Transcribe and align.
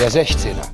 Der 0.00 0.10
16er, 0.10 0.66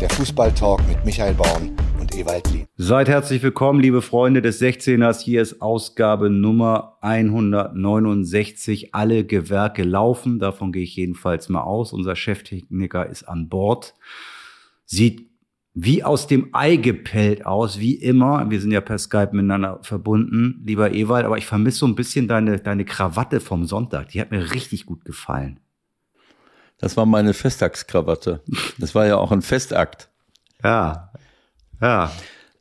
der 0.00 0.10
Fußballtalk 0.10 0.80
mit 0.88 1.04
Michael 1.04 1.34
Baum 1.34 1.70
und 2.00 2.16
Ewald 2.16 2.50
Lien. 2.50 2.66
Seid 2.76 3.08
herzlich 3.08 3.40
willkommen, 3.40 3.78
liebe 3.78 4.02
Freunde 4.02 4.42
des 4.42 4.60
16ers. 4.60 5.20
Hier 5.22 5.40
ist 5.40 5.62
Ausgabe 5.62 6.30
Nummer 6.30 6.98
169. 7.00 8.92
Alle 8.92 9.24
Gewerke 9.24 9.84
laufen, 9.84 10.40
davon 10.40 10.72
gehe 10.72 10.82
ich 10.82 10.96
jedenfalls 10.96 11.48
mal 11.48 11.60
aus. 11.60 11.92
Unser 11.92 12.16
Cheftechniker 12.16 13.08
ist 13.08 13.22
an 13.22 13.48
Bord. 13.48 13.94
Sieht 14.84 15.30
wie 15.74 16.02
aus 16.02 16.26
dem 16.26 16.48
Ei 16.52 16.74
gepellt 16.74 17.46
aus, 17.46 17.78
wie 17.78 17.94
immer. 17.94 18.50
Wir 18.50 18.60
sind 18.60 18.72
ja 18.72 18.80
per 18.80 18.98
Skype 18.98 19.30
miteinander 19.30 19.78
verbunden, 19.82 20.60
lieber 20.66 20.92
Ewald, 20.92 21.24
aber 21.24 21.38
ich 21.38 21.46
vermisse 21.46 21.78
so 21.78 21.86
ein 21.86 21.94
bisschen 21.94 22.26
deine, 22.26 22.58
deine 22.58 22.84
Krawatte 22.84 23.38
vom 23.38 23.64
Sonntag. 23.64 24.08
Die 24.08 24.20
hat 24.20 24.32
mir 24.32 24.52
richtig 24.52 24.86
gut 24.86 25.04
gefallen. 25.04 25.60
Das 26.82 26.96
war 26.96 27.06
meine 27.06 27.32
Festtagskrawatte. 27.32 28.42
Das 28.76 28.92
war 28.96 29.06
ja 29.06 29.16
auch 29.16 29.30
ein 29.30 29.40
Festakt. 29.40 30.08
Ja, 30.64 31.12
ja. 31.80 32.10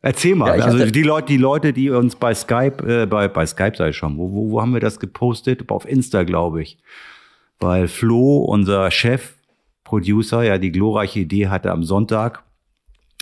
Erzähl 0.03 0.35
mal, 0.35 0.59
ja, 0.59 0.63
also 0.63 0.85
die 0.85 1.01
Leute, 1.01 1.25
die 1.27 1.37
Leute, 1.37 1.73
die 1.73 1.89
uns 1.89 2.15
bei 2.15 2.33
Skype, 2.35 2.87
äh, 2.87 3.05
bei, 3.07 3.27
bei 3.27 3.45
Skype 3.47 3.75
sei 3.75 3.91
schon, 3.91 4.17
wo, 4.17 4.31
wo, 4.31 4.51
wo 4.51 4.61
haben 4.61 4.73
wir 4.73 4.79
das 4.79 4.99
gepostet? 4.99 5.69
Auf 5.69 5.87
Insta, 5.87 6.21
glaube 6.23 6.61
ich. 6.61 6.77
Weil 7.59 7.87
Flo, 7.87 8.37
unser 8.37 8.91
Chef, 8.91 9.33
Producer, 9.83 10.43
ja 10.43 10.59
die 10.59 10.71
glorreiche 10.71 11.21
Idee 11.21 11.47
hatte 11.47 11.71
am 11.71 11.83
Sonntag, 11.83 12.43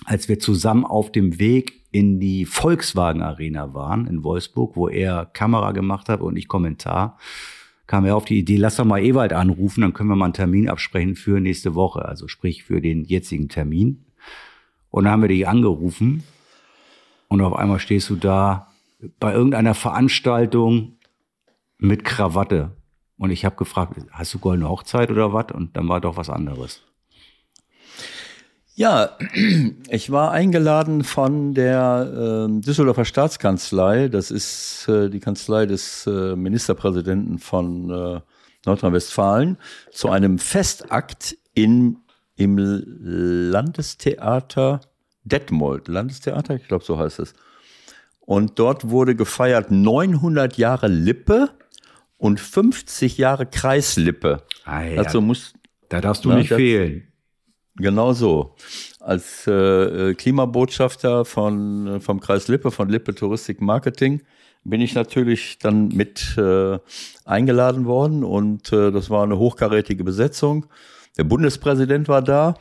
als 0.03 0.27
wir 0.27 0.39
zusammen 0.39 0.85
auf 0.85 1.13
dem 1.13 1.39
Weg 1.39 1.79
in 1.91 2.19
die 2.19 2.45
Volkswagen 2.45 3.21
Arena 3.21 3.73
waren 3.73 4.05
in 4.05 4.23
Wolfsburg, 4.25 4.75
wo 4.75 4.89
er 4.89 5.25
Kamera 5.27 5.71
gemacht 5.71 6.09
hat 6.09 6.19
und 6.19 6.35
ich 6.35 6.49
Kommentar, 6.49 7.17
kam 7.89 8.05
er 8.05 8.16
auf 8.16 8.25
die 8.25 8.38
Idee, 8.38 8.57
lass 8.57 8.75
doch 8.75 8.85
mal 8.85 9.03
Ewald 9.03 9.34
anrufen, 9.34 9.81
dann 9.81 9.93
können 9.93 10.09
wir 10.09 10.16
mal 10.16 10.25
einen 10.25 10.35
Termin 10.35 10.70
absprechen 10.70 11.16
für 11.16 11.39
nächste 11.39 11.73
Woche, 11.73 12.05
also 12.05 12.27
sprich 12.27 12.63
für 12.63 12.81
den 12.81 13.03
jetzigen 13.03 13.49
Termin. 13.49 14.05
Und 14.91 15.05
dann 15.05 15.13
haben 15.13 15.21
wir 15.23 15.30
dich 15.30 15.47
angerufen 15.47 16.23
und 17.30 17.41
auf 17.41 17.55
einmal 17.55 17.80
stehst 17.80 18.11
du 18.11 18.16
da 18.16 18.67
bei 19.19 19.33
irgendeiner 19.33 19.73
Veranstaltung 19.73 21.00
mit 21.80 22.03
Krawatte. 22.03 22.78
Und 23.17 23.31
ich 23.31 23.44
habe 23.44 23.55
gefragt, 23.55 24.00
hast 24.11 24.35
du 24.35 24.38
goldene 24.38 24.69
Hochzeit 24.69 25.09
oder 25.09 25.33
was? 25.33 25.47
Und 25.52 25.75
dann 25.75 25.89
war 25.89 26.00
doch 26.00 26.16
was 26.16 26.30
anderes. 26.30 26.83
Ja, 28.80 29.17
ich 29.89 30.09
war 30.09 30.31
eingeladen 30.31 31.03
von 31.03 31.53
der 31.53 32.47
äh, 32.47 32.61
Düsseldorfer 32.61 33.03
Staatskanzlei. 33.03 34.08
Das 34.08 34.31
ist 34.31 34.88
äh, 34.88 35.09
die 35.09 35.19
Kanzlei 35.19 35.66
des 35.66 36.08
äh, 36.08 36.38
Ministerpräsidenten 36.38 37.39
von 37.39 37.89
äh, 37.89 38.22
Nordrhein-Westfalen 38.66 39.57
zu 39.91 40.07
einem 40.07 40.39
Festakt 40.39 41.38
in, 41.53 41.97
im 42.38 42.57
Landestheater 43.52 44.80
Detmold. 45.25 45.89
Landestheater, 45.89 46.55
ich 46.55 46.69
glaube, 46.69 46.85
so 46.85 46.97
heißt 46.97 47.19
es. 47.19 47.33
Und 48.22 48.59
dort 48.59 48.89
wurde 48.89 49.13
gefeiert 49.13 49.72
900 49.72 50.55
Jahre 50.55 50.88
Lippe 50.88 51.50
und 52.17 52.39
50 52.39 53.17
Jahre 53.17 53.45
Kreislippe. 53.45 54.44
Ah, 54.63 54.83
ja. 54.83 55.02
Also 55.02 55.19
muss, 55.19 55.53
da 55.89 56.00
darfst 56.00 56.23
du 56.23 56.30
na, 56.30 56.35
nicht 56.35 56.52
das, 56.52 56.55
fehlen. 56.55 57.08
Genau 57.80 58.11
so. 58.13 58.55
Als 58.99 59.47
äh, 59.47 60.13
Klimabotschafter 60.13 61.23
von, 61.23 62.02
vom 62.02 62.19
Kreis 62.19 62.47
Lippe, 62.49 62.72
von 62.72 62.89
Lippe 62.89 63.16
Touristik 63.16 63.61
Marketing, 63.61 64.22
bin 64.66 64.81
ich 64.81 64.94
natürlich 64.94 65.58
dann 65.59 65.88
mit 65.88 66.38
äh, 66.38 66.77
eingeladen 67.23 67.85
worden 67.85 68.25
und 68.25 68.73
äh, 68.73 68.91
das 68.91 69.09
war 69.09 69.23
eine 69.23 69.38
hochkarätige 69.38 70.03
Besetzung. 70.03 70.66
Der 71.17 71.23
Bundespräsident 71.23 72.07
war 72.09 72.22
da. 72.22 72.55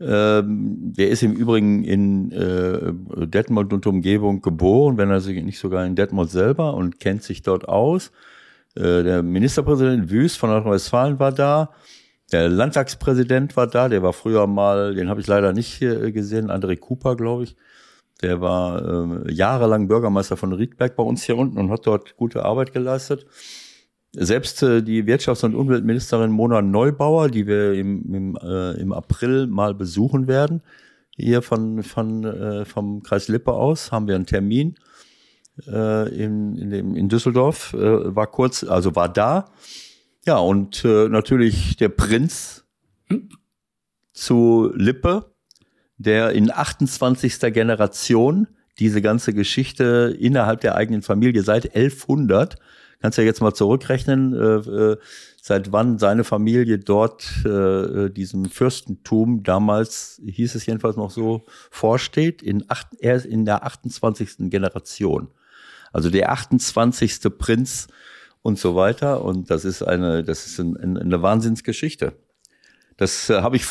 Ähm, 0.00 0.92
der 0.96 1.08
ist 1.08 1.24
im 1.24 1.32
Übrigen 1.32 1.82
in 1.82 2.30
äh, 2.30 2.92
Detmold 3.26 3.72
und 3.72 3.84
Umgebung 3.88 4.42
geboren, 4.42 4.96
wenn 4.96 5.10
er 5.10 5.20
sich 5.20 5.42
nicht 5.42 5.58
sogar 5.58 5.84
in 5.84 5.96
Detmold 5.96 6.30
selber 6.30 6.74
und 6.74 7.00
kennt 7.00 7.24
sich 7.24 7.42
dort 7.42 7.68
aus. 7.68 8.12
Äh, 8.76 9.02
der 9.02 9.24
Ministerpräsident 9.24 10.08
Wüst 10.08 10.38
von 10.38 10.50
Nordrhein-Westfalen 10.50 11.18
war 11.18 11.32
da. 11.32 11.70
Der 12.30 12.48
Landtagspräsident 12.48 13.56
war 13.56 13.66
da, 13.66 13.88
der 13.88 14.02
war 14.02 14.12
früher 14.12 14.46
mal, 14.46 14.94
den 14.94 15.08
habe 15.08 15.20
ich 15.20 15.26
leider 15.26 15.52
nicht 15.52 15.80
äh, 15.80 16.12
gesehen, 16.12 16.50
André 16.50 16.76
Cooper, 16.76 17.16
glaube 17.16 17.44
ich. 17.44 17.56
Der 18.20 18.40
war 18.40 19.26
äh, 19.26 19.32
jahrelang 19.32 19.88
Bürgermeister 19.88 20.36
von 20.36 20.52
Riedberg 20.52 20.96
bei 20.96 21.02
uns 21.02 21.22
hier 21.22 21.38
unten 21.38 21.56
und 21.58 21.70
hat 21.70 21.86
dort 21.86 22.16
gute 22.16 22.44
Arbeit 22.44 22.72
geleistet. 22.72 23.26
Selbst 24.12 24.62
äh, 24.62 24.82
die 24.82 25.04
Wirtschafts- 25.04 25.44
und 25.44 25.54
Umweltministerin 25.54 26.30
Mona 26.30 26.60
Neubauer, 26.60 27.28
die 27.28 27.46
wir 27.46 27.72
im, 27.74 28.14
im, 28.14 28.38
äh, 28.42 28.72
im 28.72 28.92
April 28.92 29.46
mal 29.46 29.74
besuchen 29.74 30.26
werden, 30.26 30.62
hier 31.16 31.42
von, 31.42 31.82
von, 31.82 32.24
äh, 32.24 32.64
vom 32.64 33.02
Kreis 33.02 33.28
Lippe 33.28 33.52
aus, 33.52 33.90
haben 33.90 34.06
wir 34.06 34.16
einen 34.16 34.26
Termin 34.26 34.76
äh, 35.66 36.08
in, 36.08 36.56
in, 36.56 36.70
dem, 36.70 36.94
in 36.94 37.08
Düsseldorf, 37.08 37.72
äh, 37.74 38.14
war 38.14 38.26
kurz, 38.26 38.64
also 38.64 38.94
war 38.96 39.08
da 39.08 39.46
ja, 40.28 40.36
und 40.36 40.84
äh, 40.84 41.08
natürlich 41.08 41.78
der 41.78 41.88
Prinz 41.88 42.66
zu 44.12 44.70
Lippe, 44.74 45.32
der 45.96 46.32
in 46.32 46.50
28. 46.50 47.40
Generation 47.54 48.46
diese 48.78 49.00
ganze 49.00 49.32
Geschichte 49.32 50.14
innerhalb 50.20 50.60
der 50.60 50.74
eigenen 50.74 51.00
Familie 51.00 51.42
seit 51.42 51.74
1100, 51.74 52.56
kannst 53.00 53.16
ja 53.16 53.24
jetzt 53.24 53.40
mal 53.40 53.54
zurückrechnen, 53.54 54.34
äh, 54.34 54.56
äh, 54.56 54.96
seit 55.40 55.72
wann 55.72 55.98
seine 55.98 56.24
Familie 56.24 56.78
dort 56.78 57.24
äh, 57.46 58.10
diesem 58.10 58.50
Fürstentum, 58.50 59.44
damals 59.44 60.20
hieß 60.26 60.56
es 60.56 60.66
jedenfalls 60.66 60.96
noch 60.96 61.10
so, 61.10 61.46
vorsteht, 61.70 62.42
in, 62.42 62.66
acht, 62.68 62.88
er 62.98 63.24
in 63.24 63.46
der 63.46 63.64
28. 63.64 64.50
Generation. 64.50 65.28
Also 65.90 66.10
der 66.10 66.32
28. 66.32 67.18
Prinz 67.38 67.88
und 68.48 68.58
so 68.58 68.74
weiter. 68.74 69.24
Und 69.24 69.50
das 69.50 69.64
ist 69.64 69.82
eine, 69.82 70.24
das 70.24 70.46
ist 70.46 70.58
ein, 70.58 70.76
ein, 70.76 70.96
eine 70.96 71.22
Wahnsinnsgeschichte. 71.22 72.14
Das 72.96 73.30
äh, 73.30 73.42
habe 73.42 73.56
ich, 73.56 73.64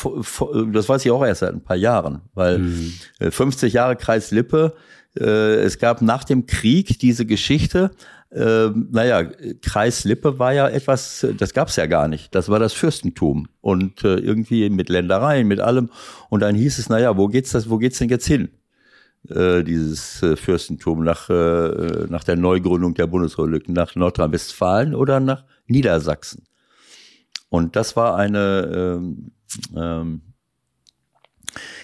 das 0.72 0.88
weiß 0.88 1.04
ich 1.04 1.10
auch 1.10 1.24
erst 1.24 1.40
seit 1.40 1.52
ein 1.52 1.62
paar 1.62 1.76
Jahren, 1.76 2.22
weil 2.32 2.58
mhm. 2.58 2.92
50 3.20 3.72
äh, 3.72 3.76
Jahre 3.76 3.96
Kreis 3.96 4.30
Lippe. 4.30 4.74
Äh, 5.18 5.56
es 5.62 5.78
gab 5.78 6.00
nach 6.00 6.24
dem 6.24 6.46
Krieg 6.46 6.98
diese 6.98 7.26
Geschichte. 7.26 7.90
Äh, 8.30 8.68
naja, 8.90 9.24
Kreis 9.62 10.04
Lippe 10.04 10.38
war 10.38 10.52
ja 10.52 10.68
etwas, 10.68 11.26
das 11.36 11.52
gab 11.52 11.68
es 11.68 11.76
ja 11.76 11.86
gar 11.86 12.08
nicht. 12.08 12.34
Das 12.34 12.48
war 12.48 12.58
das 12.58 12.72
Fürstentum 12.72 13.48
und 13.60 14.04
äh, 14.04 14.16
irgendwie 14.16 14.70
mit 14.70 14.88
Ländereien, 14.88 15.46
mit 15.46 15.60
allem. 15.60 15.90
Und 16.30 16.40
dann 16.40 16.54
hieß 16.54 16.78
es, 16.78 16.88
naja, 16.88 17.16
wo 17.16 17.28
geht's 17.28 17.50
das, 17.52 17.68
wo 17.68 17.78
geht's 17.78 17.98
denn 17.98 18.08
jetzt 18.08 18.26
hin? 18.26 18.48
Äh, 19.28 19.62
dieses 19.62 20.22
äh, 20.22 20.36
Fürstentum 20.36 21.04
nach, 21.04 21.28
äh, 21.28 22.06
nach 22.08 22.24
der 22.24 22.36
Neugründung 22.36 22.94
der 22.94 23.06
Bundesrepublik, 23.06 23.68
nach 23.68 23.94
Nordrhein-Westfalen 23.94 24.94
oder 24.94 25.20
nach 25.20 25.44
Niedersachsen. 25.66 26.44
Und 27.50 27.76
das 27.76 27.94
war 27.94 28.16
eine, 28.16 28.98
ähm, 28.98 29.32
ähm, 29.76 30.22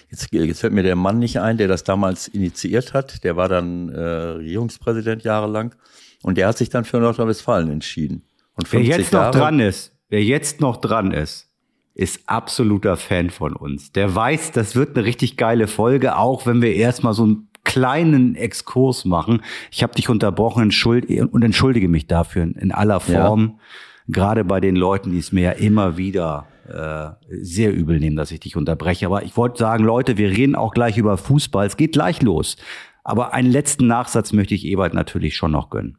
jetzt, 0.09 0.31
jetzt 0.31 0.59
fällt 0.61 0.73
mir 0.73 0.81
der 0.81 0.95
Mann 0.95 1.19
nicht 1.19 1.39
ein, 1.39 1.57
der 1.57 1.67
das 1.67 1.83
damals 1.83 2.27
initiiert 2.27 2.93
hat, 2.93 3.23
der 3.23 3.35
war 3.35 3.47
dann 3.47 3.89
äh, 3.89 3.99
Regierungspräsident 3.99 5.23
jahrelang 5.23 5.75
und 6.23 6.39
der 6.39 6.47
hat 6.47 6.57
sich 6.57 6.69
dann 6.69 6.85
für 6.85 6.99
Nordrhein-Westfalen 6.99 7.69
entschieden. 7.69 8.23
Und 8.55 8.71
wer 8.73 8.81
jetzt 8.81 9.13
noch 9.13 9.21
Jahre, 9.21 9.37
dran 9.37 9.59
ist, 9.59 9.95
wer 10.09 10.23
jetzt 10.23 10.61
noch 10.61 10.77
dran 10.77 11.11
ist, 11.11 11.51
ist 11.95 12.27
absoluter 12.27 12.97
Fan 12.97 13.29
von 13.29 13.55
uns. 13.55 13.93
Der 13.93 14.13
weiß, 14.13 14.51
das 14.51 14.75
wird 14.75 14.95
eine 14.95 15.05
richtig 15.05 15.37
geile 15.37 15.67
Folge, 15.67 16.17
auch 16.17 16.45
wenn 16.45 16.61
wir 16.61 16.75
erstmal 16.75 17.13
so 17.13 17.23
einen 17.23 17.47
kleinen 17.63 18.35
Exkurs 18.35 19.05
machen. 19.05 19.41
Ich 19.71 19.81
habe 19.81 19.95
dich 19.95 20.09
unterbrochen 20.09 20.63
entschuld 20.63 21.09
und 21.09 21.41
entschuldige 21.41 21.87
mich 21.87 22.05
dafür 22.05 22.43
in 22.43 22.71
aller 22.71 22.99
Form. 22.99 23.55
Ja. 23.57 23.63
Gerade 24.07 24.43
bei 24.43 24.59
den 24.59 24.75
Leuten, 24.75 25.11
die 25.11 25.17
es 25.17 25.31
mir 25.31 25.41
ja 25.41 25.51
immer 25.51 25.97
wieder 25.97 26.47
äh, 26.67 27.11
sehr 27.41 27.73
übel 27.73 27.99
nehmen, 27.99 28.17
dass 28.17 28.31
ich 28.31 28.41
dich 28.41 28.55
unterbreche. 28.55 29.05
Aber 29.07 29.23
ich 29.23 29.35
wollte 29.35 29.57
sagen, 29.57 29.83
Leute, 29.83 30.17
wir 30.17 30.29
reden 30.29 30.55
auch 30.55 30.73
gleich 30.73 30.97
über 30.97 31.17
Fußball. 31.17 31.65
Es 31.65 31.77
geht 31.77 31.93
gleich 31.93 32.21
los. 32.21 32.57
Aber 33.03 33.33
einen 33.33 33.49
letzten 33.49 33.87
Nachsatz 33.87 34.33
möchte 34.33 34.53
ich 34.53 34.65
Ebert 34.65 34.93
natürlich 34.93 35.35
schon 35.35 35.51
noch 35.51 35.69
gönnen 35.69 35.97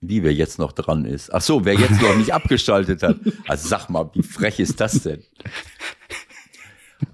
wie 0.00 0.22
wer 0.22 0.32
jetzt 0.32 0.58
noch 0.58 0.72
dran 0.72 1.04
ist. 1.04 1.32
Ach 1.32 1.40
so, 1.40 1.64
wer 1.64 1.74
jetzt 1.74 2.00
noch 2.00 2.16
nicht 2.16 2.32
abgeschaltet 2.32 3.02
hat. 3.02 3.16
Also 3.46 3.68
sag 3.68 3.88
mal, 3.88 4.10
wie 4.14 4.22
frech 4.22 4.60
ist 4.60 4.80
das 4.80 5.02
denn? 5.02 5.22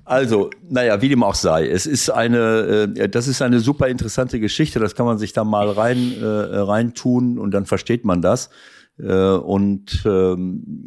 Also, 0.05 0.51
naja, 0.69 1.01
wie 1.01 1.09
dem 1.09 1.23
auch 1.23 1.35
sei. 1.35 1.69
Es 1.69 1.87
ist 1.87 2.11
eine, 2.11 2.95
äh, 2.97 3.09
das 3.09 3.29
ist 3.29 3.43
eine 3.43 3.61
super 3.61 3.89
interessante 3.89 4.41
Geschichte. 4.41 4.79
Das 4.79 4.95
kann 4.95 5.07
man 5.07 5.19
sich 5.19 5.33
da 5.33 5.45
mal 5.45 5.71
rein, 5.71 6.15
äh, 6.21 6.25
rein 6.25 6.95
tun 6.95 7.39
und 7.39 7.53
dann 7.53 7.67
versteht 7.67 8.05
man 8.05 8.23
das. 8.23 8.51
Äh, 8.99 9.13
und 9.13 10.03
ähm, 10.05 10.85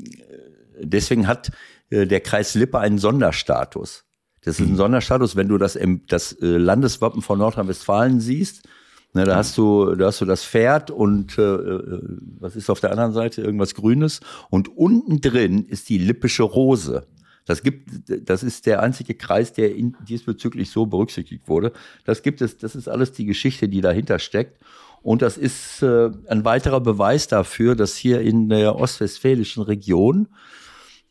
deswegen 0.79 1.27
hat 1.27 1.51
äh, 1.89 2.05
der 2.05 2.21
Kreis 2.21 2.55
Lippe 2.55 2.79
einen 2.79 2.97
Sonderstatus. 2.97 4.05
Das 4.41 4.59
ist 4.59 4.67
ein. 4.67 4.75
Sonderstatus, 4.75 5.35
wenn 5.35 5.47
du 5.47 5.57
das, 5.57 5.77
das 6.07 6.33
äh, 6.33 6.45
Landeswappen 6.45 7.21
von 7.21 7.39
Nordrhein-Westfalen 7.39 8.19
siehst 8.19 8.67
Ne, 9.15 9.23
da 9.23 9.37
hast 9.37 9.57
du, 9.57 9.95
da 9.95 10.07
hast 10.07 10.19
du 10.19 10.25
das 10.25 10.43
Pferd 10.43 10.91
und 10.91 11.37
äh, 11.37 11.41
äh, 11.41 12.01
was 12.37 12.57
ist 12.57 12.69
auf 12.69 12.81
der 12.81 12.91
anderen 12.91 13.13
Seite? 13.13 13.41
Irgendwas 13.41 13.73
Grünes. 13.73 14.19
Und 14.49 14.77
unten 14.77 15.21
drin 15.21 15.63
ist 15.63 15.87
die 15.87 15.97
lippische 15.97 16.43
Rose. 16.43 17.07
Das 17.45 17.63
gibt, 17.63 17.89
das 18.09 18.43
ist 18.43 18.65
der 18.65 18.81
einzige 18.81 19.13
Kreis, 19.13 19.53
der 19.53 19.73
in, 19.73 19.95
diesbezüglich 20.05 20.69
so 20.69 20.85
berücksichtigt 20.85 21.47
wurde. 21.47 21.71
Das 22.03 22.23
gibt 22.23 22.41
es, 22.41 22.57
das 22.57 22.75
ist 22.75 22.89
alles 22.89 23.13
die 23.13 23.25
Geschichte, 23.25 23.69
die 23.69 23.79
dahinter 23.79 24.19
steckt. 24.19 24.61
Und 25.01 25.21
das 25.21 25.37
ist 25.37 25.81
äh, 25.81 26.09
ein 26.27 26.43
weiterer 26.43 26.81
Beweis 26.81 27.29
dafür, 27.29 27.77
dass 27.77 27.95
hier 27.95 28.19
in 28.19 28.49
der 28.49 28.75
ostwestfälischen 28.75 29.63
Region 29.63 30.27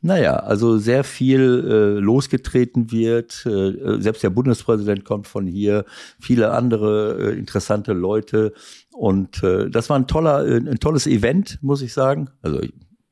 naja, 0.04 0.36
also 0.36 0.76
sehr 0.76 1.02
viel 1.02 1.40
äh, 1.66 1.98
losgetreten 1.98 2.92
wird. 2.92 3.46
Äh, 3.46 4.02
selbst 4.02 4.22
der 4.22 4.28
Bundespräsident 4.28 5.02
kommt 5.06 5.26
von 5.26 5.46
hier, 5.46 5.86
viele 6.20 6.50
andere 6.50 7.32
äh, 7.32 7.38
interessante 7.38 7.94
Leute. 7.94 8.52
Und 8.92 9.42
äh, 9.42 9.70
das 9.70 9.88
war 9.88 9.98
ein 9.98 10.06
toller, 10.06 10.46
äh, 10.46 10.56
ein 10.58 10.78
tolles 10.78 11.06
Event, 11.06 11.58
muss 11.62 11.80
ich 11.80 11.94
sagen. 11.94 12.28
Also 12.42 12.60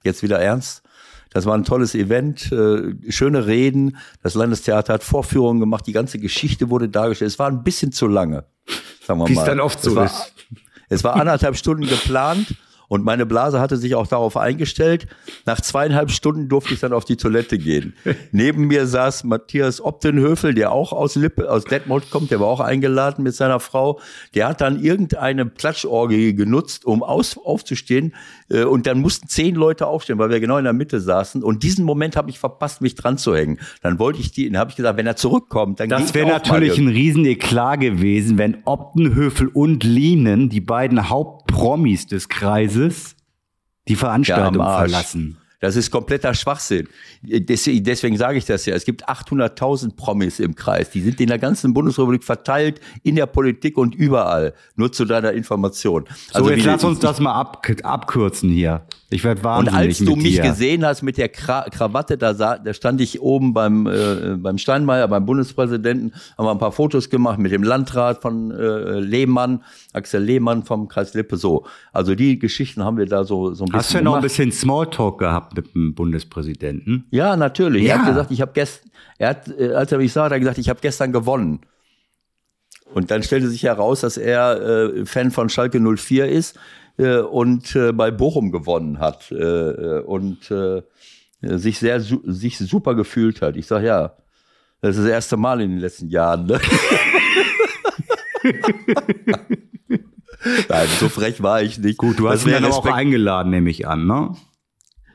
jetzt 0.04 0.22
wieder 0.22 0.38
ernst. 0.38 0.82
Das 1.30 1.46
war 1.46 1.56
ein 1.56 1.64
tolles 1.64 1.94
Event, 1.94 2.52
äh, 2.52 2.94
schöne 3.10 3.46
Reden. 3.46 3.96
Das 4.22 4.34
Landestheater 4.34 4.92
hat 4.92 5.02
Vorführungen 5.02 5.60
gemacht, 5.60 5.86
die 5.86 5.92
ganze 5.92 6.18
Geschichte 6.18 6.68
wurde 6.68 6.90
dargestellt. 6.90 7.30
Es 7.30 7.38
war 7.38 7.48
ein 7.48 7.64
bisschen 7.64 7.92
zu 7.92 8.06
lange, 8.06 8.44
sagen 9.06 9.18
wir 9.18 9.28
Wie 9.28 9.34
mal. 9.34 9.36
Wie 9.36 9.38
es 9.38 9.44
dann 9.46 9.60
oft 9.60 9.82
so 9.82 9.92
es 9.92 9.96
war, 9.96 10.04
ist. 10.04 10.34
Es 10.90 11.04
war 11.04 11.16
anderthalb 11.16 11.56
Stunden 11.56 11.86
geplant 11.86 12.54
und 12.92 13.06
meine 13.06 13.24
Blase 13.24 13.58
hatte 13.58 13.78
sich 13.78 13.94
auch 13.94 14.06
darauf 14.06 14.36
eingestellt. 14.36 15.06
Nach 15.46 15.58
zweieinhalb 15.58 16.10
Stunden 16.10 16.50
durfte 16.50 16.74
ich 16.74 16.80
dann 16.80 16.92
auf 16.92 17.06
die 17.06 17.16
Toilette 17.16 17.56
gehen. 17.56 17.94
Neben 18.32 18.66
mir 18.66 18.86
saß 18.86 19.24
Matthias 19.24 19.80
Optenhöfel, 19.80 20.52
der 20.52 20.72
auch 20.72 20.92
aus 20.92 21.14
Lippe, 21.14 21.50
aus 21.50 21.64
Detmold 21.64 22.10
kommt, 22.10 22.30
der 22.30 22.40
war 22.40 22.48
auch 22.48 22.60
eingeladen 22.60 23.22
mit 23.24 23.34
seiner 23.34 23.60
Frau. 23.60 23.98
Der 24.34 24.46
hat 24.46 24.60
dann 24.60 24.78
irgendeine 24.78 25.48
Klatschorgie 25.48 26.34
genutzt, 26.34 26.84
um 26.84 27.02
aus, 27.02 27.38
aufzustehen. 27.38 28.14
Äh, 28.52 28.64
und 28.64 28.86
dann 28.86 29.00
mussten 29.00 29.28
zehn 29.28 29.54
Leute 29.54 29.86
aufstehen, 29.86 30.18
weil 30.18 30.30
wir 30.30 30.40
genau 30.40 30.58
in 30.58 30.64
der 30.64 30.72
Mitte 30.72 31.00
saßen. 31.00 31.42
Und 31.42 31.62
diesen 31.62 31.84
Moment 31.84 32.16
habe 32.16 32.30
ich 32.30 32.38
verpasst, 32.38 32.80
mich 32.80 32.94
dran 32.94 33.18
zu 33.18 33.34
hängen. 33.34 33.58
Dann 33.80 33.98
wollte 33.98 34.20
ich 34.20 34.32
die, 34.32 34.50
dann 34.50 34.58
habe 34.58 34.70
ich 34.70 34.76
gesagt, 34.76 34.98
wenn 34.98 35.06
er 35.06 35.16
zurückkommt, 35.16 35.80
dann 35.80 35.88
Das 35.88 36.14
wäre 36.14 36.28
natürlich 36.28 36.78
ein 36.78 36.88
Rieseneklar 36.88 37.78
gewesen, 37.78 38.38
wenn 38.38 38.58
Optenhöfel 38.64 39.48
und 39.48 39.84
Lienen, 39.84 40.48
die 40.48 40.60
beiden 40.60 41.08
Hauptpromis 41.08 42.06
des 42.06 42.28
Kreises, 42.28 42.42
Kreises 42.42 43.16
die 43.88 43.96
Veranstaltung 43.96 44.62
verlassen. 44.62 45.38
Das 45.62 45.76
ist 45.76 45.92
kompletter 45.92 46.34
Schwachsinn. 46.34 46.88
Deswegen, 47.22 47.84
deswegen 47.84 48.16
sage 48.16 48.36
ich 48.36 48.44
das 48.44 48.66
ja. 48.66 48.74
Es 48.74 48.84
gibt 48.84 49.08
800.000 49.08 49.94
Promis 49.94 50.40
im 50.40 50.56
Kreis. 50.56 50.90
Die 50.90 51.00
sind 51.00 51.20
in 51.20 51.28
der 51.28 51.38
ganzen 51.38 51.72
Bundesrepublik 51.72 52.24
verteilt, 52.24 52.80
in 53.04 53.14
der 53.14 53.26
Politik 53.26 53.78
und 53.78 53.94
überall. 53.94 54.54
Nur 54.74 54.90
zu 54.90 55.04
deiner 55.04 55.32
Information. 55.32 56.04
Also 56.32 56.48
so, 56.48 56.54
jetzt 56.54 56.64
lass 56.64 56.82
uns 56.82 56.98
das 56.98 57.20
mal 57.20 57.34
ab, 57.34 57.64
abkürzen 57.84 58.50
hier. 58.50 58.82
Ich 59.12 59.24
werde 59.24 59.42
wahnsinnig 59.44 59.74
Und 59.74 59.88
als 59.88 59.98
du 59.98 60.16
mich 60.16 60.36
dir. 60.36 60.42
gesehen 60.42 60.84
hast 60.84 61.02
mit 61.02 61.16
der 61.18 61.28
Kra 61.28 61.66
Krawatte, 61.70 62.16
da, 62.18 62.34
sah, 62.34 62.58
da 62.58 62.72
stand 62.72 63.00
ich 63.00 63.20
oben 63.20 63.52
beim, 63.52 63.86
äh, 63.86 64.36
beim 64.36 64.58
Steinmeier, 64.58 65.08
beim 65.08 65.24
Bundespräsidenten, 65.24 66.12
haben 66.36 66.46
wir 66.46 66.50
ein 66.50 66.58
paar 66.58 66.72
Fotos 66.72 67.10
gemacht 67.10 67.38
mit 67.38 67.52
dem 67.52 67.62
Landrat 67.62 68.22
von 68.22 68.50
äh, 68.50 69.00
Lehmann, 69.00 69.62
Axel 69.92 70.22
Lehmann 70.22 70.64
vom 70.64 70.88
Kreis 70.88 71.14
Lippe. 71.14 71.36
So, 71.36 71.66
also 71.92 72.14
die 72.14 72.38
Geschichten 72.38 72.84
haben 72.84 72.96
wir 72.96 73.06
da 73.06 73.24
so, 73.24 73.54
so 73.54 73.64
ein 73.64 73.66
bisschen 73.66 73.78
Hast 73.78 73.92
du 73.92 73.98
ja 73.98 74.04
noch 74.04 74.16
ein 74.16 74.22
bisschen 74.22 74.52
Smalltalk 74.52 75.18
gehabt 75.18 75.56
mit 75.56 75.74
dem 75.74 75.94
Bundespräsidenten? 75.94 77.06
Ja, 77.10 77.36
natürlich. 77.36 77.84
Ja. 77.84 77.94
Er 77.94 77.98
hat 78.00 78.06
gesagt, 78.08 78.30
ich 78.30 78.40
habe 78.40 78.52
gestern, 78.54 78.90
er 79.18 79.28
hat, 79.30 79.48
äh, 79.48 79.72
als 79.72 79.92
er 79.92 79.98
mich 79.98 80.12
sah, 80.12 80.24
hat 80.24 80.32
er 80.32 80.40
gesagt, 80.40 80.58
ich 80.58 80.68
habe 80.68 80.80
gestern 80.80 81.12
gewonnen. 81.12 81.60
Und 82.94 83.10
dann 83.10 83.22
stellte 83.22 83.48
sich 83.48 83.62
heraus, 83.62 84.00
dass 84.00 84.16
er 84.16 84.60
äh, 84.60 85.06
Fan 85.06 85.30
von 85.30 85.48
Schalke 85.48 85.80
04 85.80 86.28
ist 86.28 86.58
äh, 86.98 87.18
und 87.18 87.74
äh, 87.76 87.92
bei 87.92 88.10
Bochum 88.10 88.52
gewonnen 88.52 88.98
hat 88.98 89.30
äh, 89.30 89.36
äh 89.36 90.02
und 90.02 90.50
äh, 90.50 90.82
sich 91.40 91.78
sehr 91.78 92.00
su 92.00 92.20
sich 92.24 92.58
super 92.58 92.94
gefühlt 92.94 93.42
hat. 93.42 93.56
Ich 93.56 93.66
sage 93.66 93.86
ja, 93.86 94.16
das 94.80 94.96
ist 94.96 95.04
das 95.04 95.12
erste 95.12 95.36
Mal 95.36 95.60
in 95.60 95.70
den 95.70 95.78
letzten 95.78 96.08
Jahren. 96.08 96.46
Ne? 96.46 96.60
Nein, 100.68 100.88
so 100.98 101.08
frech 101.08 101.42
war 101.42 101.62
ich 101.62 101.78
nicht. 101.78 101.98
Gut, 101.98 102.18
du 102.18 102.28
hast 102.28 102.44
ihn 102.46 102.52
dann 102.52 102.64
auch 102.64 102.84
eingeladen, 102.84 103.50
nehme 103.50 103.70
ich 103.70 103.86
an, 103.86 104.06
ne? 104.06 104.34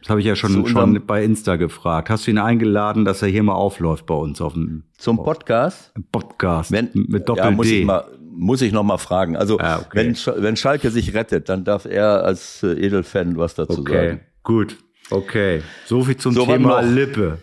Das 0.02 0.12
habe 0.12 0.22
ich 0.22 0.26
ja 0.26 0.38
schon, 0.38 0.66
schon 0.68 1.06
bei 1.06 1.22
Insta 1.22 1.58
gefragt. 1.58 2.10
Hast 2.10 2.28
du 2.28 2.32
ihn 2.32 2.38
eingeladen, 2.38 3.04
dass 3.04 3.22
er 3.22 3.28
hier 3.28 3.44
mal 3.44 3.56
aufläuft 3.56 4.06
bei 4.06 4.16
uns 4.16 4.40
auf 4.40 4.54
dem 4.54 4.84
zum 4.98 5.18
Podcast? 5.18 5.92
Podcast 6.14 6.72
Wenn, 6.72 6.92
mit 6.94 7.28
Doppel 7.28 7.44
ja, 7.44 7.52
muss 7.52 7.68
D. 7.68 7.82
Ich 7.82 7.86
mal, 7.86 8.06
muss 8.38 8.62
ich 8.62 8.72
noch 8.72 8.84
mal 8.84 8.98
fragen. 8.98 9.36
Also 9.36 9.60
ah, 9.60 9.80
okay. 9.86 10.16
wenn, 10.16 10.44
wenn 10.44 10.56
Schalke 10.56 10.92
sich 10.92 11.14
rettet, 11.14 11.50
dann 11.50 11.64
darf 11.64 11.86
er 11.86 12.24
als 12.24 12.64
äh, 12.64 12.74
Edelfan 12.74 13.38
was 13.38 13.56
dazu 13.56 13.82
okay. 13.82 13.94
sagen. 13.94 14.08
Okay, 14.08 14.20
gut. 14.44 14.78
Okay. 15.10 15.62
So 15.86 16.04
viel 16.04 16.18
zum 16.18 16.34
so 16.34 16.46
Thema 16.46 16.82
Lippe. 16.82 17.40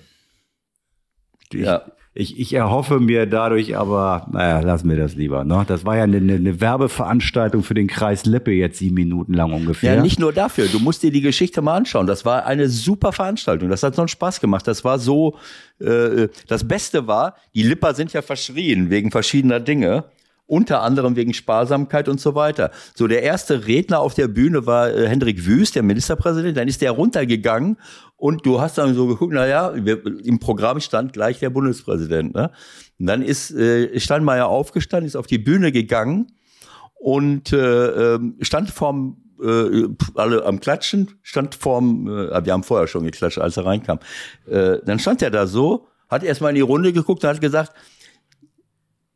Ich, 1.53 1.61
ja. 1.61 1.83
Ich, 2.17 2.39
ich 2.39 2.53
erhoffe 2.53 3.01
mir 3.01 3.27
dadurch 3.27 3.77
aber, 3.77 4.29
naja, 4.31 4.61
lassen 4.61 4.89
wir 4.89 4.97
das 4.97 5.17
lieber. 5.17 5.43
Ne? 5.43 5.65
Das 5.67 5.85
war 5.85 5.97
ja 5.97 6.05
eine, 6.05 6.19
eine 6.19 6.61
Werbeveranstaltung 6.61 7.65
für 7.65 7.75
den 7.75 7.89
Kreis 7.89 8.25
Lippe 8.25 8.53
jetzt 8.53 8.79
sieben 8.79 8.95
Minuten 8.95 9.35
lang 9.35 9.53
ungefähr. 9.53 9.97
Ja, 9.97 10.03
nicht 10.03 10.21
nur 10.21 10.33
dafür. 10.33 10.69
Du 10.69 10.79
musst 10.79 11.03
dir 11.03 11.11
die 11.11 11.23
Geschichte 11.23 11.61
mal 11.61 11.77
anschauen. 11.77 12.07
Das 12.07 12.25
war 12.25 12.47
eine 12.47 12.69
super 12.69 13.11
Veranstaltung. 13.11 13.69
Das 13.69 13.83
hat 13.83 13.97
so 13.97 14.03
einen 14.03 14.09
Spaß 14.09 14.41
gemacht. 14.41 14.69
Das 14.69 14.85
war 14.85 15.01
so, 15.01 15.37
äh, 15.81 16.29
das 16.47 16.69
Beste 16.69 17.09
war, 17.09 17.35
die 17.53 17.65
Lipper 17.65 17.95
sind 17.95 18.13
ja 18.13 18.23
verschrien 18.23 18.91
wegen 18.91 19.11
verschiedener 19.11 19.59
Dinge 19.59 20.05
unter 20.55 20.83
anderem 20.83 21.17
wegen 21.17 21.35
Sparsamkeit 21.35 22.09
und 22.09 22.21
so 22.21 22.37
weiter. 22.37 22.71
So, 22.95 23.09
der 23.09 23.25
erste 23.25 23.67
Redner 23.67 23.99
auf 23.99 24.15
der 24.15 24.29
Bühne 24.29 24.67
war 24.67 24.89
äh, 24.89 25.09
Hendrik 25.09 25.45
Wüst, 25.47 25.75
der 25.75 25.83
Ministerpräsident, 25.83 26.57
dann 26.57 26.69
ist 26.69 26.81
der 26.81 26.93
runtergegangen 26.93 27.77
und 28.17 28.47
du 28.47 28.61
hast 28.61 28.79
dann 28.79 28.95
so 28.95 29.09
geguckt, 29.09 29.33
na 29.35 29.49
ja, 29.49 29.71
im 29.71 30.39
Programm 30.39 30.79
stand 30.79 31.13
gleich 31.13 31.41
der 31.41 31.51
Bundespräsident. 31.51 32.35
Ne? 32.35 32.53
Und 33.01 33.07
dann 33.07 33.21
ist 33.21 33.51
äh, 33.51 33.99
Steinmeier 33.99 34.47
aufgestanden, 34.47 35.09
ist 35.09 35.17
auf 35.17 35.27
die 35.27 35.39
Bühne 35.39 35.73
gegangen 35.73 36.29
und 36.95 37.53
äh, 37.53 38.15
ähm, 38.15 38.37
stand 38.41 38.71
vorm 38.71 39.17
äh, 39.43 39.89
alle 40.15 40.45
am 40.45 40.61
Klatschen, 40.61 41.19
stand 41.23 41.57
vorm, 41.57 42.07
äh, 42.07 42.45
wir 42.45 42.53
haben 42.53 42.63
vorher 42.63 42.87
schon 42.87 43.03
geklatscht, 43.03 43.39
als 43.39 43.57
er 43.57 43.67
reinkam. 43.67 43.99
Äh, 44.49 44.79
dann 44.87 45.01
stand 45.01 45.21
er 45.21 45.33
da 45.33 45.49
so, 45.49 45.89
hat 46.09 46.23
erstmal 46.23 46.51
in 46.51 46.57
die 46.57 46.61
Runde 46.61 46.93
geguckt 46.93 47.25
und 47.25 47.29
hat 47.31 47.41
gesagt, 47.41 47.73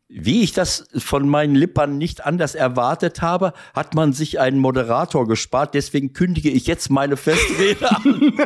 wie 0.08 0.42
ich 0.42 0.52
das 0.52 0.86
von 0.96 1.28
meinen 1.28 1.54
Lippern 1.54 1.98
nicht 1.98 2.24
anders 2.24 2.54
erwartet 2.54 3.20
habe, 3.20 3.52
hat 3.74 3.94
man 3.94 4.14
sich 4.14 4.40
einen 4.40 4.58
Moderator 4.58 5.28
gespart. 5.28 5.74
Deswegen 5.74 6.14
kündige 6.14 6.48
ich 6.48 6.66
jetzt 6.66 6.90
meine 6.90 7.18
Festrede 7.18 7.90
an. 7.90 8.32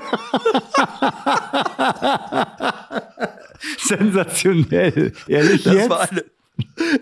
Sensationell. 3.79 5.13
Ehrlich 5.29 5.63
das 5.63 5.75
jetzt? 5.75 5.89
War 5.89 6.11
eine, 6.11 6.25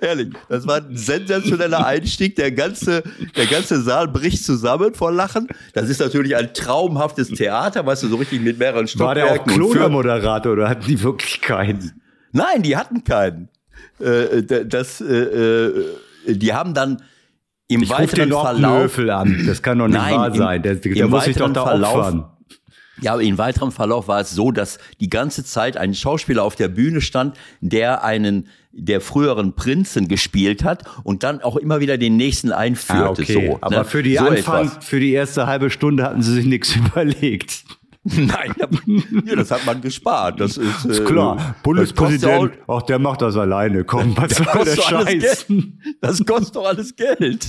ehrlich, 0.02 0.34
das 0.50 0.66
war 0.66 0.76
ein 0.76 0.94
sensationeller 0.94 1.86
Einstieg. 1.86 2.36
Der 2.36 2.52
ganze, 2.52 3.02
der 3.36 3.46
ganze 3.46 3.80
Saal 3.80 4.08
bricht 4.08 4.44
zusammen 4.44 4.92
vor 4.92 5.10
Lachen. 5.10 5.48
Das 5.72 5.88
ist 5.88 6.00
natürlich 6.00 6.36
ein 6.36 6.52
traumhaftes 6.52 7.28
Theater, 7.28 7.86
weißt 7.86 8.02
du, 8.02 8.08
so 8.08 8.16
richtig 8.16 8.42
mit 8.42 8.58
mehreren 8.58 8.86
Stockwerken. 8.86 9.22
War 9.22 9.32
der 9.32 9.40
auch 9.40 9.46
Kloder-Moderator 9.46 10.52
oder 10.52 10.68
hatten 10.68 10.86
die 10.86 11.02
wirklich 11.02 11.40
keinen? 11.40 12.02
Nein, 12.32 12.62
die 12.62 12.76
hatten 12.76 13.04
keinen 13.04 13.48
äh, 14.00 14.66
das, 14.66 15.00
äh, 15.00 15.04
äh, 15.04 15.84
die 16.26 16.52
haben 16.52 16.74
dann 16.74 17.02
im 17.68 17.82
ich 17.82 17.90
weiteren 17.90 18.30
Verlauf 18.30 18.98
an. 18.98 19.44
Das 19.46 19.62
kann 19.62 19.78
doch 19.78 19.86
nicht 19.86 19.96
Nein, 19.96 20.14
wahr 20.14 20.34
sein. 20.34 20.62
Der, 20.62 20.74
der 20.74 21.08
muss 21.08 21.24
sich 21.24 21.36
doch 21.36 21.52
da 21.52 21.64
Verlauf, 21.64 21.96
opfern. 21.96 22.24
Ja, 23.00 23.12
aber 23.14 23.22
im 23.22 23.38
weiteren 23.38 23.72
Verlauf 23.72 24.08
war 24.08 24.20
es 24.20 24.30
so, 24.30 24.50
dass 24.50 24.78
die 25.00 25.08
ganze 25.08 25.44
Zeit 25.44 25.76
ein 25.76 25.94
Schauspieler 25.94 26.42
auf 26.44 26.56
der 26.56 26.68
Bühne 26.68 27.00
stand, 27.00 27.36
der 27.60 28.04
einen 28.04 28.48
der 28.72 29.00
früheren 29.00 29.54
Prinzen 29.54 30.06
gespielt 30.06 30.62
hat 30.62 30.84
und 31.02 31.22
dann 31.22 31.40
auch 31.40 31.56
immer 31.56 31.80
wieder 31.80 31.98
den 31.98 32.16
nächsten 32.16 32.52
einführte. 32.52 33.02
Ah, 33.02 33.10
okay. 33.10 33.48
so, 33.48 33.58
aber 33.60 33.78
ne? 33.78 33.84
für 33.84 34.02
die 34.02 34.16
so 34.16 34.26
Anfang, 34.26 34.66
etwas. 34.66 34.84
für 34.84 35.00
die 35.00 35.12
erste 35.12 35.46
halbe 35.46 35.70
Stunde 35.70 36.04
hatten 36.04 36.22
sie 36.22 36.34
sich 36.34 36.46
nichts 36.46 36.76
überlegt. 36.76 37.64
Nein, 38.04 38.54
ja, 39.26 39.34
das 39.36 39.50
hat 39.50 39.66
man 39.66 39.82
gespart. 39.82 40.40
Das 40.40 40.56
ist, 40.56 40.86
ist 40.86 41.04
klar. 41.04 41.36
Äh, 41.36 41.62
Bundespräsident, 41.62 42.58
auch, 42.66 42.76
auch, 42.76 42.82
der 42.82 42.98
macht 42.98 43.20
das 43.20 43.36
alleine. 43.36 43.84
Komm, 43.84 44.16
was 44.16 44.36
soll 44.36 44.64
der 44.64 44.76
Scheiß? 44.76 45.46
Das 46.00 46.24
kostet 46.24 46.56
doch 46.56 46.66
alles 46.66 46.96
Geld. 46.96 47.46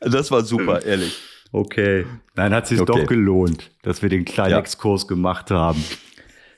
das 0.00 0.30
war 0.30 0.42
super, 0.42 0.84
ehrlich. 0.84 1.18
Okay. 1.50 2.06
Nein, 2.36 2.54
hat 2.54 2.68
sich 2.68 2.80
okay. 2.80 3.00
doch 3.00 3.06
gelohnt, 3.06 3.72
dass 3.82 4.00
wir 4.00 4.08
den 4.08 4.24
kleinen 4.24 4.52
ja. 4.52 4.58
Exkurs 4.60 5.08
gemacht 5.08 5.50
haben. 5.50 5.82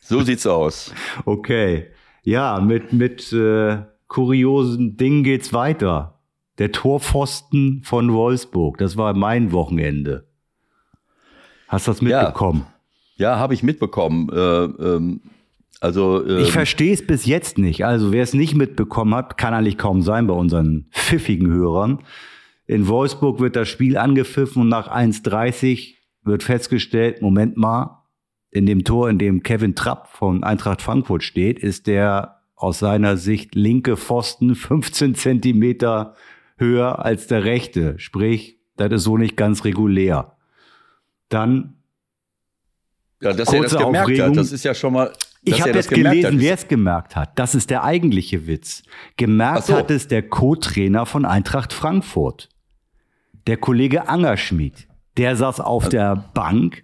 So 0.00 0.20
sieht's 0.20 0.46
aus. 0.46 0.92
Okay. 1.24 1.88
Ja, 2.22 2.60
mit, 2.60 2.92
mit 2.92 3.32
äh, 3.32 3.78
kuriosen 4.08 4.98
Dingen 4.98 5.24
geht's 5.24 5.54
weiter. 5.54 6.20
Der 6.58 6.70
Torpfosten 6.70 7.82
von 7.82 8.12
Wolfsburg, 8.12 8.78
das 8.78 8.96
war 8.96 9.14
mein 9.14 9.52
Wochenende. 9.52 10.23
Hast 11.74 11.88
du 11.88 11.90
das 11.90 12.02
mitbekommen? 12.02 12.66
Ja, 13.16 13.32
ja 13.32 13.38
habe 13.38 13.52
ich 13.52 13.64
mitbekommen. 13.64 14.28
Äh, 14.30 14.36
ähm, 14.36 15.20
also 15.80 16.24
ähm, 16.24 16.38
ich 16.38 16.52
verstehe 16.52 16.94
es 16.94 17.04
bis 17.04 17.26
jetzt 17.26 17.58
nicht. 17.58 17.84
Also 17.84 18.12
wer 18.12 18.22
es 18.22 18.32
nicht 18.32 18.54
mitbekommen 18.54 19.12
hat, 19.12 19.36
kann 19.36 19.54
eigentlich 19.54 19.76
kaum 19.76 20.02
sein 20.02 20.28
bei 20.28 20.34
unseren 20.34 20.86
pfiffigen 20.92 21.52
Hörern. 21.52 21.98
In 22.66 22.86
Wolfsburg 22.86 23.40
wird 23.40 23.56
das 23.56 23.68
Spiel 23.68 23.98
angepfiffen 23.98 24.62
und 24.62 24.68
nach 24.68 24.88
1,30 24.88 25.94
wird 26.22 26.44
festgestellt, 26.44 27.20
Moment 27.20 27.56
mal, 27.56 28.04
in 28.52 28.66
dem 28.66 28.84
Tor, 28.84 29.10
in 29.10 29.18
dem 29.18 29.42
Kevin 29.42 29.74
Trapp 29.74 30.08
von 30.08 30.44
Eintracht 30.44 30.80
Frankfurt 30.80 31.24
steht, 31.24 31.58
ist 31.58 31.88
der 31.88 32.40
aus 32.54 32.78
seiner 32.78 33.16
Sicht 33.16 33.56
linke 33.56 33.96
Pfosten 33.96 34.54
15 34.54 35.16
Zentimeter 35.16 36.14
höher 36.56 37.04
als 37.04 37.26
der 37.26 37.42
rechte. 37.44 37.98
Sprich, 37.98 38.60
das 38.76 38.92
ist 38.92 39.02
so 39.02 39.18
nicht 39.18 39.36
ganz 39.36 39.64
regulär. 39.64 40.33
Dann 41.34 41.74
ja, 43.20 43.32
dass 43.32 43.52
er 43.52 43.62
das 43.62 43.72
gemerkt 43.72 43.96
Aufregung. 43.96 44.28
hat, 44.28 44.36
das 44.36 44.52
ist 44.52 44.64
ja 44.64 44.72
schon 44.72 44.92
mal. 44.92 45.12
Ich 45.42 45.60
habe 45.60 45.72
jetzt 45.72 45.90
gelesen, 45.90 46.38
wer 46.38 46.54
es 46.54 46.68
gemerkt 46.68 47.16
hat. 47.16 47.36
Das 47.38 47.56
ist 47.56 47.70
der 47.70 47.82
eigentliche 47.82 48.46
Witz. 48.46 48.84
Gemerkt 49.16 49.64
so. 49.64 49.74
hat 49.74 49.90
es 49.90 50.06
der 50.06 50.22
Co-Trainer 50.28 51.06
von 51.06 51.24
Eintracht 51.24 51.72
Frankfurt. 51.72 52.50
Der 53.48 53.56
Kollege 53.56 54.08
Angerschmidt. 54.08 54.86
Der 55.16 55.34
saß 55.34 55.58
auf 55.58 55.86
also. 55.86 55.96
der 55.96 56.30
Bank 56.34 56.82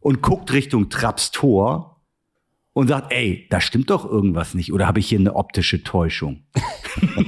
und 0.00 0.22
guckt 0.22 0.50
Richtung 0.54 0.88
Trapps 0.88 1.30
Tor 1.30 2.02
und 2.72 2.88
sagt, 2.88 3.12
ey, 3.12 3.46
da 3.50 3.60
stimmt 3.60 3.90
doch 3.90 4.10
irgendwas 4.10 4.54
nicht 4.54 4.72
oder 4.72 4.86
habe 4.86 5.00
ich 5.00 5.08
hier 5.08 5.18
eine 5.18 5.36
optische 5.36 5.82
Täuschung? 5.82 6.44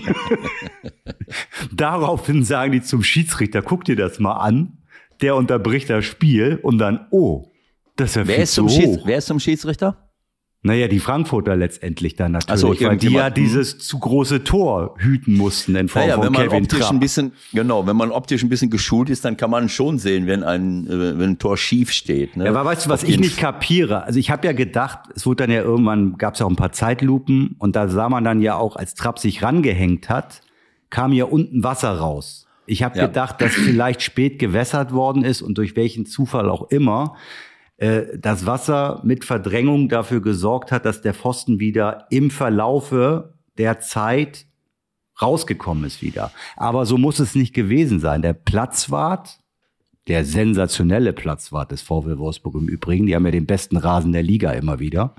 Daraufhin 1.72 2.44
sagen 2.44 2.72
die 2.72 2.82
zum 2.82 3.02
Schiedsrichter, 3.02 3.60
guck 3.60 3.84
dir 3.84 3.96
das 3.96 4.18
mal 4.18 4.36
an. 4.38 4.78
Der 5.22 5.36
unterbricht 5.36 5.88
das 5.88 6.04
Spiel 6.04 6.58
und 6.62 6.78
dann, 6.78 7.06
oh, 7.10 7.48
das 7.96 8.10
ist 8.10 8.16
ja 8.16 8.26
wer, 8.26 8.38
ist 8.38 8.54
zum 8.54 8.68
Schieds, 8.68 8.98
wer 9.04 9.18
ist 9.18 9.26
zum 9.26 9.38
Schiedsrichter? 9.38 10.08
Naja, 10.64 10.86
die 10.86 11.00
Frankfurter 11.00 11.56
letztendlich 11.56 12.14
dann 12.14 12.32
natürlich, 12.32 12.60
so, 12.60 12.80
weil 12.86 12.96
die 12.96 13.08
ja 13.08 13.30
dieses 13.30 13.78
zu 13.78 13.98
große 13.98 14.44
Tor 14.44 14.94
hüten 14.96 15.34
mussten 15.34 15.74
in 15.74 15.88
Form 15.88 16.04
naja, 16.04 16.14
von 16.14 16.26
wenn 16.26 16.32
man 16.32 16.42
Kevin 16.44 16.62
optisch 16.62 16.78
Trapp. 16.78 16.92
ein 16.92 17.00
bisschen, 17.00 17.32
genau, 17.52 17.84
wenn 17.84 17.96
man 17.96 18.12
optisch 18.12 18.44
ein 18.44 18.48
bisschen 18.48 18.70
geschult 18.70 19.10
ist, 19.10 19.24
dann 19.24 19.36
kann 19.36 19.50
man 19.50 19.68
schon 19.68 19.98
sehen, 19.98 20.28
wenn 20.28 20.44
ein, 20.44 20.86
äh, 20.86 21.18
wenn 21.18 21.30
ein 21.30 21.38
Tor 21.40 21.56
schief 21.56 21.90
steht. 21.90 22.36
Ne? 22.36 22.44
Ja, 22.44 22.50
aber 22.50 22.64
weißt 22.64 22.86
du, 22.86 22.90
was 22.90 23.02
ich 23.02 23.18
nicht 23.18 23.38
kapiere? 23.38 24.04
Also 24.04 24.20
ich 24.20 24.30
habe 24.30 24.46
ja 24.46 24.52
gedacht, 24.52 25.00
es 25.16 25.26
wurde 25.26 25.42
dann 25.44 25.50
ja 25.50 25.62
irgendwann, 25.62 26.16
gab 26.16 26.34
es 26.34 26.40
ja 26.40 26.46
auch 26.46 26.50
ein 26.50 26.56
paar 26.56 26.70
Zeitlupen 26.70 27.56
und 27.58 27.74
da 27.74 27.88
sah 27.88 28.08
man 28.08 28.22
dann 28.22 28.40
ja 28.40 28.54
auch, 28.54 28.76
als 28.76 28.94
Trapp 28.94 29.18
sich 29.18 29.42
rangehängt 29.42 30.08
hat, 30.08 30.42
kam 30.90 31.12
ja 31.12 31.24
unten 31.24 31.64
Wasser 31.64 31.90
raus. 31.90 32.41
Ich 32.66 32.82
habe 32.82 32.98
ja. 32.98 33.06
gedacht, 33.06 33.40
dass 33.40 33.52
vielleicht 33.52 34.02
spät 34.02 34.38
gewässert 34.38 34.92
worden 34.92 35.24
ist 35.24 35.42
und 35.42 35.58
durch 35.58 35.76
welchen 35.76 36.06
Zufall 36.06 36.48
auch 36.48 36.70
immer 36.70 37.16
äh, 37.76 38.16
das 38.16 38.46
Wasser 38.46 39.00
mit 39.04 39.24
Verdrängung 39.24 39.88
dafür 39.88 40.20
gesorgt 40.20 40.70
hat, 40.70 40.84
dass 40.84 41.02
der 41.02 41.14
Pfosten 41.14 41.58
wieder 41.58 42.06
im 42.10 42.30
Verlaufe 42.30 43.34
der 43.58 43.80
Zeit 43.80 44.46
rausgekommen 45.20 45.84
ist 45.84 46.02
wieder. 46.02 46.30
Aber 46.56 46.86
so 46.86 46.96
muss 46.96 47.18
es 47.18 47.34
nicht 47.34 47.54
gewesen 47.54 48.00
sein. 48.00 48.22
Der 48.22 48.32
Platzwart, 48.32 49.38
der 50.08 50.24
sensationelle 50.24 51.12
Platzwart 51.12 51.72
des 51.72 51.82
VW 51.82 52.18
Wolfsburg 52.18 52.54
im 52.54 52.68
Übrigen, 52.68 53.06
die 53.06 53.14
haben 53.14 53.24
ja 53.24 53.30
den 53.30 53.46
besten 53.46 53.76
Rasen 53.76 54.12
der 54.12 54.22
Liga 54.22 54.52
immer 54.52 54.78
wieder, 54.78 55.14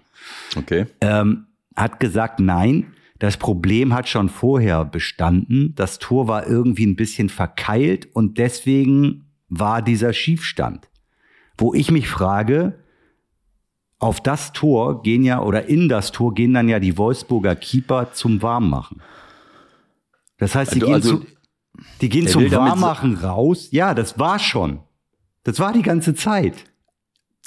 okay. 0.56 0.86
ähm, 1.02 1.48
hat 1.76 2.00
gesagt, 2.00 2.40
nein, 2.40 2.94
das 3.24 3.38
Problem 3.38 3.94
hat 3.94 4.08
schon 4.08 4.30
vorher 4.30 4.86
bestanden. 4.86 5.74
Das 5.76 6.00
Tor 6.00 6.28
war 6.28 6.46
irgendwie 6.48 6.86
ein 6.86 6.96
bisschen 6.96 7.30
verkeilt 7.30 8.08
und 8.14 8.38
deswegen 8.38 9.26
war 9.50 9.82
dieser 9.82 10.14
Schiefstand 10.14 10.90
wo 11.58 11.74
ich 11.74 11.92
mich 11.92 12.08
frage, 12.08 12.80
auf 14.00 14.22
das 14.22 14.52
Tor 14.52 15.02
gehen 15.02 15.24
ja 15.24 15.42
oder 15.42 15.68
in 15.68 15.88
das 15.88 16.12
Tor 16.12 16.34
gehen 16.34 16.54
dann 16.54 16.68
ja 16.68 16.80
die 16.80 16.98
Wolfsburger 16.98 17.56
Keeper 17.56 18.12
zum 18.12 18.42
Warmmachen. 18.42 19.02
Das 20.38 20.56
heißt, 20.56 20.76
die 20.76 20.84
also, 20.84 20.88
gehen, 20.88 20.94
also, 20.96 21.18
zu, 21.18 21.26
die 22.02 22.10
gehen 22.10 22.28
zum 22.28 22.52
Warmmachen 22.52 23.16
raus. 23.16 23.70
Ja, 23.72 23.94
das 23.94 24.20
war 24.20 24.40
schon. 24.40 24.80
Das 25.44 25.60
war 25.60 25.72
die 25.72 25.82
ganze 25.82 26.16
Zeit. 26.16 26.66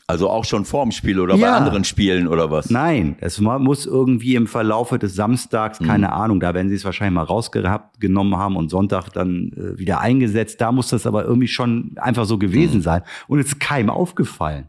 Also 0.09 0.31
auch 0.31 0.45
schon 0.45 0.65
vorm 0.65 0.93
Spiel 0.93 1.19
oder 1.19 1.35
ja. 1.35 1.51
bei 1.51 1.57
anderen 1.57 1.83
Spielen 1.83 2.29
oder 2.29 2.49
was? 2.51 2.71
Nein, 2.71 3.17
es 3.21 3.41
muss 3.41 3.87
irgendwie 3.87 4.37
im 4.37 4.47
Verlaufe 4.47 5.01
des 5.01 5.17
Samstags, 5.17 5.81
keine 5.81 6.07
mhm. 6.07 6.13
Ahnung, 6.13 6.41
da 6.41 6.55
werden 6.55 6.69
sie 6.69 6.77
es 6.77 6.85
wahrscheinlich 6.85 7.15
mal 7.15 7.25
rausgenommen 7.25 8.37
haben 8.37 8.55
und 8.57 8.69
Sonntag 8.71 9.11
dann 9.11 9.53
äh, 9.57 9.79
wieder 9.79 10.01
eingesetzt. 10.01 10.61
Da 10.61 10.71
muss 10.71 10.91
das 10.91 11.09
aber 11.09 11.25
irgendwie 11.25 11.49
schon 11.49 11.97
einfach 11.97 12.25
so 12.25 12.39
gewesen 12.39 12.79
mhm. 12.79 12.83
sein. 12.83 13.03
Und 13.27 13.41
es 13.41 13.47
ist 13.47 13.61
keinem 13.61 13.91
aufgefallen. 13.91 14.69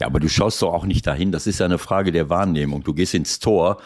Ja, 0.00 0.08
aber 0.08 0.18
du 0.18 0.28
schaust 0.28 0.60
doch 0.62 0.72
auch 0.72 0.84
nicht 0.84 1.06
dahin. 1.06 1.30
Das 1.30 1.46
ist 1.46 1.60
ja 1.60 1.66
eine 1.66 1.78
Frage 1.78 2.10
der 2.10 2.28
Wahrnehmung. 2.28 2.82
Du 2.82 2.92
gehst 2.92 3.14
ins 3.14 3.38
Tor 3.38 3.78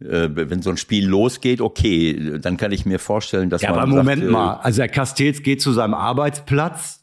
äh, 0.00 0.28
wenn 0.32 0.62
so 0.62 0.70
ein 0.70 0.76
Spiel 0.76 1.08
losgeht, 1.08 1.60
okay, 1.60 2.38
dann 2.40 2.56
kann 2.56 2.70
ich 2.70 2.86
mir 2.86 3.00
vorstellen, 3.00 3.50
dass 3.50 3.62
ja, 3.62 3.70
man. 3.70 3.80
Aber 3.80 3.88
Moment 3.88 4.22
sagt, 4.22 4.28
äh, 4.28 4.32
mal, 4.32 4.54
also 4.62 4.78
der 4.78 4.88
Castells 4.88 5.42
geht 5.42 5.60
zu 5.60 5.72
seinem 5.72 5.94
Arbeitsplatz, 5.94 6.97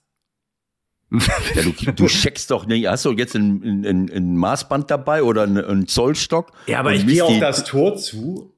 ja, 1.56 1.62
du, 1.64 1.92
du 1.92 2.06
checkst 2.08 2.52
doch 2.52 2.66
nicht, 2.66 2.88
hast 2.88 3.06
du 3.06 3.12
jetzt 3.12 3.36
ein, 3.36 3.86
ein, 3.86 4.12
ein 4.12 4.38
Maßband 4.38 4.90
dabei 4.92 5.24
oder 5.24 5.44
einen 5.44 5.88
Zollstock? 5.88 6.52
Ja, 6.68 6.80
aber 6.80 6.94
ich 6.94 7.06
gehe 7.06 7.24
auf 7.24 7.40
das 7.40 7.64
Tor 7.64 7.98
zu. 7.98 8.52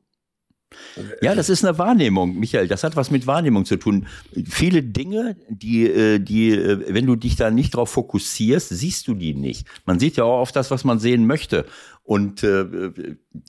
Ja, 1.21 1.35
das 1.35 1.49
ist 1.49 1.63
eine 1.63 1.77
Wahrnehmung, 1.77 2.37
Michael. 2.39 2.67
Das 2.67 2.83
hat 2.83 2.95
was 2.95 3.11
mit 3.11 3.27
Wahrnehmung 3.27 3.65
zu 3.65 3.77
tun. 3.77 4.07
Viele 4.45 4.83
Dinge, 4.83 5.37
die, 5.49 5.87
äh, 5.87 6.19
die, 6.19 6.51
äh, 6.51 6.93
wenn 6.93 7.05
du 7.05 7.15
dich 7.15 7.35
da 7.35 7.51
nicht 7.51 7.75
drauf 7.75 7.91
fokussierst, 7.91 8.69
siehst 8.69 9.07
du 9.07 9.13
die 9.13 9.33
nicht. 9.33 9.67
Man 9.85 9.99
sieht 9.99 10.17
ja 10.17 10.23
auch 10.23 10.39
auf 10.39 10.51
das, 10.51 10.71
was 10.71 10.83
man 10.83 10.99
sehen 10.99 11.25
möchte. 11.25 11.65
Und 12.03 12.43
äh, 12.43 12.91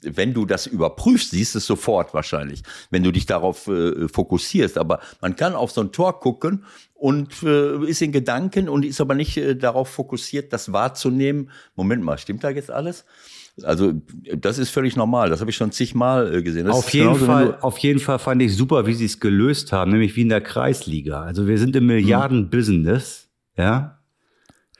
wenn 0.02 0.34
du 0.34 0.44
das 0.44 0.66
überprüfst, 0.66 1.30
siehst 1.30 1.54
du 1.54 1.58
es 1.58 1.66
sofort 1.66 2.12
wahrscheinlich, 2.12 2.62
wenn 2.90 3.04
du 3.04 3.12
dich 3.12 3.24
darauf 3.24 3.68
äh, 3.68 4.08
fokussierst. 4.08 4.78
Aber 4.78 5.00
man 5.20 5.36
kann 5.36 5.54
auf 5.54 5.70
so 5.70 5.80
ein 5.80 5.92
Tor 5.92 6.20
gucken 6.20 6.64
und 6.98 7.44
äh, 7.44 7.84
ist 7.86 8.02
in 8.02 8.10
Gedanken 8.10 8.68
und 8.68 8.84
ist 8.84 9.00
aber 9.00 9.14
nicht 9.14 9.36
äh, 9.36 9.54
darauf 9.54 9.88
fokussiert, 9.88 10.52
das 10.52 10.72
wahrzunehmen. 10.72 11.50
Moment 11.76 12.02
mal, 12.02 12.18
stimmt 12.18 12.42
da 12.42 12.50
jetzt 12.50 12.72
alles? 12.72 13.04
Also 13.62 13.92
das 14.36 14.58
ist 14.58 14.70
völlig 14.70 14.96
normal. 14.96 15.30
Das 15.30 15.40
habe 15.40 15.50
ich 15.50 15.56
schon 15.56 15.70
zigmal 15.70 16.34
äh, 16.34 16.42
gesehen. 16.42 16.66
Das 16.66 16.76
auf 16.76 16.92
jeden 16.92 17.14
Fall, 17.14 17.56
auf 17.60 17.78
jeden 17.78 18.00
Fall 18.00 18.18
fand 18.18 18.42
ich 18.42 18.56
super, 18.56 18.86
wie 18.86 18.94
sie 18.94 19.04
es 19.04 19.20
gelöst 19.20 19.70
haben, 19.70 19.92
nämlich 19.92 20.16
wie 20.16 20.22
in 20.22 20.28
der 20.28 20.40
Kreisliga. 20.40 21.22
Also 21.22 21.46
wir 21.46 21.58
sind 21.58 21.76
im 21.76 21.86
Milliarden-Business, 21.86 23.28
ja. 23.56 24.00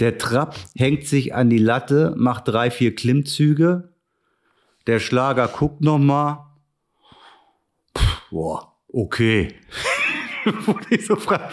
Der 0.00 0.18
Trapp 0.18 0.56
hängt 0.76 1.06
sich 1.06 1.34
an 1.34 1.50
die 1.50 1.58
Latte, 1.58 2.14
macht 2.16 2.48
drei, 2.48 2.70
vier 2.70 2.94
Klimmzüge. 2.96 3.92
Der 4.88 4.98
Schlager 4.98 5.46
guckt 5.46 5.82
noch 5.82 5.98
mal. 5.98 6.46
boah, 8.30 8.74
okay. 8.92 9.54
Wo 10.66 10.76
ich 10.90 11.06
so 11.06 11.16
frage, 11.16 11.52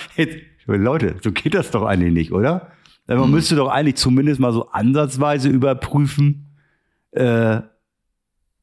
Leute, 0.68 1.16
so 1.24 1.32
geht 1.32 1.54
das 1.54 1.72
doch 1.72 1.84
eigentlich 1.84 2.14
nicht, 2.14 2.32
oder? 2.32 2.72
Man 3.08 3.24
hm. 3.24 3.32
müsste 3.32 3.56
doch 3.56 3.70
eigentlich 3.70 3.96
zumindest 3.96 4.40
mal 4.40 4.52
so 4.52 4.70
ansatzweise 4.70 5.50
überprüfen, 5.50 6.58
äh, 7.12 7.62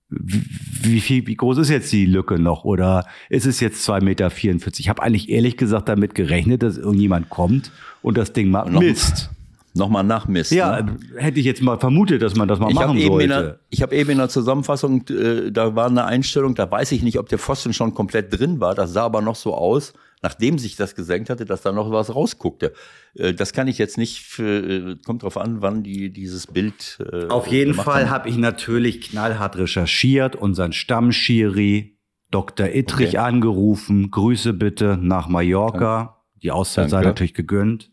wie, 0.08 1.00
viel, 1.00 1.26
wie 1.26 1.36
groß 1.36 1.58
ist 1.58 1.70
jetzt 1.70 1.90
die 1.90 2.04
Lücke 2.04 2.38
noch? 2.38 2.64
Oder 2.64 3.06
ist 3.30 3.46
es 3.46 3.60
jetzt 3.60 3.88
2,44 3.88 4.04
Meter? 4.04 4.30
Ich 4.78 4.88
habe 4.90 5.02
eigentlich 5.02 5.30
ehrlich 5.30 5.56
gesagt 5.56 5.88
damit 5.88 6.14
gerechnet, 6.14 6.62
dass 6.62 6.76
irgendjemand 6.76 7.30
kommt 7.30 7.72
und 8.02 8.18
das 8.18 8.32
Ding 8.34 8.50
mal 8.50 8.68
misst 8.70 9.30
nochmal 9.74 10.04
nachmisst. 10.04 10.52
Ja, 10.52 10.82
ne? 10.82 10.96
hätte 11.16 11.40
ich 11.40 11.46
jetzt 11.46 11.62
mal 11.62 11.78
vermutet, 11.78 12.22
dass 12.22 12.36
man 12.36 12.48
das 12.48 12.58
mal 12.58 12.68
ich 12.70 12.74
machen 12.74 13.00
sollte. 13.00 13.28
Der, 13.28 13.58
ich 13.70 13.82
habe 13.82 13.94
eben 13.96 14.10
in 14.10 14.18
der 14.18 14.28
Zusammenfassung, 14.28 15.04
äh, 15.08 15.50
da 15.50 15.74
war 15.74 15.86
eine 15.86 16.04
Einstellung, 16.04 16.54
da 16.54 16.70
weiß 16.70 16.92
ich 16.92 17.02
nicht, 17.02 17.18
ob 17.18 17.28
der 17.28 17.38
Pfosten 17.38 17.72
schon 17.72 17.94
komplett 17.94 18.38
drin 18.38 18.60
war. 18.60 18.74
Das 18.74 18.92
sah 18.92 19.04
aber 19.04 19.22
noch 19.22 19.36
so 19.36 19.54
aus, 19.54 19.94
nachdem 20.22 20.58
sich 20.58 20.76
das 20.76 20.94
gesenkt 20.94 21.28
hatte, 21.28 21.44
dass 21.44 21.62
da 21.62 21.72
noch 21.72 21.90
was 21.90 22.14
rausguckte. 22.14 22.72
Äh, 23.14 23.34
das 23.34 23.52
kann 23.52 23.68
ich 23.68 23.78
jetzt 23.78 23.98
nicht, 23.98 24.20
für, 24.20 24.92
äh, 24.92 24.96
kommt 25.04 25.24
drauf 25.24 25.36
an, 25.36 25.60
wann 25.60 25.82
die 25.82 26.12
dieses 26.12 26.46
Bild. 26.46 26.98
Äh, 27.12 27.26
Auf 27.26 27.48
jeden 27.48 27.74
Fall 27.74 28.08
habe 28.08 28.28
ich 28.28 28.36
natürlich 28.36 29.00
knallhart 29.00 29.56
recherchiert, 29.56 30.36
unseren 30.36 30.72
Stammschiri 30.72 31.98
Dr. 32.30 32.68
Ittrich 32.68 33.10
okay. 33.10 33.18
angerufen. 33.18 34.10
Grüße 34.10 34.54
bitte 34.54 34.96
nach 35.00 35.28
Mallorca. 35.28 36.22
Die 36.42 36.50
Auszeit 36.50 36.90
sei 36.90 37.02
natürlich 37.02 37.34
gegönnt. 37.34 37.90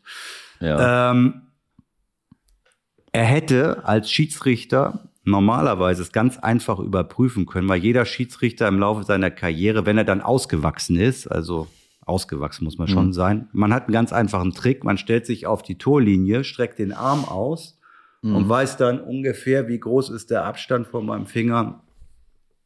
Ja. 0.60 1.12
Ähm, 1.12 1.42
er 3.12 3.26
hätte 3.26 3.86
als 3.86 4.12
Schiedsrichter 4.12 5.10
normalerweise 5.24 6.02
es 6.02 6.12
ganz 6.12 6.38
einfach 6.38 6.80
überprüfen 6.80 7.46
können, 7.46 7.68
weil 7.68 7.82
jeder 7.82 8.06
Schiedsrichter 8.06 8.68
im 8.68 8.80
Laufe 8.80 9.04
seiner 9.04 9.30
Karriere, 9.30 9.86
wenn 9.86 9.98
er 9.98 10.04
dann 10.04 10.22
ausgewachsen 10.22 10.96
ist, 10.96 11.28
also 11.28 11.68
ausgewachsen 12.10 12.66
muss 12.66 12.78
man 12.78 12.88
schon 12.88 13.08
mhm. 13.08 13.14
sein, 13.14 13.50
man 13.54 13.74
hat 13.74 13.84
einen 13.84 13.94
ganz 13.94 14.12
einfachen 14.12 14.52
Trick, 14.52 14.84
man 14.84 14.98
stellt 14.98 15.26
sich 15.26 15.48
auf 15.48 15.62
die 15.62 15.78
Torlinie, 15.78 16.44
streckt 16.44 16.80
den 16.80 16.92
Arm 16.92 17.24
aus 17.26 17.80
mhm. 18.22 18.36
und 18.36 18.50
weiß 18.50 18.78
dann 18.78 19.00
ungefähr, 19.00 19.68
wie 19.68 19.80
groß 19.80 20.10
ist 20.10 20.32
der 20.32 20.46
Abstand 20.46 20.88
von 20.88 21.06
meinem 21.06 21.26
Finger 21.26 21.84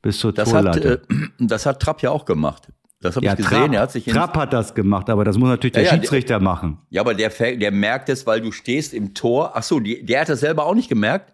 bis 0.02 0.20
zur 0.20 0.34
das 0.34 0.50
Torlatte. 0.50 0.92
Hat, 0.92 1.12
äh, 1.12 1.28
das 1.40 1.66
hat 1.66 1.80
Trapp 1.80 2.02
ja 2.02 2.12
auch 2.12 2.26
gemacht. 2.26 2.70
Das 3.02 3.18
habe 3.18 3.26
ja, 3.26 3.34
ich 3.34 3.38
gesehen. 3.38 3.58
Trapp, 3.58 3.74
er 3.74 3.82
hat 3.82 3.92
sich 3.92 4.06
Trapp 4.06 4.38
hat 4.38 4.54
das 4.54 4.74
gemacht, 4.74 5.10
aber 5.10 5.26
das 5.26 5.38
muss 5.38 5.50
natürlich 5.50 5.74
der 5.74 5.84
ja, 5.84 5.90
Schiedsrichter 5.90 6.36
der, 6.36 6.40
machen. 6.40 6.78
Ja, 6.90 7.02
aber 7.02 7.14
der, 7.14 7.30
der 7.30 7.72
merkt 7.72 8.08
es, 8.10 8.26
weil 8.26 8.40
du 8.40 8.52
stehst 8.52 8.94
im 8.94 9.14
Tor. 9.14 9.52
Ach 9.56 9.64
so, 9.64 9.80
die, 9.80 10.06
der 10.06 10.22
hat 10.22 10.30
das 10.30 10.40
selber 10.40 10.66
auch 10.66 10.76
nicht 10.76 10.88
gemerkt. 10.88 11.34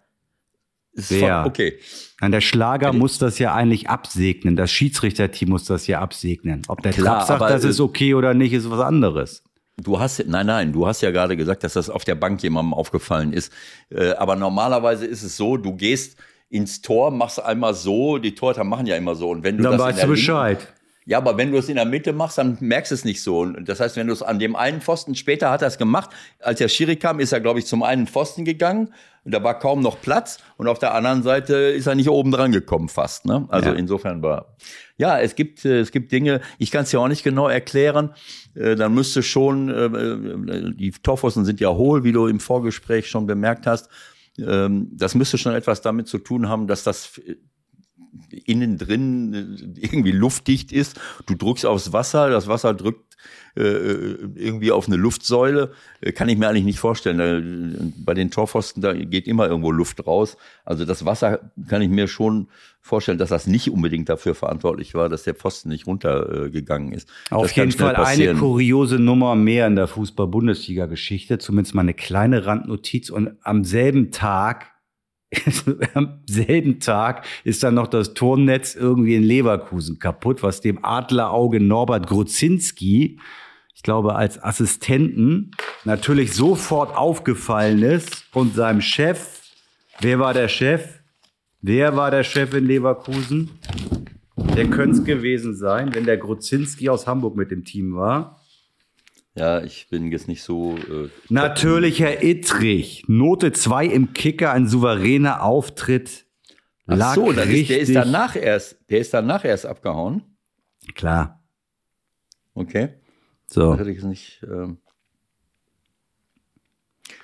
Wer? 0.94 1.46
okay. 1.46 1.80
Nein, 2.20 2.32
der 2.32 2.42
Schlager 2.42 2.94
muss 2.94 3.18
das 3.18 3.40
ja 3.40 3.54
eigentlich 3.54 3.90
absegnen. 3.90 4.56
Das 4.56 4.72
Schiedsrichterteam 4.72 5.50
muss 5.50 5.66
das 5.66 5.88
ja 5.88 6.02
absegnen. 6.02 6.64
Ob 6.68 6.82
der 6.82 6.92
Klar, 6.92 7.20
Trapp 7.20 7.28
sagt, 7.28 7.42
aber, 7.42 7.52
das 7.52 7.64
ist 7.64 7.80
okay 7.80 8.14
oder 8.14 8.34
nicht, 8.34 8.54
ist 8.54 8.70
was 8.70 8.82
anderes. 8.82 9.44
Du 9.78 10.00
hast, 10.00 10.26
nein, 10.28 10.46
nein, 10.46 10.74
du 10.74 10.86
hast 10.86 11.02
ja 11.02 11.12
gerade 11.12 11.38
gesagt, 11.38 11.64
dass 11.64 11.74
das 11.74 11.90
auf 11.90 12.04
der 12.04 12.16
Bank 12.16 12.44
jemandem 12.44 12.74
aufgefallen 12.74 13.32
ist. 13.32 13.54
Äh, 13.90 14.12
aber 14.12 14.36
normalerweise 14.36 15.06
ist 15.06 15.24
es 15.24 15.38
so, 15.38 15.56
du 15.56 15.74
gehst 15.74 16.18
ins 16.50 16.82
Tor, 16.82 17.12
machst 17.12 17.42
einmal 17.42 17.74
so, 17.74 18.18
die 18.18 18.36
Torhüter 18.36 18.64
machen 18.64 18.88
ja 18.88 18.98
immer 18.98 19.16
so. 19.16 19.30
Und 19.30 19.44
wenn 19.44 19.58
du 19.58 19.64
dann 19.64 19.74
das 19.74 19.82
weißt 19.82 20.04
du 20.04 20.08
Bescheid. 20.08 20.68
Ja, 21.10 21.18
aber 21.18 21.38
wenn 21.38 21.52
du 21.52 21.58
es 21.58 21.68
in 21.70 21.76
der 21.76 21.86
Mitte 21.86 22.14
machst, 22.14 22.38
dann 22.38 22.58
merkst 22.60 22.92
du 22.92 22.96
es 22.96 23.04
nicht 23.04 23.24
so. 23.24 23.40
Und 23.40 23.68
das 23.68 23.80
heißt, 23.80 23.96
wenn 23.96 24.06
du 24.06 24.14
es 24.14 24.22
an 24.22 24.38
dem 24.38 24.56
einen 24.56 24.80
Pfosten, 24.80 25.16
später 25.16 25.50
hat 25.50 25.64
er 25.64 25.68
es 25.68 25.80
gemacht, 25.80 26.12
als 26.38 26.60
der 26.60 26.68
Schiri 26.68 26.98
kam, 26.98 27.20
ist 27.20 27.32
er, 27.32 27.40
glaube 27.40 27.58
ich, 27.58 27.66
zum 27.66 27.82
einen 27.82 28.06
Pfosten 28.06 28.46
gegangen 28.46 28.94
und 29.26 29.34
da 29.34 29.44
war 29.44 29.58
kaum 29.58 29.82
noch 29.82 30.00
Platz 30.00 30.38
und 30.58 30.68
auf 30.68 30.78
der 30.78 30.94
anderen 30.94 31.24
Seite 31.24 31.56
ist 31.56 31.88
er 31.88 31.96
nicht 31.96 32.10
oben 32.10 32.30
dran 32.30 32.52
gekommen 32.52 32.90
fast. 32.90 33.26
Ne? 33.26 33.48
Also 33.50 33.70
ja. 33.70 33.76
insofern 33.76 34.22
war, 34.22 34.56
ja, 34.98 35.20
es 35.20 35.34
gibt, 35.34 35.66
äh, 35.66 35.80
es 35.80 35.90
gibt 35.90 36.12
Dinge, 36.12 36.42
ich 36.60 36.70
kann 36.70 36.84
es 36.84 36.92
ja 36.92 37.00
auch 37.00 37.08
nicht 37.08 37.24
genau 37.24 37.48
erklären, 37.48 38.14
äh, 38.54 38.76
dann 38.76 38.94
müsste 38.94 39.24
schon, 39.24 39.70
äh, 39.70 40.76
die 40.76 40.92
Torpfosten 40.92 41.44
sind 41.44 41.60
ja 41.60 41.70
hohl, 41.70 42.04
wie 42.04 42.12
du 42.12 42.28
im 42.28 42.40
Vorgespräch 42.40 43.08
schon 43.08 43.26
bemerkt 43.26 43.66
hast, 43.66 43.90
ähm, 44.38 44.92
das 44.94 45.16
müsste 45.16 45.40
schon 45.40 45.56
etwas 45.56 45.82
damit 45.82 46.08
zu 46.08 46.20
tun 46.20 46.50
haben, 46.50 46.68
dass 46.68 46.84
das 46.84 47.20
innen 48.46 48.78
drin 48.78 49.34
äh, 49.78 49.80
irgendwie 49.80 50.12
luftdicht 50.12 50.72
ist. 50.72 51.00
Du 51.26 51.36
drückst 51.36 51.66
aufs 51.66 51.94
Wasser, 51.94 52.30
das 52.30 52.48
Wasser 52.48 52.74
drückt 52.74 53.10
äh, 53.56 53.62
irgendwie 53.62 54.72
auf 54.72 54.88
eine 54.88 54.96
Luftsäule. 54.96 55.72
Äh, 56.02 56.12
kann 56.12 56.30
ich 56.30 56.38
mir 56.38 56.48
eigentlich 56.48 56.66
nicht 56.66 56.80
vorstellen. 56.80 57.94
Bei 57.98 58.14
den 58.14 58.32
Torpfosten, 58.32 58.82
da 58.82 58.94
geht 58.94 59.28
immer 59.28 59.48
irgendwo 59.48 59.72
Luft 59.72 60.06
raus. 60.06 60.38
Also 60.66 60.86
das 60.86 61.06
Wasser 61.06 61.52
kann 61.68 61.82
ich 61.82 61.90
mir 61.90 62.08
schon 62.08 62.48
vorstellen, 62.82 63.18
dass 63.18 63.30
das 63.30 63.48
nicht 63.48 63.70
unbedingt 63.70 64.08
dafür 64.10 64.36
verantwortlich 64.36 64.96
war, 64.96 65.10
dass 65.10 65.24
der 65.24 65.36
Pfosten 65.36 65.70
nicht 65.70 65.88
runtergegangen 65.88 66.94
ist. 66.94 67.10
Auf 67.30 67.48
das 67.48 67.56
jeden 67.56 67.72
Fall 67.72 67.94
passieren. 67.94 68.32
eine 68.32 68.40
kuriose 68.40 69.00
Nummer 69.00 69.36
mehr 69.36 69.68
in 69.68 69.76
der 69.76 69.88
Fußball-Bundesliga-Geschichte, 69.88 71.38
zumindest 71.38 71.76
mal 71.76 71.82
eine 71.82 71.94
kleine 71.94 72.46
Randnotiz. 72.46 73.10
Und 73.10 73.36
am 73.44 73.64
selben 73.64 74.12
Tag 74.12 74.72
am 75.94 76.22
selben 76.26 76.80
Tag 76.80 77.26
ist 77.44 77.64
dann 77.64 77.76
noch 77.76 77.88
das 77.88 78.14
Turmnetz 78.14 78.76
irgendwie 78.76 79.16
in 79.16 79.24
Leverkusen 79.24 80.00
kaputt, 80.00 80.42
was 80.42 80.62
dem 80.62 80.84
Adlerauge 80.84 81.60
Norbert 81.60 82.08
Gruzinski, 82.08 83.20
ich 83.76 83.84
glaube 83.84 84.16
als 84.16 84.42
Assistenten, 84.44 85.52
natürlich 85.86 86.34
sofort 86.34 86.96
aufgefallen 86.98 87.84
ist 87.84 88.26
und 88.34 88.56
seinem 88.56 88.82
Chef, 88.82 89.42
wer 90.00 90.20
war 90.20 90.34
der 90.34 90.48
Chef? 90.48 91.00
Wer 91.62 91.96
war 91.96 92.10
der 92.10 92.24
Chef 92.24 92.54
in 92.54 92.66
Leverkusen? 92.66 93.50
Der 94.56 94.70
könnte 94.70 94.98
es 94.98 95.04
gewesen 95.04 95.56
sein, 95.56 95.94
wenn 95.94 96.06
der 96.06 96.18
Gruzinski 96.18 96.90
aus 96.90 97.06
Hamburg 97.06 97.36
mit 97.36 97.52
dem 97.52 97.66
Team 97.66 97.96
war. 97.96 98.39
Ja, 99.36 99.62
ich 99.64 99.88
bin 99.90 100.12
jetzt 100.12 100.28
nicht 100.28 100.44
so. 100.44 100.76
Äh, 100.78 101.10
Natürlich 101.30 102.00
Herr 102.00 102.24
Ittrich. 102.24 103.06
Note 103.08 103.52
2 103.52 103.86
im 103.86 104.14
Kicker, 104.14 104.52
ein 104.52 104.68
souveräner 104.68 105.44
Auftritt. 105.44 106.26
Ach 106.88 107.14
so, 107.14 107.32
dann 107.32 107.50
ist, 107.50 107.70
der 107.70 107.80
ist 107.80 107.96
danach 107.96 108.36
erst, 108.36 108.80
der 108.90 109.00
ist 109.00 109.14
danach 109.14 109.46
erst 109.46 109.66
abgehauen. 109.66 110.24
Klar. 110.96 111.44
Okay. 112.56 112.96
So. 113.46 113.72
Das 113.72 113.82
hätte 113.82 113.92
ich 113.92 114.04
nicht. 114.04 114.44
Ähm 114.44 114.80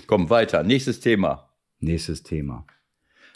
Komm, 0.08 0.30
weiter. 0.30 0.62
Nächstes 0.62 1.00
Thema. 1.00 1.50
Nächstes 1.80 2.22
Thema. 2.22 2.66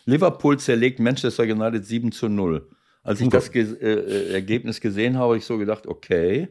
Liverpool 0.06 0.60
zerlegt 0.60 1.00
Manchester 1.00 1.44
United 1.44 1.84
7 1.84 2.12
zu 2.12 2.30
0. 2.30 2.70
Als 3.02 3.22
ich 3.22 3.30
das 3.30 3.52
Ge 3.52 3.64
äh, 3.64 3.94
äh, 3.94 4.34
Ergebnis 4.34 4.80
gesehen 4.80 5.16
habe, 5.16 5.26
habe 5.26 5.38
ich 5.38 5.46
so 5.46 5.58
gedacht, 5.58 5.88
okay 5.88 6.50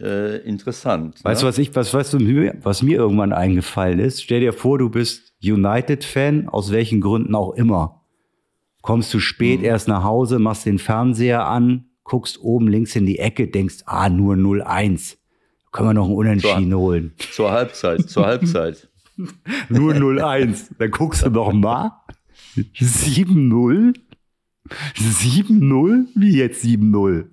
äh, 0.00 0.38
interessant. 0.38 1.22
Weißt 1.24 1.42
du, 1.42 1.46
ne? 1.46 1.48
was 1.48 1.58
ich, 1.58 1.74
was 1.74 1.92
weißt 1.92 2.14
du, 2.14 2.52
was 2.62 2.82
mir 2.82 2.96
irgendwann 2.96 3.32
eingefallen 3.32 3.98
ist? 3.98 4.22
Stell 4.22 4.40
dir 4.40 4.52
vor, 4.52 4.78
du 4.78 4.90
bist 4.90 5.34
United-Fan, 5.42 6.48
aus 6.48 6.70
welchen 6.70 7.00
Gründen 7.00 7.34
auch 7.34 7.52
immer. 7.54 8.02
Kommst 8.82 9.12
du 9.12 9.20
spät 9.20 9.60
mhm. 9.60 9.66
erst 9.66 9.88
nach 9.88 10.04
Hause, 10.04 10.38
machst 10.38 10.66
den 10.66 10.78
Fernseher 10.78 11.46
an, 11.46 11.86
guckst 12.04 12.40
oben 12.40 12.68
links 12.68 12.96
in 12.96 13.06
die 13.06 13.18
Ecke, 13.18 13.48
denkst, 13.48 13.82
ah, 13.86 14.08
nur 14.08 14.34
0-1. 14.34 15.16
Können 15.72 15.88
wir 15.88 15.94
noch 15.94 16.06
einen 16.06 16.16
Unentschieden 16.16 16.70
zur, 16.70 16.80
holen. 16.80 17.12
Zur 17.32 17.50
Halbzeit, 17.50 18.08
zur 18.08 18.26
Halbzeit. 18.26 18.88
nur 19.68 19.92
0-1. 19.94 20.70
Dann 20.78 20.90
guckst 20.90 21.24
du 21.24 21.30
noch 21.30 21.52
mal. 21.52 21.92
7-0? 22.56 23.94
7-0? 24.96 26.06
Wie 26.14 26.36
jetzt 26.36 26.64
7-0? 26.64 27.26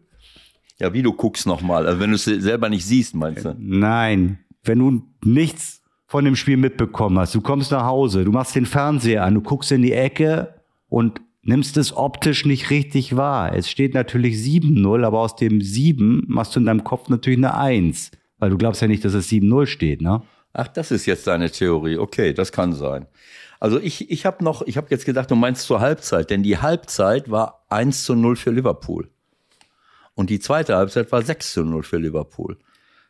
Ja, 0.80 0.94
wie 0.94 1.02
du 1.02 1.14
guckst 1.14 1.48
nochmal. 1.48 1.88
Also 1.88 2.00
wenn 2.00 2.10
du 2.10 2.16
es 2.16 2.26
selber 2.26 2.70
nicht 2.70 2.86
siehst, 2.86 3.16
meinst 3.16 3.46
du? 3.46 3.56
Nein. 3.58 4.40
Wenn 4.64 4.80
du 4.80 5.04
nichts 5.24 5.82
von 6.08 6.26
dem 6.26 6.36
Spiel 6.36 6.58
mitbekommen 6.58 7.18
hast, 7.20 7.34
du 7.34 7.42
kommst 7.42 7.72
nach 7.72 7.86
Hause, 7.86 8.26
du 8.26 8.32
machst 8.32 8.56
den 8.56 8.66
Fernseher 8.66 9.24
an, 9.24 9.36
du 9.36 9.42
guckst 9.42 9.72
in 9.72 9.82
die 9.82 9.94
Ecke 9.94 10.56
und 10.90 11.22
nimmst 11.42 11.78
es 11.78 11.96
optisch 11.96 12.46
nicht 12.46 12.70
richtig 12.70 13.16
wahr. 13.16 13.56
Es 13.56 13.70
steht 13.70 13.94
natürlich 13.94 14.36
7-0, 14.38 15.06
aber 15.06 15.20
aus 15.20 15.36
dem 15.36 15.62
7 15.62 16.24
machst 16.28 16.56
du 16.56 16.60
in 16.60 16.66
deinem 16.66 16.84
Kopf 16.84 17.10
natürlich 17.10 17.40
eine 17.40 17.56
1. 17.58 18.12
Weil 18.40 18.50
du 18.50 18.58
glaubst 18.58 18.82
ja 18.82 18.88
nicht, 18.88 19.06
dass 19.06 19.14
es 19.14 19.30
7-0 19.30 19.68
steht, 19.68 20.02
ne? 20.02 20.22
Ach, 20.52 20.68
das 20.68 20.92
ist 20.92 21.06
jetzt 21.06 21.28
deine 21.28 21.52
Theorie. 21.52 21.98
Okay, 21.98 22.34
das 22.34 22.52
kann 22.52 22.74
sein. 22.74 23.08
Also 23.60 23.80
ich, 23.80 24.10
ich 24.10 24.26
habe 24.26 24.44
noch, 24.44 24.62
ich 24.66 24.78
habe 24.78 24.88
jetzt 24.90 25.06
gedacht, 25.06 25.30
du 25.32 25.36
meinst 25.36 25.64
zur 25.64 25.80
Halbzeit, 25.80 26.30
denn 26.30 26.44
die 26.44 26.58
Halbzeit 26.58 27.30
war 27.30 27.66
1 27.70 28.04
zu 28.06 28.16
0 28.16 28.36
für 28.36 28.52
Liverpool. 28.52 29.10
Und 30.16 30.30
die 30.30 30.40
zweite 30.40 30.76
Halbzeit 30.76 31.12
war 31.12 31.22
6 31.22 31.54
zu 31.54 31.64
0 31.64 31.84
für 31.84 31.98
Liverpool. 31.98 32.58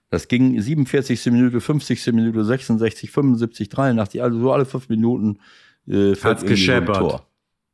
Das 0.10 0.28
ging 0.28 0.60
47. 0.60 1.26
Minute, 1.28 1.62
50. 1.62 2.06
Minute, 2.08 2.44
66, 2.44 3.12
75, 3.12 3.70
83, 3.70 4.22
also 4.22 4.39
so 4.39 4.52
alle 4.52 4.65
fünf 4.65 4.89
Minuten 4.89 5.39
äh, 5.88 6.15
hat's 6.15 6.46
gescheppert. 6.46 6.98
Tor. 6.98 7.28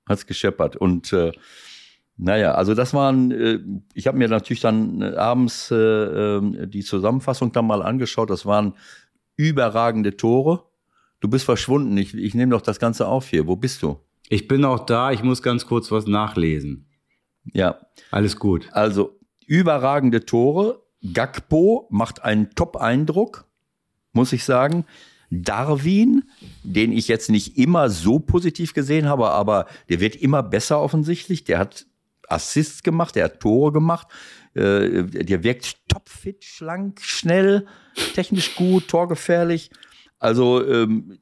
Hat's 0.08 0.26
gescheppert. 0.26 0.76
Und 0.76 1.14
äh, 1.14 1.32
naja, 2.18 2.54
also 2.54 2.74
das 2.74 2.94
waren, 2.94 3.32
äh, 3.32 3.60
ich 3.94 4.08
habe 4.08 4.18
mir 4.18 4.28
natürlich 4.28 4.62
dann 4.62 5.02
äh, 5.02 5.16
abends 5.16 5.72
äh, 5.72 5.76
äh, 5.76 6.68
die 6.68 6.84
Zusammenfassung 6.84 7.52
dann 7.52 7.68
mal 7.68 7.82
angeschaut. 7.82 8.30
Das 8.30 8.46
waren 8.46 8.74
überragende 9.36 10.18
Tore. 10.18 10.64
Du 11.20 11.30
bist 11.30 11.46
verschwunden. 11.46 11.96
Ich, 11.98 12.14
ich 12.14 12.34
nehme 12.34 12.52
doch 12.52 12.62
das 12.62 12.80
Ganze 12.80 13.08
auf 13.08 13.30
hier. 13.30 13.48
Wo 13.48 13.56
bist 13.56 13.82
du? 13.82 14.00
Ich 14.30 14.48
bin 14.48 14.66
auch 14.66 14.86
da. 14.86 15.12
Ich 15.12 15.24
muss 15.24 15.42
ganz 15.42 15.66
kurz 15.66 15.92
was 15.92 16.08
nachlesen. 16.08 16.88
Ja. 17.54 17.80
Alles 18.12 18.38
gut. 18.38 18.70
Also 18.72 19.20
überragende 19.52 20.26
Tore. 20.26 20.82
Gakpo 21.14 21.88
macht 21.90 22.24
einen 22.24 22.52
Top-Eindruck, 22.56 23.46
muss 24.14 24.32
ich 24.32 24.46
sagen. 24.46 24.86
Darwin, 25.30 26.24
den 26.64 26.94
ich 26.94 27.10
jetzt 27.10 27.30
nicht 27.30 27.58
immer 27.58 27.90
so 27.90 28.20
positiv 28.20 28.74
gesehen 28.74 29.08
habe, 29.08 29.30
aber 29.32 29.66
der 29.90 30.00
wird 30.00 30.16
immer 30.16 30.42
besser 30.42 30.82
offensichtlich. 30.82 31.44
Der 31.44 31.60
hat 31.60 31.86
Assists 32.30 32.82
gemacht, 32.82 33.16
der 33.16 33.26
hat 33.26 33.42
Tore 33.42 33.74
gemacht. 33.74 34.08
Äh, 34.54 35.04
der 35.04 35.44
wirkt 35.44 35.88
topfit, 35.90 36.46
schlank, 36.46 37.02
schnell, 37.02 37.66
technisch 38.14 38.56
gut, 38.56 38.88
torgefährlich. 38.88 39.70
Also 40.18 40.66
ähm, 40.66 41.18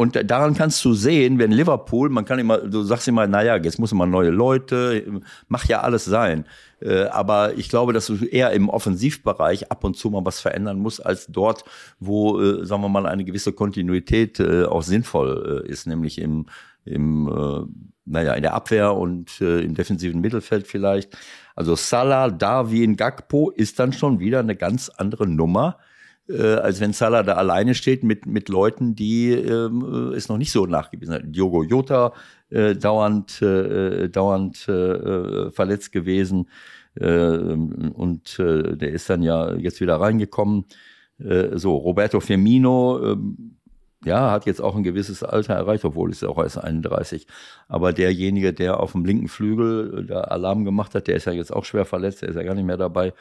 und 0.00 0.18
daran 0.30 0.54
kannst 0.54 0.82
du 0.86 0.94
sehen, 0.94 1.38
wenn 1.38 1.52
Liverpool, 1.52 2.08
man 2.08 2.24
kann 2.24 2.38
immer, 2.38 2.56
du 2.56 2.82
sagst 2.84 3.06
immer, 3.06 3.26
naja, 3.26 3.56
jetzt 3.56 3.78
muss 3.78 3.92
man 3.92 4.08
neue 4.08 4.30
Leute, 4.30 5.20
mach 5.48 5.66
ja 5.66 5.82
alles 5.82 6.06
sein. 6.06 6.46
Äh, 6.80 7.02
aber 7.08 7.58
ich 7.58 7.68
glaube, 7.68 7.92
dass 7.92 8.06
du 8.06 8.14
eher 8.24 8.50
im 8.52 8.70
Offensivbereich 8.70 9.70
ab 9.70 9.84
und 9.84 9.98
zu 9.98 10.08
mal 10.08 10.24
was 10.24 10.40
verändern 10.40 10.78
musst, 10.78 11.04
als 11.04 11.26
dort, 11.26 11.66
wo, 11.98 12.40
äh, 12.40 12.64
sagen 12.64 12.80
wir 12.80 12.88
mal, 12.88 13.04
eine 13.04 13.26
gewisse 13.26 13.52
Kontinuität 13.52 14.40
äh, 14.40 14.64
auch 14.64 14.82
sinnvoll 14.82 15.66
ist, 15.68 15.86
nämlich 15.86 16.18
im, 16.18 16.46
im 16.86 17.84
naja, 18.06 18.32
in 18.32 18.42
der 18.42 18.54
Abwehr 18.54 18.94
und 18.94 19.38
im 19.42 19.74
defensiven 19.74 20.22
Mittelfeld 20.22 20.66
vielleicht. 20.66 21.14
Also 21.54 21.76
Salah, 21.76 22.30
Darwin, 22.30 22.96
Gakpo 22.96 23.50
ist 23.50 23.78
dann 23.78 23.92
schon 23.92 24.18
wieder 24.18 24.38
eine 24.40 24.56
ganz 24.56 24.88
andere 24.88 25.26
Nummer 25.26 25.76
äh, 26.30 26.54
als 26.54 26.80
wenn 26.80 26.92
Salah 26.92 27.22
da 27.22 27.34
alleine 27.34 27.74
steht 27.74 28.04
mit, 28.04 28.26
mit 28.26 28.48
Leuten, 28.48 28.94
die 28.94 29.32
ähm, 29.32 30.12
es 30.14 30.28
noch 30.28 30.38
nicht 30.38 30.52
so 30.52 30.66
nachgewiesen 30.66 31.14
haben. 31.14 31.32
Diogo 31.32 31.62
Jota 31.62 32.12
äh, 32.50 32.74
dauernd, 32.74 33.42
äh, 33.42 34.08
dauernd 34.08 34.68
äh, 34.68 35.50
verletzt 35.50 35.92
gewesen 35.92 36.48
äh, 36.94 37.06
und 37.06 38.38
äh, 38.38 38.76
der 38.76 38.92
ist 38.92 39.10
dann 39.10 39.22
ja 39.22 39.54
jetzt 39.54 39.80
wieder 39.80 39.96
reingekommen. 39.96 40.64
Äh, 41.18 41.58
so, 41.58 41.76
Roberto 41.76 42.20
Firmino, 42.20 43.12
äh, 43.12 43.16
ja, 44.04 44.30
hat 44.30 44.46
jetzt 44.46 44.62
auch 44.62 44.76
ein 44.76 44.82
gewisses 44.82 45.22
Alter 45.22 45.54
erreicht, 45.54 45.84
obwohl 45.84 46.10
es 46.10 46.22
ja 46.22 46.28
auch 46.30 46.38
erst 46.38 46.56
31. 46.56 47.26
Aber 47.68 47.92
derjenige, 47.92 48.54
der 48.54 48.80
auf 48.80 48.92
dem 48.92 49.04
linken 49.04 49.28
Flügel 49.28 50.06
da 50.06 50.22
Alarm 50.22 50.64
gemacht 50.64 50.94
hat, 50.94 51.06
der 51.06 51.16
ist 51.16 51.26
ja 51.26 51.32
jetzt 51.32 51.52
auch 51.52 51.66
schwer 51.66 51.84
verletzt, 51.84 52.22
der 52.22 52.30
ist 52.30 52.36
ja 52.36 52.42
gar 52.42 52.54
nicht 52.54 52.64
mehr 52.64 52.78
dabei. 52.78 53.12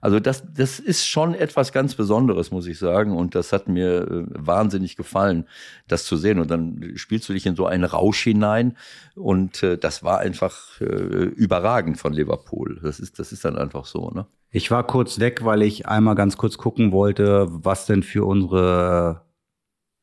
Also 0.00 0.20
das, 0.20 0.44
das 0.54 0.78
ist 0.78 1.04
schon 1.04 1.34
etwas 1.34 1.72
ganz 1.72 1.96
Besonderes, 1.96 2.52
muss 2.52 2.68
ich 2.68 2.78
sagen. 2.78 3.16
Und 3.16 3.34
das 3.34 3.52
hat 3.52 3.68
mir 3.68 4.02
äh, 4.02 4.24
wahnsinnig 4.28 4.94
gefallen, 4.94 5.48
das 5.88 6.04
zu 6.04 6.16
sehen. 6.16 6.38
Und 6.38 6.48
dann 6.48 6.92
spielst 6.94 7.28
du 7.28 7.32
dich 7.32 7.46
in 7.46 7.56
so 7.56 7.66
einen 7.66 7.84
Rausch 7.84 8.22
hinein. 8.22 8.76
Und 9.16 9.64
äh, 9.64 9.78
das 9.78 10.04
war 10.04 10.20
einfach 10.20 10.80
äh, 10.80 10.84
überragend 10.84 11.98
von 11.98 12.12
Liverpool. 12.12 12.78
Das 12.84 13.00
ist, 13.00 13.18
das 13.18 13.32
ist 13.32 13.44
dann 13.44 13.58
einfach 13.58 13.84
so, 13.84 14.10
ne? 14.10 14.26
Ich 14.52 14.70
war 14.72 14.84
kurz 14.84 15.20
weg, 15.20 15.44
weil 15.44 15.62
ich 15.62 15.86
einmal 15.86 16.16
ganz 16.16 16.36
kurz 16.36 16.58
gucken 16.58 16.90
wollte, 16.90 17.46
was 17.50 17.86
denn 17.86 18.02
für 18.02 18.24
unsere 18.24 19.22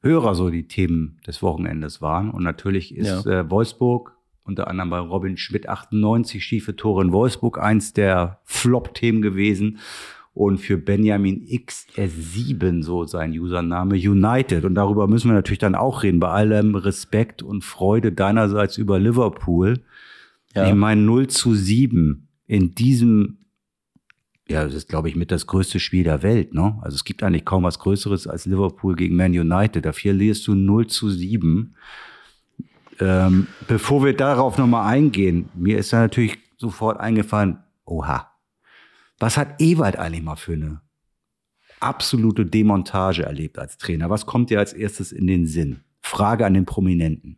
Hörer 0.08 0.36
so 0.36 0.50
die 0.50 0.68
Themen 0.68 1.20
des 1.28 1.42
Wochenendes 1.42 2.02
waren. 2.02 2.32
Und 2.32 2.44
natürlich 2.44 2.96
ist 2.96 3.26
ja. 3.26 3.42
äh, 3.42 3.50
Wolfsburg, 3.52 4.16
unter 4.44 4.68
anderem 4.68 4.90
bei 4.90 5.00
Robin 5.00 5.38
Schmidt 5.38 5.68
98, 5.68 6.44
schiefe 6.44 6.76
Tore 6.76 7.04
in 7.04 7.12
Wolfsburg, 7.12 7.60
eins 7.60 7.94
der 7.94 8.40
Flop-Themen 8.46 9.22
gewesen. 9.22 9.80
Und 10.34 10.60
für 10.60 10.78
Benjamin 10.78 11.44
XS7, 11.46 12.84
so 12.84 13.06
sein 13.06 13.32
Username, 13.32 13.96
United. 13.96 14.66
Und 14.66 14.76
darüber 14.76 15.08
müssen 15.08 15.30
wir 15.30 15.34
natürlich 15.34 15.60
dann 15.60 15.76
auch 15.76 16.04
reden, 16.04 16.20
bei 16.20 16.30
allem 16.30 16.76
Respekt 16.76 17.42
und 17.42 17.64
Freude 17.64 18.12
deinerseits 18.12 18.78
über 18.78 19.00
Liverpool. 19.00 19.82
Ja. 20.54 20.68
Ich 20.68 20.76
meine, 20.76 21.02
0 21.02 21.28
zu 21.28 21.56
7 21.56 22.28
in 22.46 22.76
diesem 22.76 23.37
ja, 24.50 24.64
das 24.64 24.74
ist, 24.74 24.90
glaube 24.90 25.10
ich, 25.10 25.16
mit 25.16 25.32
das 25.32 25.48
größte 25.48 25.80
Spiel 25.80 26.04
der 26.04 26.24
Welt. 26.24 26.54
Ne? 26.54 26.78
Also 26.82 26.96
es 26.96 27.04
gibt 27.04 27.24
eigentlich 27.24 27.46
kaum 27.46 27.64
was 27.64 27.80
Größeres 27.80 28.28
als 28.28 28.46
Liverpool 28.46 28.96
gegen 28.96 29.16
Man 29.16 29.32
United. 29.32 29.86
Dafür 29.86 30.14
liest 30.14 30.48
du 30.48 30.56
0 30.56 30.88
zu 30.88 31.10
7. 31.10 31.76
Ähm, 33.00 33.48
bevor 33.68 34.04
wir 34.04 34.16
darauf 34.16 34.58
nochmal 34.58 34.92
eingehen, 34.92 35.50
mir 35.54 35.78
ist 35.78 35.94
da 35.94 36.00
natürlich 36.00 36.38
sofort 36.58 37.00
eingefallen, 37.00 37.60
oha, 37.86 38.32
was 39.20 39.38
hat 39.38 39.62
Ewald 39.62 39.98
eigentlich 39.98 40.24
mal 40.24 40.36
für 40.36 40.54
eine 40.54 40.82
absolute 41.80 42.46
Demontage 42.46 43.24
erlebt 43.24 43.60
als 43.60 43.78
Trainer? 43.78 44.10
Was 44.10 44.26
kommt 44.26 44.50
dir 44.50 44.60
als 44.60 44.74
erstes 44.74 45.12
in 45.12 45.28
den 45.28 45.46
Sinn? 45.46 45.82
Frage 46.02 46.46
an 46.46 46.54
den 46.54 46.66
Prominenten. 46.66 47.38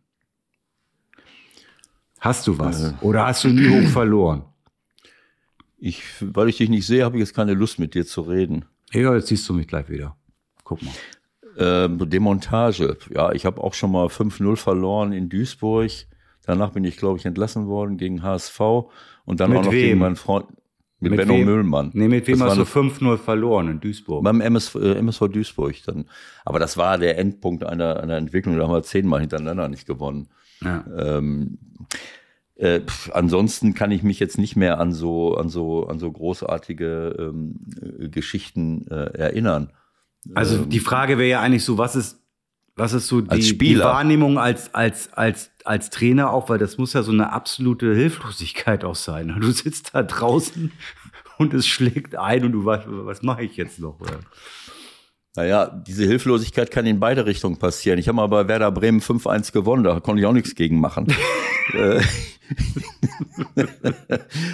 Hast 2.20 2.46
du 2.46 2.58
was? 2.58 2.82
Äh. 2.82 2.92
Oder 3.00 3.26
hast 3.26 3.44
du 3.44 3.48
nie 3.48 3.68
hoch 3.68 3.88
verloren? 3.90 4.44
Ich, 5.80 6.02
weil 6.20 6.48
ich 6.48 6.58
dich 6.58 6.68
nicht 6.68 6.86
sehe, 6.86 7.04
habe 7.04 7.16
ich 7.16 7.20
jetzt 7.20 7.34
keine 7.34 7.54
Lust 7.54 7.78
mit 7.78 7.94
dir 7.94 8.06
zu 8.06 8.20
reden. 8.20 8.66
Ja, 8.92 9.14
jetzt 9.14 9.28
siehst 9.28 9.48
du 9.48 9.54
mich 9.54 9.66
gleich 9.66 9.88
wieder. 9.88 10.16
Guck 10.64 10.82
mal. 10.82 10.92
Ähm, 11.56 12.10
Demontage. 12.10 12.96
Ja, 13.12 13.32
ich 13.32 13.46
habe 13.46 13.62
auch 13.62 13.74
schon 13.74 13.92
mal 13.92 14.06
5-0 14.06 14.56
verloren 14.56 15.12
in 15.12 15.28
Duisburg. 15.28 15.90
Danach 16.44 16.70
bin 16.70 16.84
ich, 16.84 16.96
glaube 16.96 17.18
ich, 17.18 17.24
entlassen 17.24 17.66
worden 17.66 17.96
gegen 17.96 18.22
HSV 18.22 18.60
und 19.24 19.40
dann 19.40 19.50
mit 19.50 19.60
auch 19.60 19.64
noch 19.64 19.72
wem? 19.72 19.80
gegen 19.80 19.98
meinen 19.98 20.16
Freund 20.16 20.46
mit, 21.00 21.12
mit 21.12 21.20
Benno 21.20 21.34
wem? 21.34 21.46
Müllmann. 21.46 21.90
Nee, 21.94 22.08
mit 22.08 22.26
wem 22.26 22.38
das 22.38 22.58
hast 22.58 22.74
du 22.74 22.80
5-0 22.80 23.16
verloren 23.16 23.68
in 23.68 23.80
Duisburg? 23.80 24.22
Beim 24.22 24.40
MS, 24.40 24.74
äh, 24.74 24.98
MSV 24.98 25.28
Duisburg 25.28 25.74
dann. 25.86 26.04
Aber 26.44 26.58
das 26.58 26.76
war 26.76 26.98
der 26.98 27.18
Endpunkt 27.18 27.64
einer, 27.64 28.00
einer 28.02 28.16
Entwicklung. 28.16 28.56
Da 28.58 28.64
haben 28.64 28.72
wir 28.72 28.82
zehnmal 28.82 29.20
hintereinander 29.20 29.68
nicht 29.68 29.86
gewonnen. 29.86 30.28
Ja. 30.62 30.84
Ähm, 30.98 31.58
äh, 32.60 32.80
pf, 32.80 33.10
ansonsten 33.12 33.72
kann 33.72 33.90
ich 33.90 34.02
mich 34.02 34.20
jetzt 34.20 34.36
nicht 34.36 34.54
mehr 34.54 34.78
an 34.78 34.92
so 34.92 35.34
an 35.36 35.48
so 35.48 35.86
an 35.86 35.98
so 35.98 36.12
großartige 36.12 37.16
ähm, 37.18 37.54
äh, 37.80 38.08
Geschichten 38.08 38.86
äh, 38.88 39.16
erinnern. 39.16 39.72
Also 40.34 40.56
ähm, 40.56 40.68
die 40.68 40.80
Frage 40.80 41.16
wäre 41.16 41.28
ja 41.28 41.40
eigentlich 41.40 41.64
so, 41.64 41.78
was 41.78 41.96
ist 41.96 42.20
was 42.76 42.92
ist 42.92 43.08
so 43.08 43.22
die, 43.22 43.56
die, 43.56 43.78
Wahrnehmung 43.78 44.38
als 44.38 44.74
als 44.74 45.12
als 45.14 45.50
als 45.64 45.88
Trainer 45.88 46.32
auch, 46.32 46.50
weil 46.50 46.58
das 46.58 46.76
muss 46.76 46.92
ja 46.92 47.02
so 47.02 47.12
eine 47.12 47.32
absolute 47.32 47.94
Hilflosigkeit 47.94 48.84
auch 48.84 48.94
sein. 48.94 49.34
Du 49.40 49.50
sitzt 49.50 49.94
da 49.94 50.02
draußen 50.02 50.70
und 51.38 51.54
es 51.54 51.66
schlägt 51.66 52.16
ein 52.16 52.44
und 52.44 52.52
du 52.52 52.66
weißt, 52.66 52.84
was 52.86 53.22
mache 53.22 53.42
ich 53.42 53.56
jetzt 53.56 53.78
noch? 53.78 53.98
Oder? 54.00 54.20
Naja, 55.36 55.66
diese 55.86 56.04
Hilflosigkeit 56.04 56.70
kann 56.70 56.86
in 56.86 56.98
beide 56.98 57.24
Richtungen 57.24 57.56
passieren. 57.56 57.98
Ich 57.98 58.08
habe 58.08 58.16
mal 58.16 58.26
bei 58.26 58.48
Werder 58.48 58.72
Bremen 58.72 59.00
5-1 59.00 59.52
gewonnen, 59.52 59.84
da 59.84 60.00
konnte 60.00 60.20
ich 60.20 60.26
auch 60.26 60.32
nichts 60.32 60.54
gegen 60.54 60.80
machen. 60.80 61.06
Äh, 61.72 62.00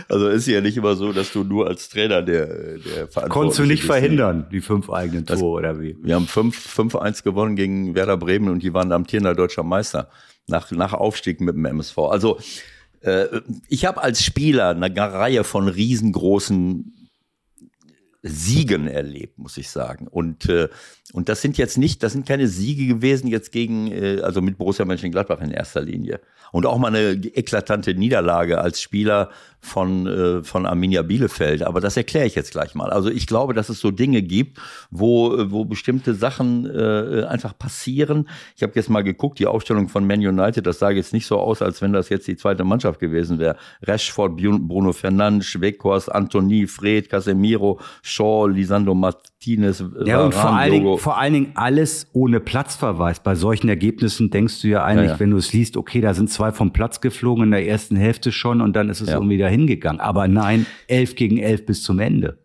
also 0.09 0.29
ist 0.29 0.47
ja 0.47 0.61
nicht 0.61 0.77
immer 0.77 0.97
so, 0.97 1.13
dass 1.13 1.33
du 1.33 1.45
nur 1.45 1.67
als 1.67 1.89
Trainer 1.89 2.21
der, 2.21 2.47
der 2.47 3.09
Verantwortliche 3.09 3.29
Konntest 3.29 3.59
du 3.59 3.63
nicht 3.63 3.81
bist. 3.81 3.87
verhindern, 3.87 4.47
die 4.51 4.61
fünf 4.61 4.91
eigenen 4.91 5.25
Tore 5.25 5.39
das, 5.39 5.43
oder 5.43 5.81
wie? 5.81 5.97
Wir 6.03 6.17
haben 6.17 6.27
5-1 6.27 7.23
gewonnen 7.23 7.57
gegen 7.57 7.95
Werder 7.95 8.17
Bremen 8.17 8.51
und 8.51 8.63
die 8.63 8.75
waren 8.75 8.93
amtierender 8.93 9.35
deutscher 9.35 9.63
Meister 9.63 10.11
nach, 10.47 10.71
nach 10.73 10.93
Aufstieg 10.93 11.41
mit 11.41 11.55
dem 11.55 11.65
MSV. 11.65 11.99
Also 11.99 12.39
äh, 13.01 13.27
ich 13.69 13.87
habe 13.87 14.03
als 14.03 14.23
Spieler 14.23 14.71
eine 14.71 14.95
Reihe 14.95 15.45
von 15.45 15.69
riesengroßen 15.69 17.06
Siegen 18.29 18.89
erlebt, 18.89 19.39
muss 19.39 19.57
ich 19.57 19.71
sagen. 19.71 20.07
Und, 20.09 20.49
äh, 20.49 20.69
und 21.13 21.29
das 21.29 21.41
sind 21.41 21.57
jetzt 21.57 21.79
nicht, 21.79 22.03
das 22.03 22.13
sind 22.13 22.27
keine 22.27 22.49
Siege 22.49 22.87
gewesen 22.87 23.29
jetzt 23.29 23.53
gegen, 23.53 23.93
äh, 23.93 24.21
also 24.23 24.43
mit 24.43 24.59
Borussia 24.59 24.85
Mönchengladbach 24.85 25.41
in 25.41 25.51
erster 25.51 25.81
Linie. 25.81 26.21
Und 26.53 26.67
auch 26.67 26.79
mal 26.79 26.89
eine 26.89 27.13
eklatante 27.13 27.95
Niederlage 27.95 28.61
als 28.61 28.81
Spieler 28.81 29.31
von, 29.61 30.07
äh, 30.07 30.45
von 30.45 30.67
Arminia 30.67 31.03
Bielefeld. 31.03 31.63
Aber 31.63 31.81
das 31.81 31.97
erkläre 31.97 32.27
ich 32.27 32.35
jetzt 32.35 32.53
gleich 32.53 32.75
mal. 32.75 32.91
Also 32.91 33.09
ich 33.11 33.27
glaube, 33.27 33.53
dass 33.55 33.69
es 33.69 33.81
so 33.81 33.91
Dinge 33.91 34.23
gibt, 34.23 34.59
wo, 34.91 35.35
wo 35.51 35.65
bestimmte 35.65 36.15
Sachen 36.15 36.67
äh, 36.67 37.25
einfach 37.29 37.57
passieren. 37.57 38.29
Ich 38.57 38.63
habe 38.63 38.73
jetzt 38.77 38.91
mal 38.91 39.03
geguckt, 39.03 39.39
die 39.39 39.47
Aufstellung 39.47 39.89
von 39.89 40.07
Man 40.07 40.21
United, 40.21 40.67
das 40.67 40.79
sah 40.79 40.91
jetzt 40.91 41.13
nicht 41.13 41.27
so 41.27 41.39
aus, 41.39 41.63
als 41.63 41.83
wenn 41.83 41.93
das 41.93 42.09
jetzt 42.09 42.27
die 42.27 42.37
zweite 42.37 42.65
Mannschaft 42.65 43.01
gewesen 43.01 43.39
wäre. 43.39 43.57
Rashford, 43.83 44.37
Bruno 44.37 44.93
Fernandes, 44.93 45.61
Weghorst, 45.61 46.13
Anthony, 46.13 46.67
Fred, 46.67 47.09
Casemiro, 47.11 47.81
Shaw, 48.03 48.47
Lisandro 48.47 48.95
Martinez. 49.37 49.85
Ja, 50.05 50.25
und 50.25 50.35
vor 50.35 50.55
allen, 50.55 50.73
Dingen, 50.73 50.99
vor 50.99 51.19
allen 51.19 51.33
Dingen 51.33 51.53
alles 51.55 52.09
ohne 52.13 52.41
Platzverweis. 52.41 53.21
Bei 53.21 53.35
solchen 53.35 53.69
Ergebnissen 53.69 54.31
denkst 54.31 54.63
du 54.63 54.69
ja 54.69 54.85
eigentlich, 54.85 55.07
ja, 55.07 55.13
ja. 55.15 55.21
wenn 55.21 55.31
du 55.31 55.37
es 55.37 55.53
liest, 55.53 55.77
okay, 55.77 56.01
da 56.01 56.15
sind 56.15 56.31
zwei 56.31 56.53
vom 56.53 56.73
Platz 56.73 57.01
geflogen 57.01 57.45
in 57.45 57.51
der 57.51 57.67
ersten 57.67 57.97
Hälfte 57.97 58.33
schon 58.33 58.61
und 58.61 58.75
dann 58.75 58.89
ist 58.89 59.01
es 59.01 59.09
ja. 59.09 59.15
irgendwie 59.15 59.39
dahin 59.39 59.61
hingegangen. 59.61 60.01
Aber 60.01 60.29
nein, 60.29 60.67
elf 60.89 61.15
gegen 61.15 61.39
elf 61.39 61.67
bis 61.67 61.83
zum 61.83 61.99
Ende. 61.99 62.39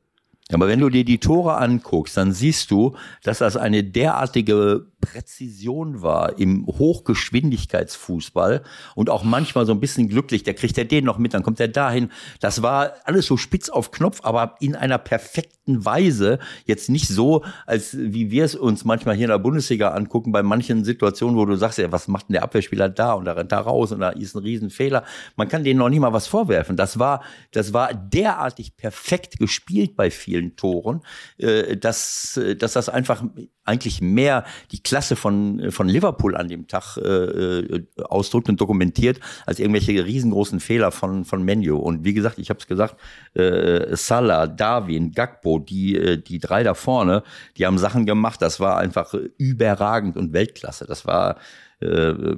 Aber 0.54 0.68
wenn 0.68 0.80
du 0.80 0.90
dir 0.90 1.06
die 1.06 1.20
Tore 1.20 1.58
anguckst, 1.58 2.18
dann 2.18 2.32
siehst 2.32 2.72
du, 2.72 2.96
dass 3.24 3.40
das 3.40 3.58
eine 3.58 3.84
derartige 3.84 4.88
Präzision 5.02 6.02
war 6.02 6.38
im 6.40 6.66
Hochgeschwindigkeitsfußball 6.68 8.62
und 8.96 9.10
auch 9.10 9.24
manchmal 9.24 9.66
so 9.66 9.74
ein 9.74 9.80
bisschen 9.80 10.08
glücklich. 10.08 10.44
Der 10.44 10.54
kriegt 10.54 10.78
er 10.78 10.86
den 10.86 11.06
noch 11.06 11.18
mit, 11.18 11.34
dann 11.34 11.44
kommt 11.44 11.60
er 11.60 11.68
dahin. 11.68 12.12
Das 12.40 12.62
war 12.62 12.94
alles 13.06 13.26
so 13.26 13.36
spitz 13.36 13.70
auf 13.70 13.92
Knopf, 13.92 14.20
aber 14.24 14.56
in 14.60 14.76
einer 14.76 14.98
perfekten 15.00 15.84
Weise. 15.84 16.40
Jetzt 16.66 16.90
nicht 16.90 17.08
so, 17.08 17.44
als 17.66 17.98
wie 17.98 18.32
wir 18.32 18.46
es 18.46 18.56
uns 18.56 18.86
manchmal 18.86 19.16
hier 19.16 19.26
in 19.26 19.32
der 19.32 19.40
Bundesliga 19.40 19.90
angucken, 19.90 20.32
bei 20.32 20.44
manchen 20.44 20.84
Situationen, 20.84 21.36
wo 21.36 21.46
du 21.46 21.56
sagst, 21.56 21.80
ja, 21.80 21.92
was 21.92 22.08
macht 22.08 22.30
denn 22.30 22.34
der 22.34 22.44
Abwehrspieler 22.44 22.90
da 22.90 23.14
und 23.14 23.26
da 23.26 23.34
rennt 23.34 23.52
da 23.52 23.60
raus 23.60 23.92
und 23.92 24.00
da 24.00 24.10
ist 24.10 24.36
ein 24.36 24.44
Riesenfehler. 24.44 25.04
Man 25.36 25.48
kann 25.48 25.64
denen 25.64 25.80
noch 25.80 25.90
nicht 25.90 26.00
mal 26.00 26.14
was 26.14 26.28
vorwerfen. 26.28 26.78
Das 26.78 27.00
war, 27.00 27.24
das 27.52 27.74
war 27.74 27.94
derartig 27.94 28.78
perfekt 28.78 29.40
gespielt 29.40 29.96
bei 29.96 30.12
vielen 30.12 30.41
Toren, 30.56 31.02
äh, 31.38 31.78
dass, 31.78 32.40
dass 32.58 32.74
das 32.74 32.90
einfach 32.90 33.24
eigentlich 33.64 34.02
mehr 34.02 34.44
die 34.72 34.82
Klasse 34.82 35.16
von, 35.16 35.72
von 35.72 35.88
Liverpool 35.88 36.36
an 36.36 36.48
dem 36.48 36.68
Tag 36.68 36.98
äh, 36.98 37.02
äh, 37.02 37.84
ausdrückt 38.04 38.50
und 38.50 38.60
dokumentiert, 38.60 39.20
als 39.46 39.60
irgendwelche 39.60 40.06
riesengroßen 40.06 40.60
Fehler 40.60 40.92
von, 40.92 41.26
von 41.26 41.44
Menu. 41.44 41.78
Und 41.78 42.04
wie 42.04 42.14
gesagt, 42.14 42.40
ich 42.40 42.50
habe 42.50 42.60
es 42.60 42.68
gesagt, 42.68 42.96
äh, 43.34 43.96
Salah, 43.96 44.48
Darwin, 44.48 45.12
Gagbo, 45.12 45.60
die, 45.60 45.96
äh, 45.96 46.18
die 46.18 46.40
drei 46.40 46.64
da 46.64 46.74
vorne, 46.74 47.24
die 47.58 47.66
haben 47.66 47.78
Sachen 47.78 48.06
gemacht, 48.06 48.42
das 48.42 48.60
war 48.60 48.78
einfach 48.78 49.14
überragend 49.38 50.18
und 50.18 50.34
Weltklasse. 50.34 50.86
Das 50.86 51.06
war 51.06 51.38
äh, 51.82 52.36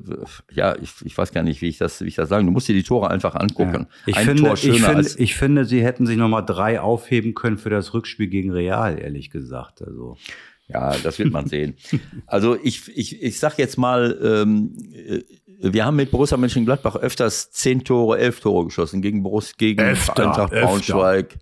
ja, 0.52 0.76
ich, 0.82 0.94
ich 1.04 1.18
weiß 1.18 1.32
gar 1.32 1.44
nicht, 1.44 1.62
wie 1.62 1.68
ich 1.68 1.78
das, 1.78 2.02
wie 2.02 2.08
ich 2.08 2.16
das 2.16 2.30
sagen. 2.30 2.46
Du 2.46 2.52
musst 2.52 2.68
dir 2.68 2.74
die 2.74 2.84
Tore 2.84 3.10
einfach 3.10 3.36
angucken. 3.36 3.88
Ja. 3.88 3.88
Ich, 4.06 4.16
Ein 4.16 4.26
finde, 4.26 4.44
Tor 4.44 4.54
ich, 4.54 4.82
finde, 4.82 5.10
ich 5.18 5.36
finde, 5.36 5.66
sie 5.66 5.84
hätten 5.84 6.06
sich 6.06 6.18
nochmal 6.18 6.46
drei 6.46 6.80
aufheben 6.80 7.34
können 7.34 7.58
für 7.58 7.70
das 7.70 7.94
Rückspiel 7.94 8.28
gegen 8.28 8.52
Real, 8.52 9.00
ehrlich 9.00 9.30
gesagt. 9.30 9.82
Also 9.82 10.18
ja, 10.68 10.96
das 11.04 11.20
wird 11.20 11.32
man 11.32 11.48
sehen. 11.48 11.76
Also 12.26 12.58
ich, 12.62 12.90
ich, 12.96 13.22
ich 13.22 13.40
sag 13.40 13.58
jetzt 13.60 13.78
mal, 13.78 14.18
ähm, 14.24 14.76
äh, 14.94 15.22
wir 15.62 15.86
haben 15.86 15.96
mit 15.96 16.10
Borussia 16.10 16.38
Mönchengladbach 16.38 16.96
öfters 16.96 17.52
zehn 17.52 17.84
Tore, 17.84 18.18
elf 18.18 18.40
Tore 18.40 18.66
geschossen 18.66 19.02
gegen 19.02 19.24
Borussia, 19.24 19.56
gegen 19.58 19.82
öfter, 19.82 20.30
Eintracht 20.30 20.54
Braunschweig. 20.54 21.34
Öfter. 21.34 21.40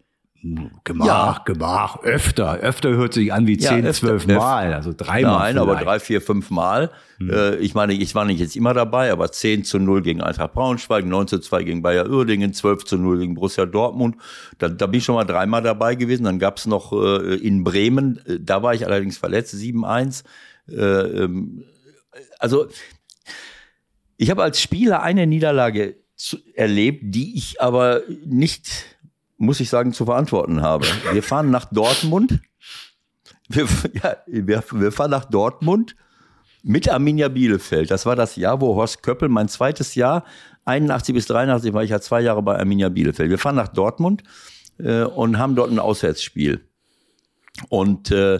Gemach, 0.83 1.05
ja. 1.05 1.41
Gemach, 1.45 2.01
öfter. 2.01 2.57
Öfter 2.57 2.89
hört 2.89 3.13
sich 3.13 3.31
an 3.31 3.45
wie 3.45 3.59
zehn, 3.59 3.85
ja, 3.85 3.93
zwölf 3.93 4.25
Mal, 4.25 4.73
also 4.73 4.91
dreimal. 4.95 5.53
Nein, 5.53 5.53
vielleicht. 5.53 5.69
aber 5.69 5.75
drei, 5.75 5.99
vier, 5.99 6.19
fünf 6.19 6.49
Mal. 6.49 6.89
Hm. 7.17 7.29
Äh, 7.29 7.55
ich 7.57 7.75
meine, 7.75 7.93
ich 7.93 8.15
war 8.15 8.25
nicht 8.25 8.39
jetzt 8.39 8.55
immer 8.55 8.73
dabei, 8.73 9.11
aber 9.11 9.31
10 9.31 9.63
zu 9.65 9.77
0 9.77 10.01
gegen 10.01 10.21
Eintracht 10.21 10.53
Braunschweig, 10.53 11.05
9 11.05 11.27
zu 11.27 11.39
2 11.39 11.63
gegen 11.63 11.81
Bayer 11.83 12.09
Uerdingen, 12.09 12.53
12 12.53 12.85
zu 12.85 12.97
0 12.97 13.19
gegen 13.19 13.35
Borussia 13.35 13.67
Dortmund. 13.67 14.15
Da, 14.57 14.67
da 14.67 14.87
bin 14.87 14.97
ich 14.97 15.03
schon 15.03 15.15
mal 15.15 15.25
dreimal 15.25 15.61
dabei 15.61 15.93
gewesen. 15.93 16.23
Dann 16.23 16.39
gab's 16.39 16.65
noch 16.65 16.91
äh, 16.91 17.35
in 17.35 17.63
Bremen, 17.63 18.19
äh, 18.25 18.39
da 18.39 18.63
war 18.63 18.73
ich 18.73 18.85
allerdings 18.85 19.19
verletzt, 19.19 19.53
7-1. 19.53 20.23
Äh, 20.67 20.73
ähm, 20.73 21.65
also 22.39 22.67
ich 24.17 24.31
habe 24.31 24.41
als 24.43 24.59
Spieler 24.59 25.03
eine 25.03 25.27
Niederlage 25.27 25.97
erlebt, 26.55 27.01
die 27.03 27.37
ich 27.37 27.61
aber 27.61 28.01
nicht, 28.25 28.90
muss 29.41 29.59
ich 29.59 29.69
sagen, 29.69 29.91
zu 29.91 30.05
verantworten 30.05 30.61
habe. 30.61 30.85
Wir 31.11 31.23
fahren 31.23 31.49
nach 31.49 31.65
Dortmund. 31.65 32.39
Wir, 33.49 33.67
ja, 34.01 34.15
wir, 34.27 34.63
wir 34.71 34.91
fahren 34.91 35.11
nach 35.11 35.25
Dortmund 35.25 35.95
mit 36.63 36.87
Arminia 36.87 37.27
Bielefeld. 37.27 37.91
Das 37.91 38.05
war 38.05 38.15
das 38.15 38.35
Jahr, 38.35 38.61
wo 38.61 38.75
Horst 38.75 39.03
Köppel, 39.03 39.29
mein 39.29 39.49
zweites 39.49 39.95
Jahr, 39.95 40.23
81 40.65 41.15
bis 41.15 41.25
83 41.25 41.73
war 41.73 41.83
ich 41.83 41.89
ja 41.89 41.99
zwei 41.99 42.21
Jahre 42.21 42.43
bei 42.43 42.57
Arminia 42.57 42.89
Bielefeld. 42.89 43.29
Wir 43.29 43.39
fahren 43.39 43.55
nach 43.55 43.67
Dortmund 43.67 44.23
äh, 44.77 45.01
und 45.01 45.39
haben 45.39 45.55
dort 45.55 45.71
ein 45.71 45.79
Auswärtsspiel. 45.79 46.61
Und 47.67 48.11
äh, 48.11 48.35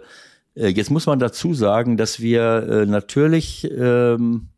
äh 0.55 0.67
jetzt 0.67 0.91
muss 0.91 1.07
man 1.07 1.17
dazu 1.19 1.55
sagen, 1.55 1.97
dass 1.97 2.19
wir 2.19 2.67
äh, 2.69 2.85
natürlich 2.85 3.69
ähm, 3.71 4.49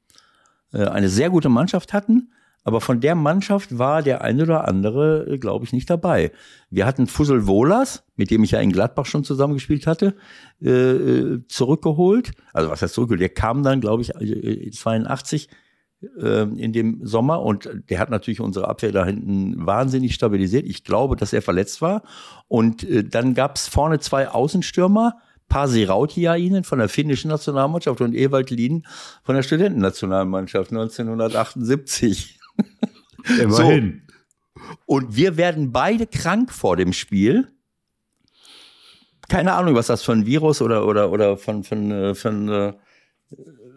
äh, 0.74 0.86
eine 0.86 1.08
sehr 1.08 1.30
gute 1.30 1.50
Mannschaft 1.50 1.94
hatten, 1.94 2.34
aber 2.64 2.80
von 2.82 3.02
der 3.02 3.16
Mannschaft 3.16 3.78
war 3.78 4.02
der 4.02 4.22
eine 4.22 4.44
oder 4.44 4.68
andere, 4.68 5.28
äh, 5.28 5.38
glaube 5.38 5.66
ich, 5.66 5.74
nicht 5.74 5.90
dabei. 5.90 6.32
Wir 6.70 6.86
hatten 6.86 7.08
Fussel 7.08 7.46
Wohlers, 7.46 8.04
mit 8.16 8.32
dem 8.32 8.44
ich 8.44 8.52
ja 8.52 8.60
in 8.60 8.72
Gladbach 8.72 9.06
schon 9.06 9.24
zusammengespielt 9.24 9.86
hatte, 9.86 10.16
äh, 10.62 11.40
zurückgeholt. 11.48 12.32
Also 12.54 12.70
was 12.70 12.82
heißt 12.82 12.94
zurückgeholt? 12.94 13.22
Der 13.22 13.30
kam 13.30 13.64
dann, 13.64 13.82
glaube 13.82 14.02
ich, 14.02 14.12
82 14.74 15.50
in 16.18 16.74
dem 16.74 17.00
Sommer 17.06 17.42
und 17.42 17.70
der 17.90 18.00
hat 18.00 18.10
natürlich 18.10 18.42
unsere 18.42 18.68
Abwehr 18.68 18.92
da 18.92 19.06
hinten 19.06 19.66
wahnsinnig 19.66 20.14
stabilisiert. 20.14 20.66
Ich 20.66 20.84
glaube, 20.84 21.16
dass 21.16 21.32
er 21.32 21.42
verletzt 21.42 21.82
war. 21.82 22.04
Und 22.50 22.86
dann 23.14 23.34
gab 23.34 23.56
es 23.56 23.70
vorne 23.70 24.00
zwei 24.00 24.28
Außenstürmer, 24.28 25.16
Pasi 25.48 25.86
Rautiainen 25.86 26.66
von 26.66 26.80
der 26.80 26.90
finnischen 26.90 27.30
Nationalmannschaft 27.30 28.02
und 28.02 28.14
Ewald 28.16 28.50
Lien 28.50 28.86
von 29.24 29.36
der 29.36 29.44
Studentennationalmannschaft 29.44 30.72
1978. 30.72 32.42
Immerhin. 33.42 34.02
So. 34.08 34.14
Und 34.86 35.16
wir 35.16 35.38
werden 35.38 35.72
beide 35.72 36.08
krank 36.08 36.52
vor 36.52 36.78
dem 36.78 36.94
Spiel. 36.94 37.50
Keine 39.30 39.54
Ahnung, 39.54 39.76
was 39.76 39.88
das 39.88 40.04
für 40.04 40.12
ein 40.12 40.26
Virus 40.26 40.62
oder, 40.62 40.86
oder, 40.86 41.12
oder 41.12 41.38
von, 41.38 41.64
von, 41.64 41.92
äh, 41.92 42.16
von, 42.16 42.50
äh, 42.50 42.74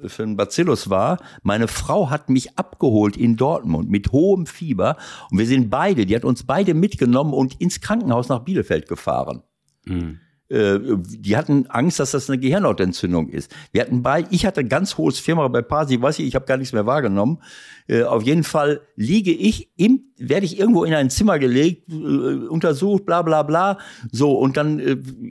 für 0.07 0.23
ein 0.23 0.37
Bacillus 0.37 0.91
war. 0.91 1.19
Meine 1.43 1.69
Frau 1.69 2.11
hat 2.11 2.29
mich 2.29 2.59
abgeholt 2.59 3.17
in 3.17 3.37
Dortmund 3.37 3.91
mit 3.91 4.13
hohem 4.13 4.47
Fieber 4.47 4.97
und 5.31 5.39
wir 5.39 5.47
sind 5.47 5.71
beide, 5.71 6.07
die 6.07 6.15
hat 6.15 6.25
uns 6.25 6.45
beide 6.45 6.75
mitgenommen 6.75 7.33
und 7.33 7.61
ins 7.61 7.81
Krankenhaus 7.81 8.29
nach 8.29 8.41
Bielefeld 8.41 8.89
gefahren. 8.89 9.43
Mhm. 9.85 10.21
Äh, 10.49 10.79
die 10.97 11.37
hatten 11.37 11.67
Angst, 11.69 11.99
dass 11.99 12.13
das 12.13 12.31
eine 12.31 12.39
Gehirnhautentzündung 12.39 13.29
ist. 13.29 13.55
Wir 13.73 13.83
hatten 13.83 14.03
bei, 14.03 14.25
ich 14.31 14.47
hatte 14.47 14.65
ganz 14.65 14.97
hohes 14.97 15.19
Firma 15.19 15.49
bei 15.49 15.63
Pasi, 15.63 16.01
weiß 16.01 16.21
ich, 16.21 16.27
ich 16.27 16.35
habe 16.37 16.47
gar 16.47 16.57
nichts 16.57 16.73
mehr 16.73 16.87
wahrgenommen. 16.87 17.43
Äh, 17.89 18.05
auf 18.05 18.23
jeden 18.23 18.45
Fall 18.45 18.81
liege 18.95 19.33
ich 19.33 19.71
im, 19.77 20.05
werde 20.17 20.47
ich 20.47 20.59
irgendwo 20.59 20.85
in 20.85 20.95
ein 20.95 21.11
Zimmer 21.11 21.39
gelegt, 21.39 21.91
äh, 21.91 21.95
untersucht, 21.95 23.07
bla 23.07 23.23
bla 23.23 23.43
bla. 23.43 23.79
So, 24.13 24.39
und 24.39 24.57
dann, 24.57 24.79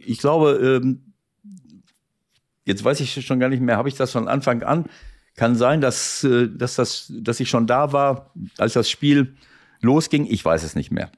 ich 0.05 0.19
glaube, 0.19 0.81
ähm, 0.83 1.13
jetzt 2.65 2.83
weiß 2.83 2.99
ich 2.99 3.25
schon 3.25 3.39
gar 3.39 3.49
nicht 3.49 3.61
mehr, 3.61 3.77
habe 3.77 3.89
ich 3.89 3.95
das 3.95 4.11
von 4.11 4.27
Anfang 4.27 4.63
an. 4.63 4.85
Kann 5.37 5.55
sein, 5.55 5.81
dass, 5.81 6.25
dass, 6.55 6.75
das, 6.75 7.11
dass 7.13 7.41
ich 7.41 7.49
schon 7.49 7.67
da 7.67 7.91
war, 7.91 8.31
als 8.57 8.71
das 8.71 8.89
Spiel 8.89 9.35
losging. 9.81 10.25
Ich 10.25 10.43
weiß 10.43 10.63
es 10.63 10.75
nicht 10.75 10.91
mehr. 10.91 11.11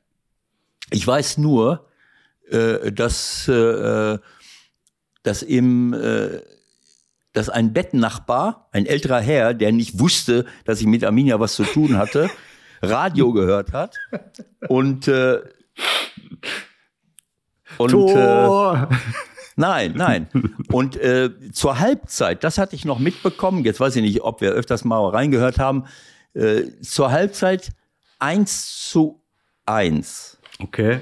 Ich 0.89 1.05
weiß 1.05 1.38
nur, 1.38 1.87
äh, 2.49 2.91
dass, 2.91 3.47
äh, 3.47 4.17
dass 5.23 5.41
im 5.43 5.93
äh, 5.93 6.41
dass 7.33 7.49
ein 7.49 7.71
Bettnachbar, 7.71 8.67
ein 8.71 8.88
älterer 8.88 9.19
Herr, 9.19 9.53
der 9.53 9.71
nicht 9.71 9.99
wusste, 9.99 10.45
dass 10.65 10.81
ich 10.81 10.88
mit 10.88 11.03
Arminia 11.03 11.39
was 11.39 11.53
zu 11.53 11.63
tun 11.63 11.97
hatte, 11.97 12.31
Radio 12.81 13.31
gehört 13.31 13.73
hat 13.73 13.95
und 14.67 15.07
äh, 15.07 15.41
und 17.77 17.93
äh, 17.93 18.88
nein, 19.55 19.93
nein. 19.95 20.27
Und 20.71 20.95
äh, 20.97 21.29
zur 21.51 21.79
Halbzeit, 21.79 22.43
das 22.43 22.57
hatte 22.57 22.75
ich 22.75 22.86
noch 22.86 22.97
mitbekommen. 22.97 23.63
Jetzt 23.63 23.79
weiß 23.79 23.95
ich 23.97 24.01
nicht, 24.01 24.21
ob 24.21 24.41
wir 24.41 24.51
öfters 24.51 24.83
mal 24.83 25.07
reingehört 25.10 25.60
haben. 25.60 25.86
Äh, 26.33 26.63
zur 26.81 27.12
Halbzeit 27.12 27.71
eins 28.17 28.89
zu 28.89 29.21
eins. 29.65 30.39
Okay 30.60 31.01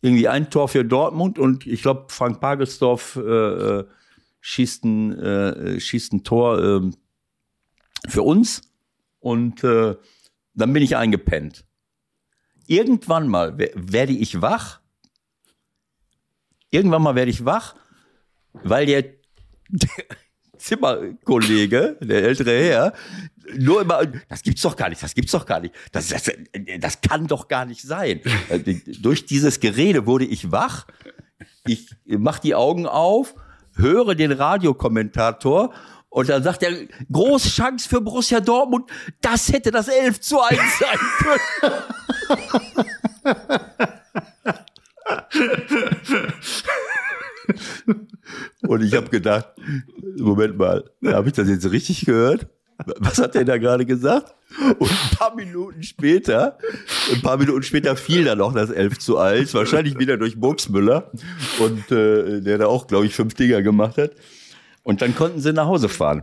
irgendwie 0.00 0.28
ein 0.28 0.50
Tor 0.50 0.68
für 0.68 0.84
Dortmund 0.84 1.38
und 1.38 1.66
ich 1.66 1.82
glaube, 1.82 2.06
Frank 2.08 2.40
Pagelsdorf 2.40 3.16
äh, 3.16 3.20
äh, 3.20 3.84
schießt, 4.40 4.84
ein, 4.84 5.18
äh, 5.18 5.80
schießt 5.80 6.12
ein 6.12 6.24
Tor 6.24 6.58
äh, 6.58 6.90
für 8.08 8.22
uns 8.22 8.62
und 9.18 9.62
äh, 9.64 9.96
dann 10.54 10.72
bin 10.72 10.82
ich 10.82 10.96
eingepennt. 10.96 11.64
Irgendwann 12.66 13.28
mal 13.28 13.58
werde 13.58 14.12
ich 14.12 14.40
wach. 14.40 14.80
Irgendwann 16.70 17.02
mal 17.02 17.14
werde 17.14 17.30
ich 17.30 17.44
wach, 17.44 17.74
weil 18.52 18.86
der, 18.86 19.02
der 19.68 19.90
Zimmerkollege, 20.56 21.98
der 22.00 22.22
ältere 22.22 22.58
Herr, 22.62 22.92
nur 23.56 23.82
immer, 23.82 24.04
das 24.28 24.42
gibt's 24.42 24.62
doch 24.62 24.76
gar 24.76 24.88
nicht, 24.88 25.02
das 25.02 25.14
gibt's 25.14 25.32
doch 25.32 25.46
gar 25.46 25.60
nicht, 25.60 25.74
das, 25.92 26.08
das, 26.08 26.30
das 26.78 27.00
kann 27.00 27.26
doch 27.26 27.48
gar 27.48 27.64
nicht 27.64 27.82
sein. 27.82 28.20
Durch 29.00 29.26
dieses 29.26 29.60
Gerede 29.60 30.06
wurde 30.06 30.24
ich 30.24 30.50
wach, 30.52 30.86
ich 31.66 31.96
mach 32.06 32.38
die 32.38 32.54
Augen 32.54 32.86
auf, 32.86 33.34
höre 33.74 34.14
den 34.14 34.32
Radiokommentator 34.32 35.72
und 36.08 36.28
dann 36.28 36.42
sagt 36.42 36.62
er, 36.62 36.72
große 37.10 37.48
Chance 37.50 37.88
für 37.88 38.00
Borussia 38.00 38.40
Dortmund, 38.40 38.90
das 39.20 39.52
hätte 39.52 39.70
das 39.70 39.88
11 39.88 40.20
zu 40.20 40.40
1 40.40 40.60
sein 40.78 40.98
können. 41.18 41.74
Und 48.62 48.82
ich 48.82 48.94
habe 48.94 49.08
gedacht, 49.08 49.48
Moment 50.16 50.56
mal, 50.58 50.84
habe 51.04 51.28
ich 51.28 51.34
das 51.34 51.48
jetzt 51.48 51.70
richtig 51.70 52.04
gehört? 52.04 52.48
Was 52.98 53.18
hat 53.18 53.34
der 53.34 53.44
da 53.44 53.58
gerade 53.58 53.86
gesagt? 53.86 54.34
Und 54.78 54.90
ein 54.90 55.16
paar 55.16 55.34
Minuten 55.34 55.82
später, 55.82 56.58
ein 57.12 57.22
paar 57.22 57.36
Minuten 57.36 57.62
später 57.62 57.96
fiel 57.96 58.24
dann 58.24 58.40
auch 58.40 58.52
das 58.52 58.70
11 58.70 58.98
zu 58.98 59.18
1, 59.18 59.54
wahrscheinlich 59.54 59.98
wieder 59.98 60.16
durch 60.16 60.38
Burgsmüller 60.38 61.10
und 61.60 61.90
äh, 61.92 62.40
der 62.40 62.58
da 62.58 62.66
auch, 62.66 62.86
glaube 62.86 63.06
ich, 63.06 63.14
fünf 63.14 63.34
Dinger 63.34 63.62
gemacht 63.62 63.96
hat. 63.96 64.12
Und 64.82 65.02
dann 65.02 65.14
konnten 65.14 65.40
sie 65.40 65.52
nach 65.52 65.66
Hause 65.66 65.88
fahren. 65.88 66.22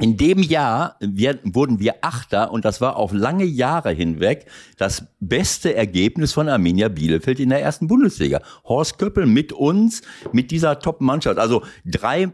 In 0.00 0.16
dem 0.16 0.38
Jahr 0.38 0.96
wir, 1.00 1.38
wurden 1.44 1.78
wir 1.78 1.96
Achter 2.00 2.52
und 2.52 2.64
das 2.64 2.80
war 2.80 2.96
auf 2.96 3.12
lange 3.12 3.44
Jahre 3.44 3.90
hinweg 3.90 4.46
das 4.78 5.04
beste 5.20 5.74
Ergebnis 5.74 6.32
von 6.32 6.48
Arminia 6.48 6.88
Bielefeld 6.88 7.38
in 7.38 7.50
der 7.50 7.60
ersten 7.60 7.86
Bundesliga. 7.86 8.40
Horst 8.64 8.98
Köppel 8.98 9.26
mit 9.26 9.52
uns, 9.52 10.00
mit 10.32 10.50
dieser 10.52 10.78
Top-Mannschaft. 10.78 11.38
Also 11.38 11.64
drei 11.84 12.32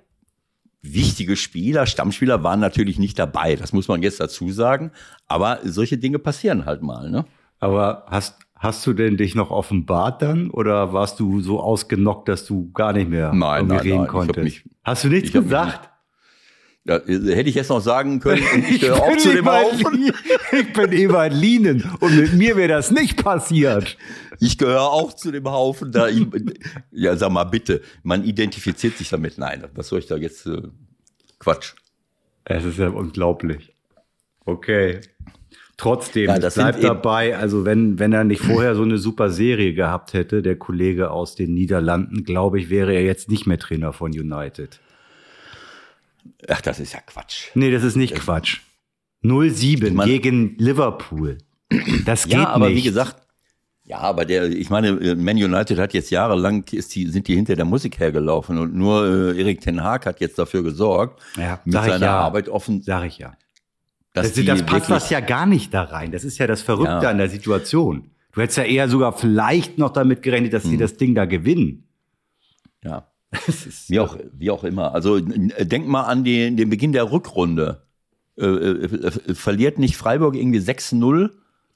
wichtige 0.95 1.37
Spieler, 1.37 1.87
Stammspieler 1.87 2.43
waren 2.43 2.61
natürlich 2.61 2.99
nicht 2.99 3.19
dabei. 3.19 3.57
Das 3.57 3.73
muss 3.73 3.89
man 3.89 4.03
jetzt 4.03 4.21
dazu 4.21 4.51
sagen. 4.51 4.91
Aber 5.27 5.61
solche 5.65 5.99
Dinge 5.99 6.19
passieren 6.19 6.67
halt 6.67 6.83
mal. 6.83 7.11
Ne? 7.11 7.25
Aber 7.59 8.05
hast, 8.09 8.39
hast 8.55 8.87
du 8.87 8.93
denn 8.93 9.17
dich 9.17 9.35
noch 9.35 9.51
offenbart 9.51 10.23
dann 10.23 10.51
oder 10.51 10.93
warst 10.93 11.21
du 11.21 11.41
so 11.41 11.61
ausgenockt, 11.61 12.29
dass 12.29 12.47
du 12.47 12.71
gar 12.73 12.93
nicht 12.93 13.09
mehr 13.09 13.33
nein, 13.33 13.67
nein, 13.67 13.79
reden 13.81 13.99
nein, 13.99 14.09
konntest? 14.09 14.45
Mich, 14.45 14.65
hast 14.85 15.05
du 15.05 15.09
nichts 15.09 15.33
gesagt? 15.33 15.91
Ja, 16.85 17.01
hätte 17.05 17.49
ich 17.49 17.57
jetzt 17.57 17.71
noch 17.71 17.81
sagen 17.81 18.21
können, 18.21 18.45
und 18.55 18.71
ich 18.71 18.81
gehöre 18.81 19.03
auch 19.03 19.17
zu 19.17 19.33
dem 19.33 19.47
Haufen. 19.47 20.13
Ich 20.53 20.73
bin 20.73 20.93
Ewald 20.93 21.35
Lienen 21.35 21.91
und 21.99 22.17
mit 22.17 22.33
mir 22.35 22.57
wäre 22.57 22.69
das 22.69 22.93
nicht 22.93 23.23
passiert. 23.23 23.99
Ich 24.41 24.59
gehöre 24.59 24.93
auch 24.93 25.13
zu 25.13 25.31
dem 25.31 25.47
Haufen. 25.47 25.93
Da 25.93 26.09
ich, 26.09 26.27
ja, 26.91 27.17
sag 27.17 27.31
mal 27.31 27.45
bitte, 27.45 27.81
man 28.03 28.25
identifiziert 28.25 28.97
sich 28.97 29.09
damit. 29.09 29.39
Nein, 29.39 29.65
was 29.75 29.89
soll 29.89 30.01
ich 30.01 30.07
da 30.07 30.17
jetzt? 30.17 30.47
Äh, 30.47 30.63
Quatsch. 31.39 31.75
Es 32.45 32.65
ist 32.65 32.79
ja 32.79 32.89
unglaublich. 32.89 33.75
Okay. 34.45 35.01
Trotzdem, 35.77 36.29
ja, 36.29 36.39
bleibt 36.39 36.83
dabei, 36.83 37.37
also 37.37 37.67
wenn, 37.67 37.99
wenn 37.99 38.15
er 38.15 38.25
nicht 38.25 38.41
vorher 38.41 38.75
so 38.75 38.83
eine 38.83 38.97
super 38.97 39.29
Serie 39.29 39.75
gehabt 39.75 40.15
hätte, 40.15 40.41
der 40.41 40.57
Kollege 40.57 41.11
aus 41.11 41.35
den 41.35 41.53
Niederlanden, 41.53 42.25
glaube 42.25 42.59
ich, 42.59 42.71
wäre 42.71 42.95
er 42.95 43.03
jetzt 43.03 43.29
nicht 43.29 43.47
mehr 43.47 43.59
Trainer 43.59 43.93
von 43.93 44.11
United. 44.13 44.81
Ach, 46.49 46.63
das 46.63 46.81
ist 46.81 46.95
ja 46.95 47.01
Quatsch. 47.01 47.51
Nee, 47.55 47.71
das 47.71 47.85
ist 47.85 47.97
nicht 47.97 48.15
das 48.17 48.21
Quatsch. 48.21 48.61
0-7 49.23 49.93
meine, 49.93 50.11
gegen 50.11 50.57
Liverpool. 50.57 51.39
Das 52.07 52.25
geht 52.25 52.35
ja, 52.35 52.49
aber 52.49 52.69
nicht. 52.69 52.79
wie 52.79 52.83
gesagt, 52.83 53.26
ja, 53.89 53.99
aber 53.99 54.25
der, 54.25 54.51
ich 54.51 54.69
meine, 54.69 55.15
Man 55.15 55.37
United 55.37 55.79
hat 55.79 55.95
jetzt 55.95 56.11
jahrelang, 56.11 56.65
ist 56.73 56.95
die, 56.97 57.07
sind 57.07 57.29
die 57.29 57.37
hinter 57.37 57.55
der 57.55 57.65
Musik 57.65 58.01
hergelaufen 58.01 58.59
und 58.59 58.75
nur 58.75 59.07
äh, 59.07 59.41
Erik 59.41 59.61
Ten 59.61 59.83
Haag 59.83 60.07
hat 60.07 60.21
jetzt 60.21 60.39
dafür 60.39 60.65
gesorgt, 60.65 61.23
ja, 61.37 61.61
mit 61.65 61.75
seiner 61.75 62.07
ja. 62.07 62.19
Arbeit 62.19 62.49
offen. 62.49 62.83
Sag 62.83 63.05
ich 63.07 63.19
ja. 63.19 63.35
Das, 64.13 64.33
das 64.33 64.63
passt 64.63 64.91
das 64.91 65.11
ja 65.11 65.21
gar 65.21 65.47
nicht 65.47 65.73
da 65.73 65.85
rein. 65.85 66.11
Das 66.11 66.25
ist 66.25 66.39
ja 66.39 66.47
das 66.47 66.63
Verrückte 66.63 67.05
ja. 67.05 67.11
an 67.11 67.19
der 67.19 67.29
Situation. 67.29 68.11
Du 68.33 68.41
hättest 68.41 68.59
ja 68.59 68.65
eher 68.65 68.89
sogar 68.89 69.13
vielleicht 69.13 69.79
noch 69.79 69.91
damit 69.91 70.23
gerechnet, 70.23 70.53
dass 70.53 70.65
hm. 70.65 70.71
sie 70.71 70.77
das 70.79 70.97
Ding 70.97 71.15
da 71.15 71.25
gewinnen. 71.25 71.85
Ja. 72.83 73.07
wie, 73.89 74.01
auch, 74.01 74.17
wie 74.33 74.51
auch 74.51 74.65
immer. 74.65 74.95
Also 74.95 75.21
denk 75.21 75.87
mal 75.87 76.05
an 76.05 76.25
die, 76.25 76.57
den 76.57 76.71
Beginn 76.71 76.93
der 76.93 77.13
Rückrunde. 77.13 77.83
Äh, 78.39 78.47
äh, 78.47 79.35
verliert 79.35 79.79
nicht 79.79 79.97
Freiburg 79.97 80.35
irgendwie 80.35 80.59
6-0 80.59 81.31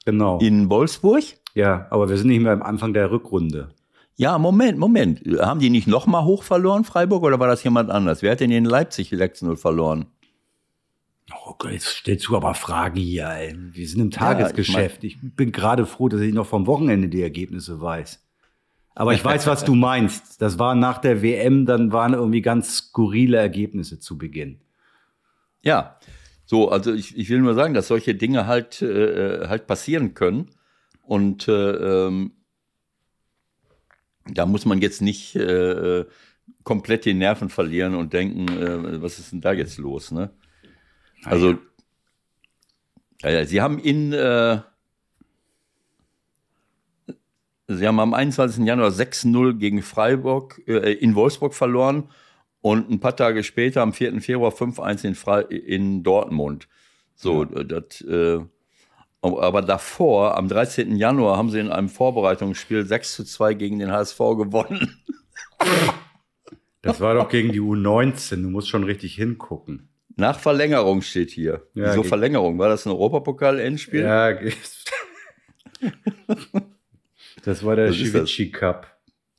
genau. 0.05 0.39
in 0.39 0.69
Wolfsburg? 0.69 1.23
Ja, 1.53 1.87
aber 1.89 2.09
wir 2.09 2.17
sind 2.17 2.27
nicht 2.27 2.41
mehr 2.41 2.53
am 2.53 2.61
Anfang 2.61 2.93
der 2.93 3.11
Rückrunde. 3.11 3.69
Ja, 4.15 4.37
Moment, 4.37 4.77
Moment. 4.77 5.21
Haben 5.39 5.59
die 5.59 5.69
nicht 5.69 5.87
nochmal 5.87 6.25
hoch 6.25 6.43
verloren, 6.43 6.83
Freiburg, 6.83 7.23
oder 7.23 7.39
war 7.39 7.47
das 7.47 7.63
jemand 7.63 7.89
anders? 7.89 8.21
Wer 8.21 8.33
hat 8.33 8.39
denn 8.39 8.51
in 8.51 8.65
Leipzig 8.65 9.11
6-0 9.11 9.57
verloren? 9.57 10.05
Oh 11.45 11.55
Gott, 11.57 11.71
jetzt 11.71 11.87
stellst 11.87 12.27
du 12.27 12.35
aber 12.35 12.53
Fragen 12.53 12.99
hier. 12.99 13.29
Ey. 13.29 13.55
Wir 13.57 13.87
sind 13.87 14.01
im 14.01 14.11
Tagesgeschäft. 14.11 15.03
Ja, 15.03 15.07
ich, 15.07 15.15
mein, 15.17 15.29
ich 15.29 15.35
bin 15.35 15.51
gerade 15.51 15.85
froh, 15.85 16.09
dass 16.09 16.21
ich 16.21 16.33
noch 16.33 16.45
vom 16.45 16.67
Wochenende 16.67 17.07
die 17.07 17.21
Ergebnisse 17.21 17.81
weiß. 17.81 18.19
Aber 18.93 19.13
ich 19.13 19.23
weiß, 19.23 19.47
was 19.47 19.63
du 19.63 19.73
meinst. 19.73 20.41
Das 20.41 20.59
war 20.59 20.75
nach 20.75 20.97
der 20.97 21.21
WM, 21.21 21.65
dann 21.65 21.93
waren 21.93 22.13
irgendwie 22.13 22.41
ganz 22.41 22.77
skurrile 22.77 23.37
Ergebnisse 23.37 23.99
zu 23.99 24.17
Beginn. 24.17 24.59
Ja, 25.63 25.97
so, 26.51 26.67
also 26.67 26.93
ich, 26.93 27.17
ich 27.17 27.29
will 27.29 27.39
nur 27.39 27.53
sagen, 27.53 27.73
dass 27.73 27.87
solche 27.87 28.13
Dinge 28.13 28.45
halt, 28.45 28.81
äh, 28.81 29.47
halt 29.47 29.67
passieren 29.67 30.13
können. 30.15 30.49
Und 31.01 31.47
äh, 31.47 32.07
ähm, 32.07 32.33
da 34.25 34.45
muss 34.45 34.65
man 34.65 34.81
jetzt 34.81 35.01
nicht 35.01 35.33
äh, 35.37 36.03
komplett 36.65 37.05
die 37.05 37.13
Nerven 37.13 37.47
verlieren 37.47 37.95
und 37.95 38.11
denken, 38.11 38.49
äh, 38.49 39.01
was 39.01 39.17
ist 39.17 39.31
denn 39.31 39.39
da 39.39 39.53
jetzt 39.53 39.77
los, 39.77 40.11
ne? 40.11 40.29
Also, 41.23 41.57
sie 43.21 43.61
haben 43.61 43.79
in, 43.79 44.11
äh, 44.11 44.59
sie 47.69 47.87
haben 47.87 47.99
am 48.01 48.13
21. 48.13 48.65
Januar 48.65 48.89
6-0 48.89 49.53
gegen 49.53 49.81
Freiburg, 49.81 50.61
äh, 50.67 50.91
in 50.95 51.15
Wolfsburg 51.15 51.53
verloren 51.53 52.09
und 52.61 52.89
ein 52.89 52.99
paar 52.99 53.15
Tage 53.15 53.43
später, 53.43 53.81
am 53.81 53.93
4. 53.93 54.21
Februar, 54.21 54.51
5-1 54.51 55.49
in, 55.49 55.57
in 55.57 56.03
Dortmund. 56.03 56.67
So, 57.15 57.43
ja. 57.43 57.63
das, 57.63 58.01
äh, 58.01 58.39
aber 59.21 59.61
davor, 59.61 60.35
am 60.37 60.47
13. 60.47 60.95
Januar, 60.95 61.37
haben 61.37 61.49
sie 61.51 61.59
in 61.59 61.71
einem 61.71 61.89
Vorbereitungsspiel 61.89 62.85
6 62.85 63.15
zu 63.15 63.23
2 63.23 63.53
gegen 63.53 63.79
den 63.79 63.91
HSV 63.91 64.17
gewonnen. 64.17 65.03
Das 66.81 66.99
war 66.99 67.13
doch 67.13 67.29
gegen 67.29 67.51
die 67.51 67.61
U19, 67.61 68.41
du 68.41 68.49
musst 68.49 68.69
schon 68.69 68.83
richtig 68.83 69.13
hingucken. 69.13 69.89
Nach 70.15 70.39
Verlängerung 70.39 71.03
steht 71.03 71.29
hier. 71.29 71.67
Ja, 71.73 71.91
Wieso 71.91 72.03
Verlängerung? 72.03 72.57
War 72.57 72.69
das 72.69 72.85
ein 72.85 72.91
Europapokal-Endspiel? 72.91 74.01
Ja, 74.01 74.33
das 77.43 77.63
war 77.63 77.75
der 77.75 77.93
Schwitzi 77.93 78.49
Cup. 78.49 78.87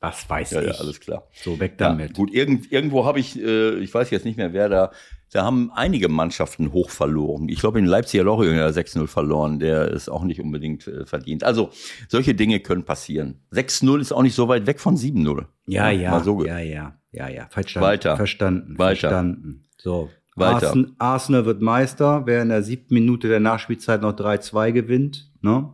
Was 0.03 0.29
weiß 0.29 0.51
ja, 0.51 0.61
ich. 0.61 0.67
Ja, 0.67 0.73
alles 0.81 0.99
klar. 0.99 1.29
So, 1.31 1.61
weg 1.61 1.77
damit. 1.77 2.09
Ja, 2.09 2.13
gut, 2.13 2.33
irgend, 2.33 2.69
irgendwo 2.69 3.05
habe 3.05 3.21
ich, 3.21 3.39
äh, 3.39 3.75
ich 3.75 3.93
weiß 3.93 4.09
jetzt 4.09 4.25
nicht 4.25 4.35
mehr, 4.35 4.51
wer 4.51 4.67
da, 4.67 4.91
da 5.31 5.45
haben 5.45 5.71
einige 5.73 6.09
Mannschaften 6.09 6.73
hoch 6.73 6.89
verloren. 6.89 7.47
Ich 7.47 7.61
glaube, 7.61 7.79
in 7.79 7.85
Leipzig 7.85 8.19
hat 8.19 8.27
auch 8.27 8.41
irgendeiner 8.41 8.69
6-0 8.71 9.07
verloren, 9.07 9.59
der 9.59 9.87
ist 9.87 10.09
auch 10.09 10.25
nicht 10.25 10.41
unbedingt 10.41 10.87
äh, 10.87 11.05
verdient. 11.05 11.45
Also, 11.45 11.69
solche 12.09 12.35
Dinge 12.35 12.59
können 12.59 12.83
passieren. 12.83 13.39
6-0 13.53 14.01
ist 14.01 14.11
auch 14.11 14.23
nicht 14.23 14.35
so 14.35 14.49
weit 14.49 14.67
weg 14.67 14.81
von 14.81 14.97
7-0. 14.97 15.45
Ja, 15.67 15.89
ja, 15.89 16.19
so 16.19 16.43
ja, 16.43 16.59
ja, 16.59 16.97
ja, 17.13 17.29
ja, 17.29 17.47
verstanden. 17.49 17.87
Weiter. 17.87 18.17
Verstanden, 18.17 18.77
Weiter. 18.77 18.99
verstanden. 18.99 19.63
So. 19.77 20.09
Weiter. 20.35 20.75
Arsenal 20.97 21.45
wird 21.45 21.61
Meister, 21.61 22.23
wer 22.25 22.41
in 22.41 22.49
der 22.49 22.63
siebten 22.63 22.93
Minute 22.95 23.29
der 23.29 23.39
Nachspielzeit 23.39 24.01
noch 24.01 24.17
3-2 24.17 24.73
gewinnt, 24.73 25.31
ne? 25.41 25.69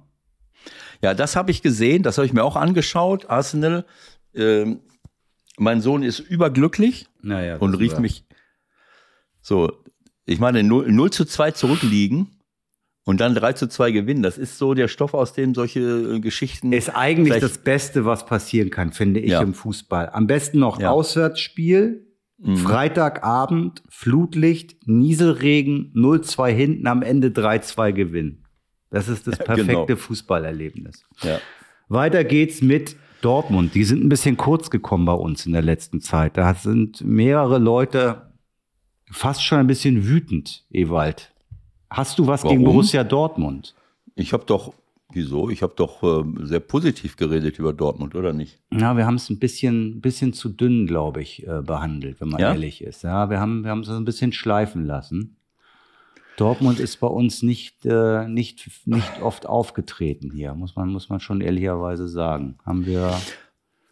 Ja, 1.02 1.14
das 1.14 1.36
habe 1.36 1.50
ich 1.52 1.62
gesehen, 1.62 2.04
das 2.04 2.18
habe 2.18 2.26
ich 2.26 2.34
mir 2.34 2.44
auch 2.44 2.58
angeschaut. 2.58 3.30
Arsenal 3.30 3.86
ähm, 4.40 4.80
mein 5.58 5.82
Sohn 5.82 6.04
ist 6.04 6.20
überglücklich 6.20 7.08
naja, 7.22 7.58
und 7.58 7.76
rief 7.76 7.94
war. 7.94 8.00
mich 8.02 8.26
so, 9.42 9.72
ich 10.26 10.40
meine, 10.40 10.64
0, 10.64 10.92
0 10.92 11.12
zu 11.12 11.26
2 11.26 11.52
zurückliegen 11.52 12.28
und 13.04 13.20
dann 13.20 13.36
3 13.36 13.54
zu 13.54 13.68
2 13.68 13.92
gewinnen. 13.92 14.24
Das 14.24 14.38
ist 14.38 14.58
so 14.58 14.74
der 14.74 14.88
Stoff, 14.88 15.14
aus 15.14 15.34
dem 15.34 15.56
solche 15.56 15.80
äh, 15.80 16.20
Geschichten. 16.20 16.72
Ist 16.72 16.96
eigentlich 16.96 17.40
das 17.40 17.58
Beste, 17.58 18.06
was 18.06 18.26
passieren 18.26 18.70
kann, 18.70 18.92
finde 18.94 19.20
ich, 19.20 19.32
ja. 19.32 19.42
im 19.42 19.54
Fußball. 19.54 20.10
Am 20.10 20.28
besten 20.28 20.60
noch 20.60 20.80
ja. 20.80 20.92
Auswärtsspiel, 20.92 22.08
mhm. 22.38 22.58
Freitagabend, 22.58 23.84
Flutlicht, 23.90 24.88
Nieselregen, 24.88 25.92
0-2 25.96 26.52
hinten, 26.52 26.88
am 26.88 27.02
Ende 27.02 27.30
3-2 27.30 27.92
gewinnen. 27.94 28.46
Das 28.92 29.08
ist 29.08 29.28
das 29.28 29.38
perfekte 29.38 29.86
genau. 29.86 30.00
Fußballerlebnis. 30.00 31.06
Ja. 31.22 31.40
Weiter 31.90 32.24
geht's 32.24 32.62
mit 32.62 32.96
Dortmund, 33.22 33.76
die 33.76 33.84
sind 33.84 34.04
ein 34.04 34.10
bisschen 34.10 34.38
kurz 34.38 34.70
gekommen 34.70 35.06
bei 35.06 35.14
uns 35.14 35.46
in 35.46 35.54
der 35.54 35.62
letzten 35.62 36.02
Zeit. 36.02 36.38
Da 36.38 36.54
sind 36.54 37.02
mehrere 37.02 37.58
Leute 37.58 38.32
fast 39.12 39.44
schon 39.44 39.60
ein 39.60 39.68
bisschen 39.68 40.08
wütend, 40.08 40.66
Ewald. 40.72 41.34
Hast 41.90 42.20
du 42.20 42.28
was 42.28 42.44
Warum? 42.44 42.58
gegen 42.58 42.66
Borussia 42.66 43.04
Dortmund? 43.04 43.76
Ich 44.16 44.34
habe 44.34 44.46
doch, 44.46 44.74
wieso? 45.12 45.50
Ich 45.50 45.64
habe 45.64 45.74
doch 45.76 46.04
äh, 46.04 46.24
sehr 46.46 46.60
positiv 46.60 47.18
geredet 47.18 47.58
über 47.58 47.74
Dortmund, 47.74 48.16
oder 48.16 48.34
nicht? 48.34 48.60
Ja, 48.72 48.96
wir 48.96 49.06
haben 49.06 49.16
es 49.16 49.30
ein 49.30 49.40
bisschen, 49.40 50.02
bisschen 50.02 50.34
zu 50.34 50.50
dünn, 50.50 50.86
glaube 50.86 51.22
ich, 51.22 51.48
äh, 51.48 51.62
behandelt, 51.62 52.22
wenn 52.22 52.30
man 52.30 52.42
ja? 52.42 52.52
ehrlich 52.52 52.82
ist. 52.82 53.04
Ja, 53.04 53.30
wir 53.30 53.40
haben, 53.40 53.64
wir 53.64 53.72
haben 53.72 53.82
es 53.82 53.90
ein 53.90 54.06
bisschen 54.06 54.32
schleifen 54.32 54.86
lassen. 54.86 55.38
Dortmund 56.40 56.80
ist 56.80 56.98
bei 56.98 57.08
uns 57.08 57.44
nicht, 57.44 57.86
äh, 57.86 58.28
nicht, 58.28 58.70
nicht 58.86 59.22
oft 59.22 59.46
aufgetreten 59.46 60.32
hier, 60.32 60.54
muss 60.54 60.76
man, 60.76 60.90
muss 60.90 61.10
man 61.10 61.20
schon 61.20 61.42
ehrlicherweise 61.42 62.08
sagen. 62.08 62.58
Haben 62.66 62.86
wir. 62.86 63.14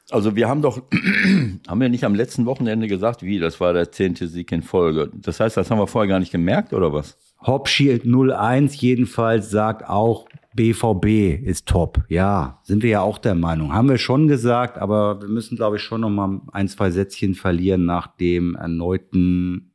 Also 0.09 0.37
wir 0.37 0.47
haben 0.47 0.61
doch, 0.61 0.81
haben 1.67 1.81
wir 1.81 1.89
nicht 1.89 2.05
am 2.05 2.15
letzten 2.15 2.45
Wochenende 2.45 2.87
gesagt, 2.87 3.23
wie, 3.23 3.39
das 3.39 3.59
war 3.59 3.73
der 3.73 3.91
zehnte 3.91 4.27
Sieg 4.29 4.51
in 4.53 4.61
Folge. 4.61 5.11
Das 5.13 5.41
heißt, 5.41 5.57
das 5.57 5.69
haben 5.69 5.79
wir 5.79 5.87
vorher 5.87 6.07
gar 6.07 6.19
nicht 6.19 6.31
gemerkt, 6.31 6.71
oder 6.71 6.93
was? 6.93 7.17
Hopschild 7.45 8.05
01 8.05 8.79
jedenfalls 8.79 9.49
sagt 9.49 9.87
auch, 9.87 10.27
BVB 10.55 11.45
ist 11.45 11.67
top. 11.67 12.03
Ja, 12.07 12.59
sind 12.63 12.81
wir 12.81 12.89
ja 12.89 13.01
auch 13.01 13.19
der 13.19 13.35
Meinung. 13.35 13.73
Haben 13.73 13.89
wir 13.89 13.97
schon 13.97 14.27
gesagt, 14.27 14.77
aber 14.77 15.21
wir 15.21 15.27
müssen, 15.27 15.55
glaube 15.55 15.75
ich, 15.75 15.83
schon 15.83 16.01
noch 16.01 16.09
mal 16.09 16.41
ein, 16.51 16.67
zwei 16.67 16.89
Sätzchen 16.89 17.35
verlieren 17.35 17.85
nach 17.85 18.07
dem 18.07 18.55
erneuten 18.55 19.66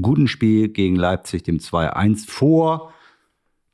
guten 0.00 0.28
Spiel 0.28 0.68
gegen 0.68 0.96
Leipzig, 0.96 1.42
dem 1.44 1.58
2-1 1.58 2.28
vor 2.28 2.92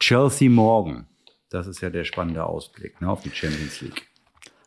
Chelsea 0.00 0.50
morgen. 0.50 1.06
Das 1.50 1.66
ist 1.66 1.80
ja 1.80 1.90
der 1.90 2.04
spannende 2.04 2.44
Ausblick 2.44 3.00
ne, 3.00 3.08
auf 3.08 3.22
die 3.22 3.30
Champions 3.30 3.80
League. 3.80 4.06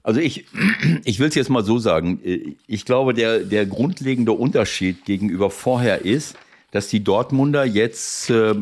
Also 0.04 0.22
ich, 0.22 0.46
ich 1.04 1.20
will 1.20 1.28
es 1.28 1.36
jetzt 1.36 1.50
mal 1.50 1.64
so 1.64 1.80
sagen. 1.80 2.20
Ich 2.66 2.86
glaube, 2.86 3.14
der, 3.14 3.40
der 3.40 3.66
grundlegende 3.66 4.32
Unterschied 4.32 5.06
gegenüber 5.06 5.50
vorher 5.50 6.06
ist, 6.06 6.38
dass 6.72 6.90
die 6.90 7.04
Dortmunder 7.04 7.66
jetzt, 7.66 8.30
äh, 8.30 8.56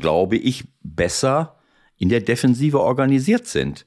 glaube 0.00 0.36
ich, 0.36 0.64
besser 0.82 1.56
in 1.96 2.08
der 2.08 2.20
Defensive 2.20 2.80
organisiert 2.80 3.46
sind. 3.46 3.86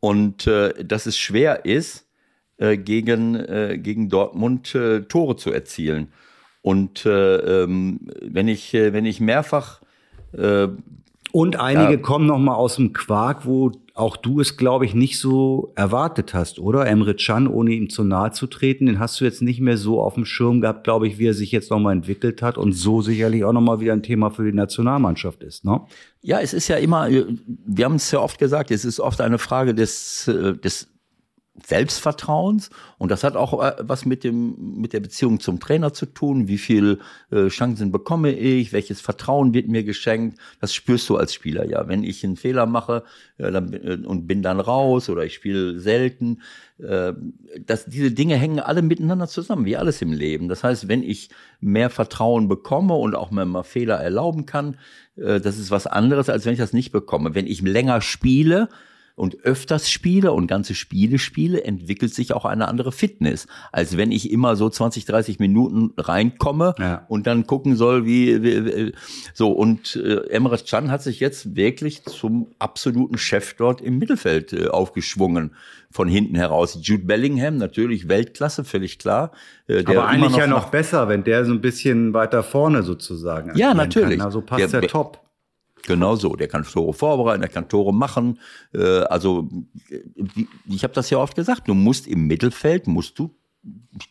Und 0.00 0.46
äh, 0.46 0.84
dass 0.84 1.06
es 1.06 1.16
schwer 1.16 1.64
ist, 1.64 2.06
äh, 2.58 2.76
gegen, 2.76 3.36
äh, 3.36 3.78
gegen 3.82 4.08
Dortmund 4.08 4.74
äh, 4.74 5.02
Tore 5.02 5.36
zu 5.36 5.50
erzielen. 5.50 6.12
Und 6.64 7.04
äh, 7.04 7.64
ähm, 7.64 8.00
wenn 8.22 8.48
ich, 8.48 8.72
äh, 8.72 8.94
wenn 8.94 9.04
ich 9.04 9.20
mehrfach 9.20 9.82
äh, 10.32 10.68
und 11.30 11.56
einige 11.60 11.92
ja. 11.92 11.98
kommen 11.98 12.24
noch 12.24 12.38
mal 12.38 12.54
aus 12.54 12.76
dem 12.76 12.94
Quark, 12.94 13.44
wo 13.44 13.70
auch 13.92 14.16
du 14.16 14.40
es, 14.40 14.56
glaube 14.56 14.86
ich, 14.86 14.94
nicht 14.94 15.18
so 15.18 15.72
erwartet 15.74 16.32
hast, 16.32 16.58
oder? 16.58 16.86
Emre 16.86 17.14
Can, 17.16 17.48
ohne 17.48 17.72
ihm 17.72 17.90
zu 17.90 18.02
nahe 18.02 18.32
zu 18.32 18.46
treten, 18.46 18.86
den 18.86 18.98
hast 18.98 19.20
du 19.20 19.26
jetzt 19.26 19.42
nicht 19.42 19.60
mehr 19.60 19.76
so 19.76 20.00
auf 20.00 20.14
dem 20.14 20.24
Schirm 20.24 20.62
gehabt, 20.62 20.84
glaube 20.84 21.06
ich, 21.06 21.18
wie 21.18 21.26
er 21.26 21.34
sich 21.34 21.52
jetzt 21.52 21.70
noch 21.70 21.80
mal 21.80 21.92
entwickelt 21.92 22.40
hat 22.40 22.56
und 22.56 22.72
so 22.72 23.02
sicherlich 23.02 23.44
auch 23.44 23.52
noch 23.52 23.60
mal 23.60 23.80
wieder 23.80 23.92
ein 23.92 24.02
Thema 24.02 24.30
für 24.30 24.50
die 24.50 24.56
Nationalmannschaft 24.56 25.42
ist, 25.42 25.66
ne? 25.66 25.82
Ja, 26.22 26.40
es 26.40 26.54
ist 26.54 26.68
ja 26.68 26.76
immer, 26.76 27.10
wir 27.10 27.84
haben 27.84 27.96
es 27.96 28.10
ja 28.10 28.20
oft 28.20 28.38
gesagt, 28.38 28.70
es 28.70 28.86
ist 28.86 29.00
oft 29.00 29.20
eine 29.20 29.36
Frage 29.36 29.74
des, 29.74 30.26
äh, 30.28 30.56
des 30.56 30.88
Selbstvertrauens 31.62 32.70
und 32.98 33.12
das 33.12 33.22
hat 33.22 33.36
auch 33.36 33.62
äh, 33.62 33.76
was 33.78 34.04
mit 34.04 34.24
dem 34.24 34.80
mit 34.80 34.92
der 34.92 34.98
Beziehung 34.98 35.38
zum 35.38 35.60
Trainer 35.60 35.92
zu 35.92 36.06
tun. 36.06 36.48
Wie 36.48 36.58
viel 36.58 36.98
äh, 37.30 37.46
Chancen 37.46 37.92
bekomme 37.92 38.32
ich? 38.32 38.72
Welches 38.72 39.00
Vertrauen 39.00 39.54
wird 39.54 39.68
mir 39.68 39.84
geschenkt? 39.84 40.38
Das 40.60 40.74
spürst 40.74 41.08
du 41.08 41.16
als 41.16 41.32
Spieler 41.32 41.64
ja. 41.64 41.86
Wenn 41.86 42.02
ich 42.02 42.24
einen 42.24 42.36
Fehler 42.36 42.66
mache 42.66 43.04
ja, 43.38 43.52
dann, 43.52 43.72
äh, 43.72 43.98
und 44.04 44.26
bin 44.26 44.42
dann 44.42 44.58
raus 44.58 45.08
oder 45.08 45.24
ich 45.24 45.34
spiele 45.34 45.78
selten, 45.78 46.42
äh, 46.78 47.12
dass 47.64 47.86
diese 47.86 48.10
Dinge 48.10 48.34
hängen 48.34 48.58
alle 48.58 48.82
miteinander 48.82 49.28
zusammen, 49.28 49.64
wie 49.64 49.76
alles 49.76 50.02
im 50.02 50.12
Leben. 50.12 50.48
Das 50.48 50.64
heißt, 50.64 50.88
wenn 50.88 51.04
ich 51.04 51.30
mehr 51.60 51.88
Vertrauen 51.88 52.48
bekomme 52.48 52.94
und 52.94 53.14
auch 53.14 53.30
mal 53.30 53.62
Fehler 53.62 53.96
erlauben 53.96 54.44
kann, 54.44 54.76
äh, 55.16 55.40
das 55.40 55.58
ist 55.58 55.70
was 55.70 55.86
anderes, 55.86 56.28
als 56.28 56.46
wenn 56.46 56.54
ich 56.54 56.58
das 56.58 56.72
nicht 56.72 56.90
bekomme. 56.90 57.36
Wenn 57.36 57.46
ich 57.46 57.62
länger 57.62 58.00
spiele 58.00 58.68
und 59.16 59.44
öfters 59.44 59.90
spiele 59.90 60.32
und 60.32 60.46
ganze 60.46 60.74
Spiele 60.74 61.18
spiele, 61.18 61.62
entwickelt 61.64 62.12
sich 62.12 62.32
auch 62.32 62.44
eine 62.44 62.66
andere 62.68 62.90
Fitness, 62.90 63.46
als 63.70 63.96
wenn 63.96 64.10
ich 64.10 64.30
immer 64.30 64.56
so 64.56 64.68
20, 64.68 65.04
30 65.04 65.38
Minuten 65.38 65.92
reinkomme 65.96 66.74
ja. 66.78 67.04
und 67.08 67.26
dann 67.26 67.46
gucken 67.46 67.76
soll, 67.76 68.06
wie, 68.06 68.42
wie 68.42 68.92
so 69.32 69.52
und 69.52 69.96
äh, 69.96 70.28
Emre 70.30 70.58
Can 70.58 70.90
hat 70.90 71.02
sich 71.02 71.20
jetzt 71.20 71.54
wirklich 71.54 72.04
zum 72.04 72.48
absoluten 72.58 73.18
Chef 73.18 73.54
dort 73.54 73.80
im 73.80 73.98
Mittelfeld 73.98 74.52
äh, 74.52 74.68
aufgeschwungen 74.68 75.52
von 75.90 76.08
hinten 76.08 76.34
heraus. 76.34 76.78
Jude 76.82 77.04
Bellingham 77.04 77.56
natürlich 77.56 78.08
Weltklasse, 78.08 78.64
völlig 78.64 78.98
klar. 78.98 79.30
Äh, 79.68 79.84
Aber 79.84 80.08
eigentlich 80.08 80.32
noch 80.32 80.38
ja 80.38 80.46
noch 80.48 80.70
besser, 80.70 81.08
wenn 81.08 81.22
der 81.22 81.44
so 81.44 81.52
ein 81.52 81.60
bisschen 81.60 82.14
weiter 82.14 82.42
vorne 82.42 82.82
sozusagen. 82.82 83.56
Ja, 83.56 83.74
natürlich. 83.74 84.18
Kann. 84.18 84.26
Also 84.26 84.40
passt 84.40 84.72
der, 84.72 84.80
der 84.80 84.90
top. 84.90 85.23
Genau 85.86 86.16
so, 86.16 86.34
der 86.34 86.48
kann 86.48 86.64
Tore 86.64 86.94
vorbereiten, 86.94 87.40
der 87.40 87.50
kann 87.50 87.68
Tore 87.68 87.92
machen. 87.92 88.40
Äh, 88.72 89.00
also 89.00 89.48
ich 90.66 90.82
habe 90.82 90.94
das 90.94 91.10
ja 91.10 91.18
oft 91.18 91.36
gesagt, 91.36 91.68
du 91.68 91.74
musst 91.74 92.06
im 92.06 92.26
Mittelfeld, 92.26 92.86
musst 92.86 93.18
du 93.18 93.34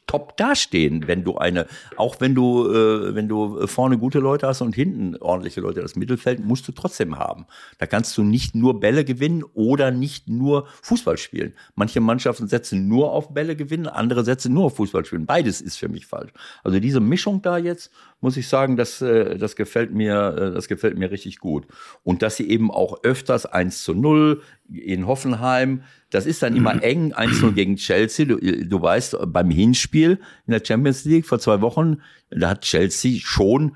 top 0.08 0.38
dastehen, 0.38 1.08
wenn 1.08 1.24
du 1.24 1.38
eine, 1.38 1.68
auch 1.98 2.20
wenn 2.22 2.34
du, 2.34 2.70
äh, 2.70 3.14
wenn 3.14 3.28
du 3.28 3.68
vorne 3.68 3.98
gute 3.98 4.20
Leute 4.20 4.48
hast 4.48 4.62
und 4.62 4.74
hinten 4.74 5.16
ordentliche 5.18 5.62
Leute, 5.62 5.82
das 5.82 5.96
Mittelfeld 5.96 6.44
musst 6.44 6.68
du 6.68 6.72
trotzdem 6.72 7.18
haben. 7.18 7.46
Da 7.78 7.86
kannst 7.86 8.18
du 8.18 8.24
nicht 8.24 8.56
nur 8.56 8.80
Bälle 8.80 9.04
gewinnen 9.04 9.44
oder 9.54 9.92
nicht 9.92 10.30
nur 10.30 10.68
Fußball 10.82 11.18
spielen. 11.18 11.54
Manche 11.76 12.00
Mannschaften 12.00 12.48
setzen 12.48 12.88
nur 12.88 13.12
auf 13.12 13.34
Bälle 13.34 13.56
gewinnen, 13.56 13.88
andere 13.88 14.24
setzen 14.24 14.54
nur 14.54 14.66
auf 14.66 14.78
Fußball 14.78 15.06
spielen. 15.06 15.26
Beides 15.26 15.62
ist 15.62 15.78
für 15.78 15.90
mich 15.90 16.06
falsch. 16.06 16.32
Also 16.64 16.80
diese 16.80 17.00
Mischung 17.00 17.42
da 17.42 17.58
jetzt, 17.58 17.92
muss 18.24 18.38
ich 18.38 18.48
sagen, 18.48 18.78
das, 18.78 19.02
äh, 19.02 19.38
das 19.38 19.56
gefällt 19.56 19.94
mir, 19.94 20.36
äh, 20.38 20.52
das 20.54 20.68
gefällt 20.68 20.98
mir 20.98 21.12
richtig 21.12 21.40
gut. 21.40 21.68
Und 22.04 22.22
dass 22.22 22.38
sie 22.38 22.50
eben 22.50 22.72
auch 22.72 23.04
öfters 23.04 23.46
1 23.46 23.84
zu 23.84 23.94
0 23.94 24.42
in 24.74 25.06
Hoffenheim, 25.06 25.84
das 26.10 26.26
ist 26.26 26.42
dann 26.42 26.56
immer 26.56 26.82
eng, 26.82 27.14
1-0 27.14 27.52
gegen 27.52 27.76
Chelsea. 27.76 28.26
Du, 28.26 28.38
du 28.38 28.82
weißt, 28.82 29.18
beim 29.28 29.50
Hinspiel 29.50 30.20
in 30.48 30.52
der 30.52 30.64
Champions 30.64 31.04
League 31.06 31.26
vor 31.26 31.40
zwei 31.40 31.62
Wochen, 31.62 31.98
da 32.30 32.52
hat 32.52 32.62
Chelsea 32.62 33.20
schon 33.22 33.76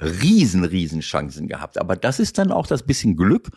riesen, 0.00 0.64
riesen 0.64 1.00
Chancen 1.00 1.48
gehabt. 1.48 1.78
Aber 1.78 1.96
das 1.96 2.20
ist 2.20 2.38
dann 2.38 2.52
auch 2.52 2.66
das 2.66 2.84
bisschen 2.84 3.16
Glück, 3.16 3.48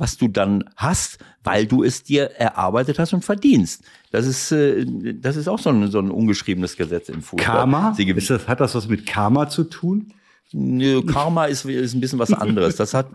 was 0.00 0.16
du 0.16 0.28
dann 0.28 0.64
hast, 0.76 1.18
weil 1.44 1.66
du 1.66 1.84
es 1.84 2.02
dir 2.02 2.30
erarbeitet 2.30 2.98
hast 2.98 3.12
und 3.12 3.22
verdienst. 3.22 3.84
Das 4.10 4.26
ist, 4.26 4.50
äh, 4.50 4.86
das 5.20 5.36
ist 5.36 5.46
auch 5.46 5.58
so 5.58 5.68
ein, 5.68 5.90
so 5.90 5.98
ein 5.98 6.10
ungeschriebenes 6.10 6.76
Gesetz 6.76 7.10
im 7.10 7.20
Fußball. 7.20 7.44
Karma? 7.44 7.94
Ist 7.96 8.30
das, 8.30 8.48
hat 8.48 8.60
das 8.60 8.74
was 8.74 8.88
mit 8.88 9.04
Karma 9.04 9.48
zu 9.48 9.64
tun? 9.64 10.12
Nö, 10.52 11.02
Karma 11.02 11.44
ist, 11.44 11.66
ist 11.66 11.94
ein 11.94 12.00
bisschen 12.00 12.18
was 12.18 12.32
anderes. 12.32 12.76
Das 12.76 12.94
hat, 12.94 13.08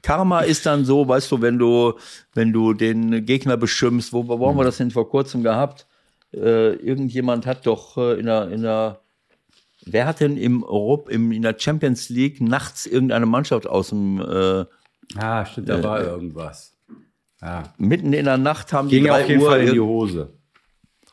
Karma 0.00 0.40
ist 0.40 0.64
dann 0.64 0.86
so, 0.86 1.06
weißt 1.06 1.30
du, 1.30 1.42
wenn 1.42 1.58
du, 1.58 1.92
wenn 2.34 2.52
du 2.52 2.72
den 2.72 3.24
Gegner 3.26 3.58
beschimpfst, 3.58 4.12
wo, 4.12 4.26
wo 4.26 4.48
haben 4.48 4.56
wir 4.56 4.64
das 4.64 4.78
denn 4.78 4.90
vor 4.90 5.08
kurzem 5.08 5.42
gehabt? 5.42 5.86
Äh, 6.32 6.76
irgendjemand 6.76 7.46
hat 7.46 7.66
doch 7.66 7.98
äh, 7.98 8.18
in 8.18 8.26
der, 8.26 8.48
in 8.48 8.62
der, 8.62 9.00
wer 9.84 10.06
hat 10.06 10.20
denn 10.20 10.38
im 10.38 10.64
Europa, 10.64 11.10
im, 11.10 11.30
in 11.30 11.42
der 11.42 11.56
Champions 11.58 12.08
League 12.08 12.40
nachts 12.40 12.86
irgendeine 12.86 13.26
Mannschaft 13.26 13.66
aus 13.66 13.90
dem, 13.90 14.18
äh, 14.18 14.64
Ah, 15.16 15.44
stimmt, 15.44 15.68
da 15.68 15.82
war 15.82 16.02
irgendwas. 16.02 16.74
Ja. 17.40 17.64
Mitten 17.76 18.12
in 18.12 18.24
der 18.24 18.38
Nacht 18.38 18.72
haben 18.72 18.88
Ging 18.88 19.04
die 19.04 19.08
drei 19.08 19.22
auf 19.22 19.28
jeden 19.28 19.42
Uhr 19.42 19.50
Fall 19.50 19.62
in 19.62 19.72
die 19.72 19.80
Hose. 19.80 20.30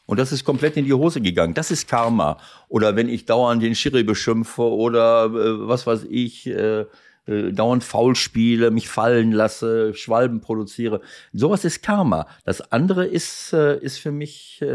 Und 0.05 0.17
das 0.17 0.31
ist 0.31 0.43
komplett 0.43 0.75
in 0.77 0.85
die 0.85 0.93
Hose 0.93 1.21
gegangen. 1.21 1.53
Das 1.53 1.69
ist 1.69 1.87
Karma. 1.87 2.37
Oder 2.67 2.95
wenn 2.95 3.09
ich 3.09 3.25
dauernd 3.25 3.61
den 3.61 3.75
Schiri 3.75 4.03
beschimpfe 4.03 4.63
oder 4.63 5.25
äh, 5.25 5.67
was 5.67 5.85
weiß 5.85 6.07
ich, 6.09 6.47
äh, 6.47 6.85
äh, 7.29 7.51
dauernd 7.51 7.83
faul 7.83 8.15
spiele, 8.15 8.71
mich 8.71 8.89
fallen 8.89 9.31
lasse, 9.31 9.93
Schwalben 9.93 10.41
produziere. 10.41 11.01
Sowas 11.31 11.63
ist 11.63 11.83
Karma. 11.83 12.27
Das 12.43 12.71
andere 12.71 13.05
ist, 13.05 13.53
äh, 13.53 13.77
ist 13.79 13.99
für 13.99 14.11
mich 14.11 14.59
äh, 14.61 14.65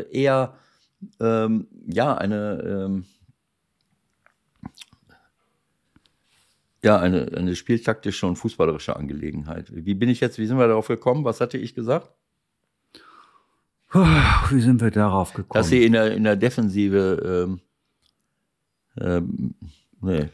äh 0.00 0.10
eher 0.10 0.54
ähm, 1.20 1.66
ja 1.86 2.16
eine 2.16 2.86
ähm, 2.86 3.04
Ja, 6.82 6.98
eine, 7.00 7.32
eine 7.36 7.56
spieltaktische 7.56 8.26
und 8.26 8.36
fußballerische 8.36 8.94
Angelegenheit. 8.94 9.66
Wie 9.74 9.94
bin 9.94 10.08
ich 10.08 10.20
jetzt, 10.20 10.38
wie 10.38 10.46
sind 10.46 10.58
wir 10.58 10.68
darauf 10.68 10.86
gekommen? 10.86 11.24
Was 11.24 11.40
hatte 11.40 11.58
ich 11.58 11.74
gesagt? 11.74 12.10
Wie 13.92 14.60
sind 14.60 14.80
wir 14.80 14.90
darauf 14.90 15.32
gekommen? 15.32 15.58
Dass 15.58 15.68
sie 15.68 15.84
in 15.84 15.92
der, 15.92 16.14
in 16.14 16.24
der 16.24 16.36
Defensive, 16.36 17.48
ähm, 17.48 17.60
ähm, 19.00 19.54
nee, 20.02 20.28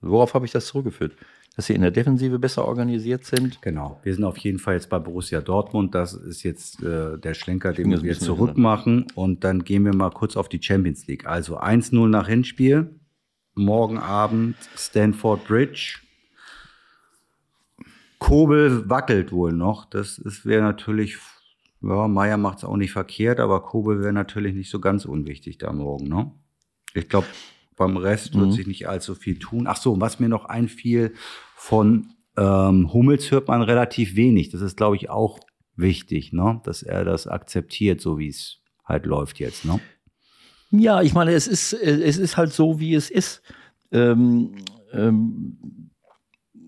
worauf 0.00 0.34
habe 0.34 0.44
ich 0.46 0.52
das 0.52 0.66
zurückgeführt? 0.66 1.12
Dass 1.56 1.66
sie 1.66 1.74
in 1.74 1.82
der 1.82 1.90
Defensive 1.90 2.38
besser 2.38 2.66
organisiert 2.66 3.24
sind. 3.24 3.60
Genau. 3.62 3.98
Wir 4.02 4.14
sind 4.14 4.24
auf 4.24 4.36
jeden 4.38 4.58
Fall 4.58 4.74
jetzt 4.74 4.90
bei 4.90 4.98
Borussia 4.98 5.40
Dortmund. 5.40 5.94
Das 5.94 6.12
ist 6.12 6.42
jetzt 6.42 6.82
äh, 6.82 7.18
der 7.18 7.34
Schlenker, 7.34 7.72
den 7.72 7.90
wir 7.90 7.98
jetzt 7.98 8.22
zurückmachen. 8.22 9.06
Und 9.14 9.42
dann 9.42 9.64
gehen 9.64 9.84
wir 9.84 9.94
mal 9.94 10.10
kurz 10.10 10.36
auf 10.36 10.48
die 10.48 10.62
Champions 10.62 11.06
League. 11.06 11.26
Also 11.26 11.58
1-0 11.58 12.08
nach 12.08 12.28
Hinspiel 12.28 12.90
morgen 13.58 13.98
Abend 13.98 14.56
Stanford 14.76 15.46
Bridge. 15.46 15.98
Kobel 18.18 18.88
wackelt 18.88 19.32
wohl 19.32 19.52
noch. 19.52 19.84
Das 19.84 20.20
wäre 20.44 20.62
natürlich, 20.62 21.16
ja, 21.82 22.08
Meier 22.08 22.36
macht 22.36 22.58
es 22.58 22.64
auch 22.64 22.76
nicht 22.76 22.92
verkehrt, 22.92 23.40
aber 23.40 23.62
Kobel 23.62 24.00
wäre 24.00 24.12
natürlich 24.12 24.54
nicht 24.54 24.70
so 24.70 24.80
ganz 24.80 25.04
unwichtig 25.04 25.58
da 25.58 25.72
morgen, 25.72 26.08
ne? 26.08 26.32
Ich 26.94 27.08
glaube, 27.08 27.26
beim 27.76 27.96
Rest 27.96 28.34
mhm. 28.34 28.40
wird 28.40 28.52
sich 28.54 28.66
nicht 28.66 28.88
allzu 28.88 29.14
viel 29.14 29.38
tun. 29.38 29.66
Ach 29.66 29.76
so, 29.76 30.00
was 30.00 30.18
mir 30.20 30.28
noch 30.28 30.46
einfiel, 30.46 31.14
von 31.54 32.12
ähm, 32.36 32.92
Hummels 32.92 33.30
hört 33.30 33.48
man 33.48 33.62
relativ 33.62 34.16
wenig. 34.16 34.50
Das 34.50 34.60
ist, 34.60 34.76
glaube 34.76 34.96
ich, 34.96 35.10
auch 35.10 35.40
wichtig, 35.76 36.32
ne? 36.32 36.60
dass 36.64 36.82
er 36.82 37.04
das 37.04 37.26
akzeptiert, 37.26 38.00
so 38.00 38.18
wie 38.18 38.28
es 38.28 38.58
halt 38.84 39.06
läuft 39.06 39.38
jetzt. 39.38 39.64
Ne? 39.64 39.80
Ja, 40.70 41.00
ich 41.00 41.14
meine, 41.14 41.32
es 41.32 41.46
ist, 41.46 41.72
es 41.72 42.18
ist 42.18 42.36
halt 42.36 42.52
so, 42.52 42.78
wie 42.78 42.94
es 42.94 43.10
ist. 43.10 43.42
Ähm, 43.90 44.54
ähm, 44.92 45.56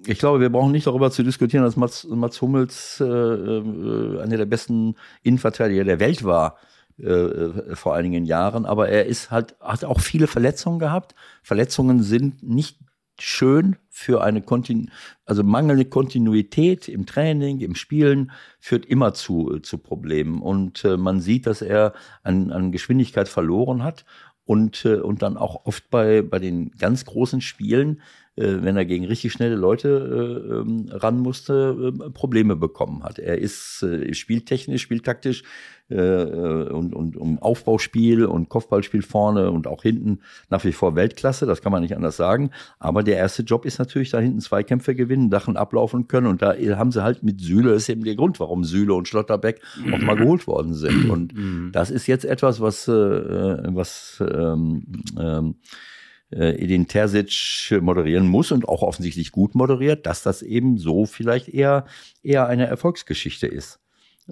ich 0.07 0.19
glaube, 0.19 0.41
wir 0.41 0.51
brauchen 0.51 0.73
nicht 0.73 0.87
darüber 0.87 1.11
zu 1.11 1.23
diskutieren, 1.23 1.65
dass 1.65 1.77
Mats, 1.77 2.05
Mats 2.05 2.41
Hummels 2.41 3.01
äh, 3.01 3.05
äh, 3.05 4.21
einer 4.23 4.39
der 4.39 4.47
besten 4.47 4.97
Innenverteidiger 5.23 5.85
der 5.85 6.01
Welt 6.01 6.25
war 6.25 6.57
äh, 6.99 7.77
vor 7.77 7.95
einigen 7.95 8.25
Jahren. 8.25 8.65
Aber 8.65 8.89
er 8.89 9.07
ist 9.07 9.31
halt, 9.31 9.57
hat 9.61 9.85
auch 9.85 10.01
viele 10.01 10.27
Verletzungen 10.27 10.79
gehabt. 10.79 11.15
Verletzungen 11.43 12.03
sind 12.03 12.43
nicht 12.43 12.79
schön 13.23 13.77
für 13.89 14.23
eine 14.23 14.43
Kontinu 14.43 14.87
also 15.25 15.45
mangelnde 15.45 15.85
Kontinuität 15.85 16.89
im 16.89 17.07
Training, 17.07 17.61
im 17.61 17.75
Spielen 17.75 18.33
führt 18.59 18.85
immer 18.87 19.15
zu, 19.15 19.61
zu 19.61 19.79
Problemen. 19.79 20.43
Und 20.43 20.85
äh, 20.85 20.97
man 20.97 21.21
sieht, 21.21 21.47
dass 21.47 21.63
er 21.63 21.93
an, 22.23 22.51
an 22.51 22.73
Geschwindigkeit 22.73 23.29
verloren 23.29 23.85
hat 23.85 24.05
und, 24.45 24.85
äh, 24.85 24.97
und 24.97 25.23
dann 25.23 25.37
auch 25.37 25.67
oft 25.67 25.89
bei, 25.91 26.23
bei 26.23 26.41
den 26.41 26.73
ganz 26.73 27.05
großen 27.05 27.41
Spielen, 27.41 28.01
wenn 28.37 28.77
er 28.77 28.85
gegen 28.85 29.05
richtig 29.05 29.33
schnelle 29.33 29.57
Leute 29.57 29.89
äh, 29.89 30.55
ähm, 30.55 30.89
ran 30.91 31.19
musste, 31.19 31.93
äh, 31.93 32.11
Probleme 32.11 32.57
bekommen 32.57 33.03
hat. 33.03 33.19
Er 33.19 33.39
ist 33.39 33.83
äh, 33.83 34.15
spieltechnisch, 34.15 34.83
spieltaktisch 34.83 35.43
äh, 35.91 35.97
äh, 35.97 36.69
und, 36.71 36.95
und 36.95 37.17
um 37.17 37.39
Aufbauspiel 37.41 38.25
und 38.25 38.49
Kopfballspiel 38.49 39.03
vorne 39.03 39.51
und 39.51 39.67
auch 39.67 39.83
hinten 39.83 40.21
nach 40.49 40.65
wie 40.65 40.73
vor 40.73 40.95
Weltklasse, 40.95 41.47
das 41.47 41.63
kann 41.63 41.73
man 41.73 41.83
nicht 41.83 41.97
anders 41.97 42.17
sagen. 42.17 42.51
Aber 42.79 43.03
der 43.03 43.17
erste 43.17 43.43
Job 43.43 43.67
ist 43.67 43.81
natürlich 43.81 44.11
da 44.11 44.21
hinten 44.21 44.41
Zweikämpfe 44.41 44.95
gewinnen, 44.95 45.31
Dachen 45.31 45.57
ablaufen 45.57 46.07
können 46.07 46.29
und 46.29 46.43
da 46.43 46.55
haben 46.55 46.93
sie 46.93 47.03
halt 47.03 47.25
mit 47.25 47.41
Süle, 47.41 47.73
das 47.73 47.83
ist 47.83 47.89
eben 47.89 48.05
der 48.05 48.15
Grund, 48.15 48.39
warum 48.39 48.63
Süle 48.63 48.95
und 48.95 49.09
Schlotterbeck 49.09 49.61
auch 49.93 49.99
mal 49.99 50.17
geholt 50.17 50.47
worden 50.47 50.75
sind. 50.75 51.11
Und 51.11 51.35
mhm. 51.35 51.71
das 51.73 51.91
ist 51.91 52.07
jetzt 52.07 52.25
etwas, 52.25 52.61
was, 52.61 52.87
äh, 52.87 52.93
was 52.93 54.23
ähm, 54.33 54.85
ähm, 55.19 55.57
äh, 55.57 56.00
Edin 56.37 56.87
Terzic 56.87 57.81
moderieren 57.81 58.29
muss 58.29 58.53
und 58.53 58.69
auch 58.69 58.83
offensichtlich 58.83 59.33
gut 59.33 59.55
moderiert, 59.55 60.07
dass 60.07 60.23
das 60.23 60.43
eben 60.43 60.79
so 60.79 61.07
vielleicht 61.07 61.49
eher, 61.49 61.87
eher 62.23 62.47
eine 62.47 62.67
Erfolgsgeschichte 62.67 63.47
ist. 63.47 63.81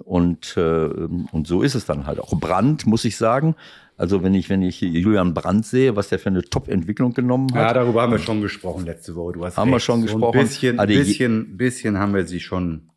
Und, 0.05 0.55
äh, 0.57 0.89
und 1.31 1.47
so 1.47 1.61
ist 1.61 1.75
es 1.75 1.85
dann 1.85 2.05
halt. 2.05 2.19
Auch 2.19 2.39
Brandt, 2.39 2.85
muss 2.85 3.05
ich 3.05 3.17
sagen. 3.17 3.55
Also 3.97 4.23
wenn 4.23 4.33
ich, 4.33 4.49
wenn 4.49 4.61
ich 4.61 4.79
Julian 4.79 5.33
Brandt 5.33 5.65
sehe, 5.65 5.95
was 5.95 6.07
der 6.07 6.19
für 6.19 6.29
eine 6.29 6.41
Top-Entwicklung 6.41 7.13
genommen 7.13 7.53
hat. 7.53 7.61
Ja, 7.61 7.73
darüber 7.73 8.03
haben 8.03 8.13
wir 8.13 8.19
schon 8.19 8.41
gesprochen 8.41 8.85
letzte 8.85 9.15
Woche. 9.15 9.33
Du 9.33 9.45
hast 9.45 9.57
haben 9.57 9.73
recht. 9.73 9.75
wir 9.75 9.79
schon 9.81 10.01
so 10.01 10.05
gesprochen. 10.05 10.39
Ein 10.39 10.45
bisschen, 10.45 10.79
Adey 10.79 10.97
bisschen, 10.99 11.57
bisschen 11.57 11.97
haben 11.97 12.13
wir 12.13 12.25
sie 12.25 12.39
schon 12.39 12.89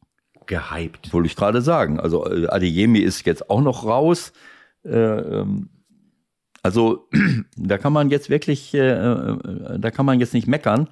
gehypt. 0.47 1.13
Wollte 1.13 1.27
ich 1.27 1.37
gerade 1.37 1.61
sagen. 1.61 1.99
Also 1.99 2.31
äh, 2.31 2.47
Adeyemi 2.47 3.01
ist 3.01 3.27
jetzt 3.27 3.51
auch 3.51 3.63
noch 3.63 3.85
raus. 3.85 4.33
Äh, 4.85 4.91
ähm, 4.91 5.71
also 6.63 7.09
da 7.57 7.79
kann 7.79 7.93
man 7.93 8.11
jetzt 8.11 8.31
wirklich, 8.31 8.75
äh, 8.75 8.79
äh, 8.79 9.79
da 9.79 9.91
kann 9.91 10.07
man 10.07 10.21
jetzt 10.21 10.35
nicht 10.35 10.47
meckern. 10.47 10.89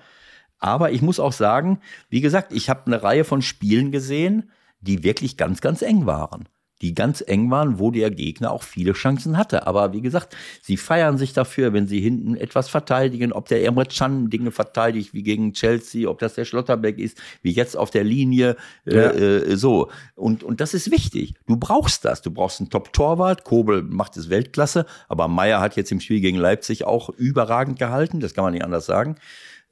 Aber 0.59 0.93
ich 0.93 1.01
muss 1.01 1.21
auch 1.21 1.33
sagen, 1.33 1.81
wie 2.11 2.21
gesagt, 2.21 2.53
ich 2.53 2.68
habe 2.68 2.87
eine 2.87 3.03
Reihe 3.03 3.25
von 3.25 3.41
Spielen 3.41 3.93
gesehen, 3.93 4.51
die 4.81 5.03
wirklich 5.05 5.37
ganz, 5.37 5.61
ganz 5.61 5.83
eng 5.83 6.07
waren. 6.07 6.49
Die 6.81 6.95
ganz 6.95 7.22
eng 7.26 7.51
waren, 7.51 7.78
wo 7.78 7.91
der 7.91 8.11
Gegner 8.11 8.53
auch 8.53 8.62
viele 8.62 8.93
Chancen 8.93 9.37
hatte. 9.37 9.66
Aber 9.66 9.93
wie 9.93 10.01
gesagt, 10.01 10.37
sie 10.62 10.76
feiern 10.76 11.18
sich 11.18 11.33
dafür, 11.33 11.72
wenn 11.72 11.87
sie 11.87 12.01
hinten 12.01 12.37
etwas 12.37 12.68
verteidigen, 12.68 13.33
ob 13.33 13.49
der 13.49 13.64
Emre 13.64 13.85
Can 13.87 14.31
Dinge 14.31 14.51
verteidigt, 14.51 15.12
wie 15.12 15.22
gegen 15.22 15.53
Chelsea, 15.53 16.09
ob 16.09 16.18
das 16.18 16.35
der 16.35 16.45
Schlotterbeck 16.45 16.99
ist, 16.99 17.18
wie 17.43 17.53
jetzt 17.53 17.76
auf 17.76 17.91
der 17.91 18.05
Linie, 18.05 18.57
äh, 18.87 18.95
ja. 18.95 19.11
äh, 19.11 19.57
so. 19.57 19.91
Und, 20.14 20.43
und 20.43 20.61
das 20.61 20.74
ist 20.74 20.91
wichtig. 20.91 21.35
Du 21.47 21.57
brauchst 21.57 22.05
das. 22.05 22.22
Du 22.22 22.31
brauchst 22.31 22.61
einen 22.61 22.70
Top-Torwart. 22.70 23.45
Kobel 23.45 23.83
macht 23.83 24.16
es 24.16 24.31
Weltklasse, 24.31 24.87
aber 25.09 25.28
Meier 25.28 25.61
hat 25.61 25.76
jetzt 25.76 25.93
im 25.93 26.01
Spiel 26.01 26.20
gegen 26.20 26.39
Leipzig 26.39 26.85
auch 26.85 27.11
überragend 27.11 27.78
gehalten. 27.78 28.20
Das 28.20 28.35
kann 28.35 28.45
man 28.45 28.53
nicht 28.53 28.64
anders 28.64 28.87
sagen. 28.87 29.16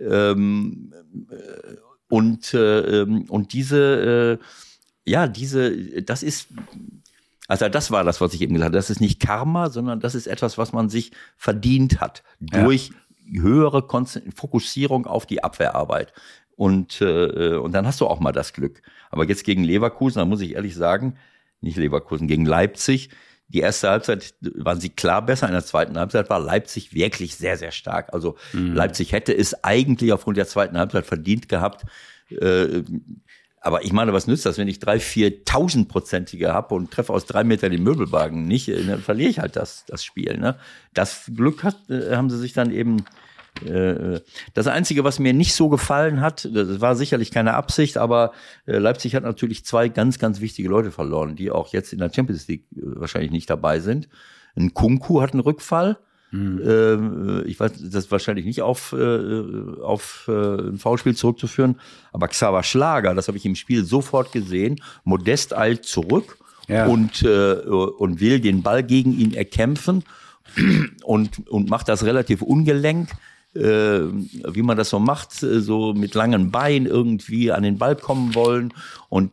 Ähm, 0.01 0.93
äh, 1.31 1.77
und, 2.09 2.55
äh, 2.55 3.01
ähm, 3.01 3.25
und 3.29 3.53
diese, 3.53 4.39
äh, 4.41 4.45
ja, 5.09 5.27
diese, 5.27 6.03
das 6.03 6.23
ist, 6.23 6.49
also 7.49 7.69
das 7.69 7.91
war 7.91 8.05
das, 8.05 8.21
was 8.21 8.35
ich 8.35 8.43
eben 8.43 8.55
gesagt 8.55 8.69
habe. 8.69 8.79
Das 8.79 8.91
ist 8.91 9.01
nicht 9.01 9.21
Karma, 9.21 9.71
sondern 9.71 10.01
das 10.01 10.15
ist 10.15 10.27
etwas, 10.27 10.59
was 10.59 10.73
man 10.73 10.91
sich 10.91 11.13
verdient 11.37 12.01
hat 12.01 12.23
durch 12.41 12.93
ja. 13.27 13.43
höhere 13.43 13.85
Fokussierung 14.37 15.07
auf 15.07 15.27
die 15.27 15.43
Abwehrarbeit. 15.43 16.13
Und, 16.57 17.01
äh, 17.01 17.55
und 17.55 17.73
dann 17.73 17.87
hast 17.87 18.01
du 18.01 18.07
auch 18.07 18.21
mal 18.21 18.33
das 18.33 18.53
Glück. 18.53 18.83
Aber 19.11 19.27
jetzt 19.27 19.45
gegen 19.45 19.65
Leverkusen, 19.65 20.19
da 20.19 20.27
muss 20.27 20.43
ich 20.43 20.55
ehrlich 20.55 20.75
sagen, 20.75 21.17
nicht 21.61 21.79
Leverkusen, 21.79 22.29
gegen 22.29 22.45
Leipzig, 22.45 23.11
die 23.49 23.61
erste 23.61 23.89
Halbzeit 23.89 24.35
waren 24.41 24.79
sie 24.79 24.91
klar 24.91 25.25
besser, 25.25 25.47
in 25.47 25.55
der 25.55 25.65
zweiten 25.65 25.97
Halbzeit 25.99 26.29
war 26.29 26.39
Leipzig 26.39 26.93
wirklich 26.93 27.37
sehr, 27.37 27.57
sehr 27.57 27.71
stark. 27.71 28.13
Also 28.13 28.37
mhm. 28.53 28.75
Leipzig 28.75 29.13
hätte 29.13 29.35
es 29.35 29.65
eigentlich 29.65 30.13
aufgrund 30.13 30.37
der 30.37 30.47
zweiten 30.47 30.77
Halbzeit 30.77 31.07
verdient 31.07 31.49
gehabt, 31.49 31.87
äh, 32.31 32.83
aber 33.61 33.85
ich 33.85 33.93
meine, 33.93 34.13
was 34.13 34.27
nützt 34.27 34.47
das, 34.47 34.59
wenn 34.59 34.69
ich 34.69 34.79
drei, 34.79 35.01
vier 35.01 35.45
tausendprozentige 35.45 36.53
habe 36.53 36.75
und 36.75 36.91
treffe 36.91 37.13
aus 37.13 37.27
drei 37.27 37.45
Metern 37.45 37.73
den 37.73 37.83
Möbelwagen 37.83 38.47
nicht, 38.47 38.69
äh, 38.69 38.83
dann 38.85 39.01
verliere 39.01 39.31
ich 39.31 39.39
halt 39.39 39.57
das, 39.57 39.85
das 39.87 40.05
Spiel. 40.05 40.39
Ne? 40.39 40.57
Das 40.95 41.31
Glück 41.35 41.65
hat, 41.65 41.77
äh, 41.91 42.15
haben 42.17 42.31
sie 42.31 42.39
sich 42.39 42.53
dann 42.53 42.71
eben. 42.71 43.05
Äh, 43.67 44.21
das 44.55 44.69
Einzige, 44.69 45.03
was 45.03 45.19
mir 45.19 45.33
nicht 45.33 45.55
so 45.55 45.69
gefallen 45.69 46.21
hat, 46.21 46.49
das 46.53 46.81
war 46.81 46.95
sicherlich 46.95 47.33
keine 47.33 47.55
Absicht, 47.55 47.99
aber 47.99 48.33
Leipzig 48.67 49.17
hat 49.17 49.25
natürlich 49.25 49.65
zwei 49.65 49.89
ganz, 49.89 50.21
ganz 50.21 50.41
wichtige 50.41 50.69
Leute 50.69 50.93
verloren, 50.93 51.35
die 51.35 51.51
auch 51.51 51.73
jetzt 51.73 51.93
in 51.93 51.99
der 51.99 52.13
Champions 52.13 52.47
League 52.47 52.67
wahrscheinlich 52.71 53.33
nicht 53.33 53.51
dabei 53.51 53.81
sind. 53.81 54.09
Ein 54.55 54.75
Kunku 54.75 55.23
hat 55.23 55.33
einen 55.33 55.41
Rückfall 55.41 55.99
Mhm. 56.31 57.45
ich 57.47 57.59
weiß, 57.59 57.73
das 57.91 58.05
ist 58.05 58.13
wahrscheinlich 58.13 58.45
nicht 58.45 58.61
auf, 58.61 58.93
äh, 58.93 59.81
auf 59.83 60.27
äh, 60.29 60.69
ein 60.69 60.79
Foulspiel 60.79 61.17
zurückzuführen, 61.17 61.81
aber 62.13 62.29
Xaver 62.29 62.63
Schlager, 62.63 63.15
das 63.15 63.29
habe 63.29 63.39
ich 63.39 63.47
im 63.47 63.55
Spiel 63.55 63.85
sofort 63.85 64.33
gesehen, 64.33 64.81
Modest 65.05 65.57
eilt 65.57 65.87
zurück 65.87 66.37
ja. 66.69 66.87
und, 66.87 67.23
äh, 67.23 67.55
und 67.55 68.21
will 68.21 68.41
den 68.41 68.63
Ball 68.63 68.83
gegen 68.83 69.19
ihn 69.19 69.33
erkämpfen 69.33 70.05
und, 71.05 71.49
und 71.49 71.71
macht 71.71 71.89
das 71.89 72.05
relativ 72.05 72.43
ungelenk. 72.43 73.11
Äh, 73.55 74.01
wie 74.03 74.63
man 74.63 74.77
das 74.77 74.91
so 74.91 74.99
macht, 74.99 75.33
so 75.33 75.95
mit 75.95 76.15
langen 76.15 76.51
Beinen 76.51 76.87
irgendwie 76.87 77.51
an 77.51 77.63
den 77.63 77.79
Ball 77.79 77.97
kommen 77.97 78.35
wollen 78.35 78.75
und 79.09 79.33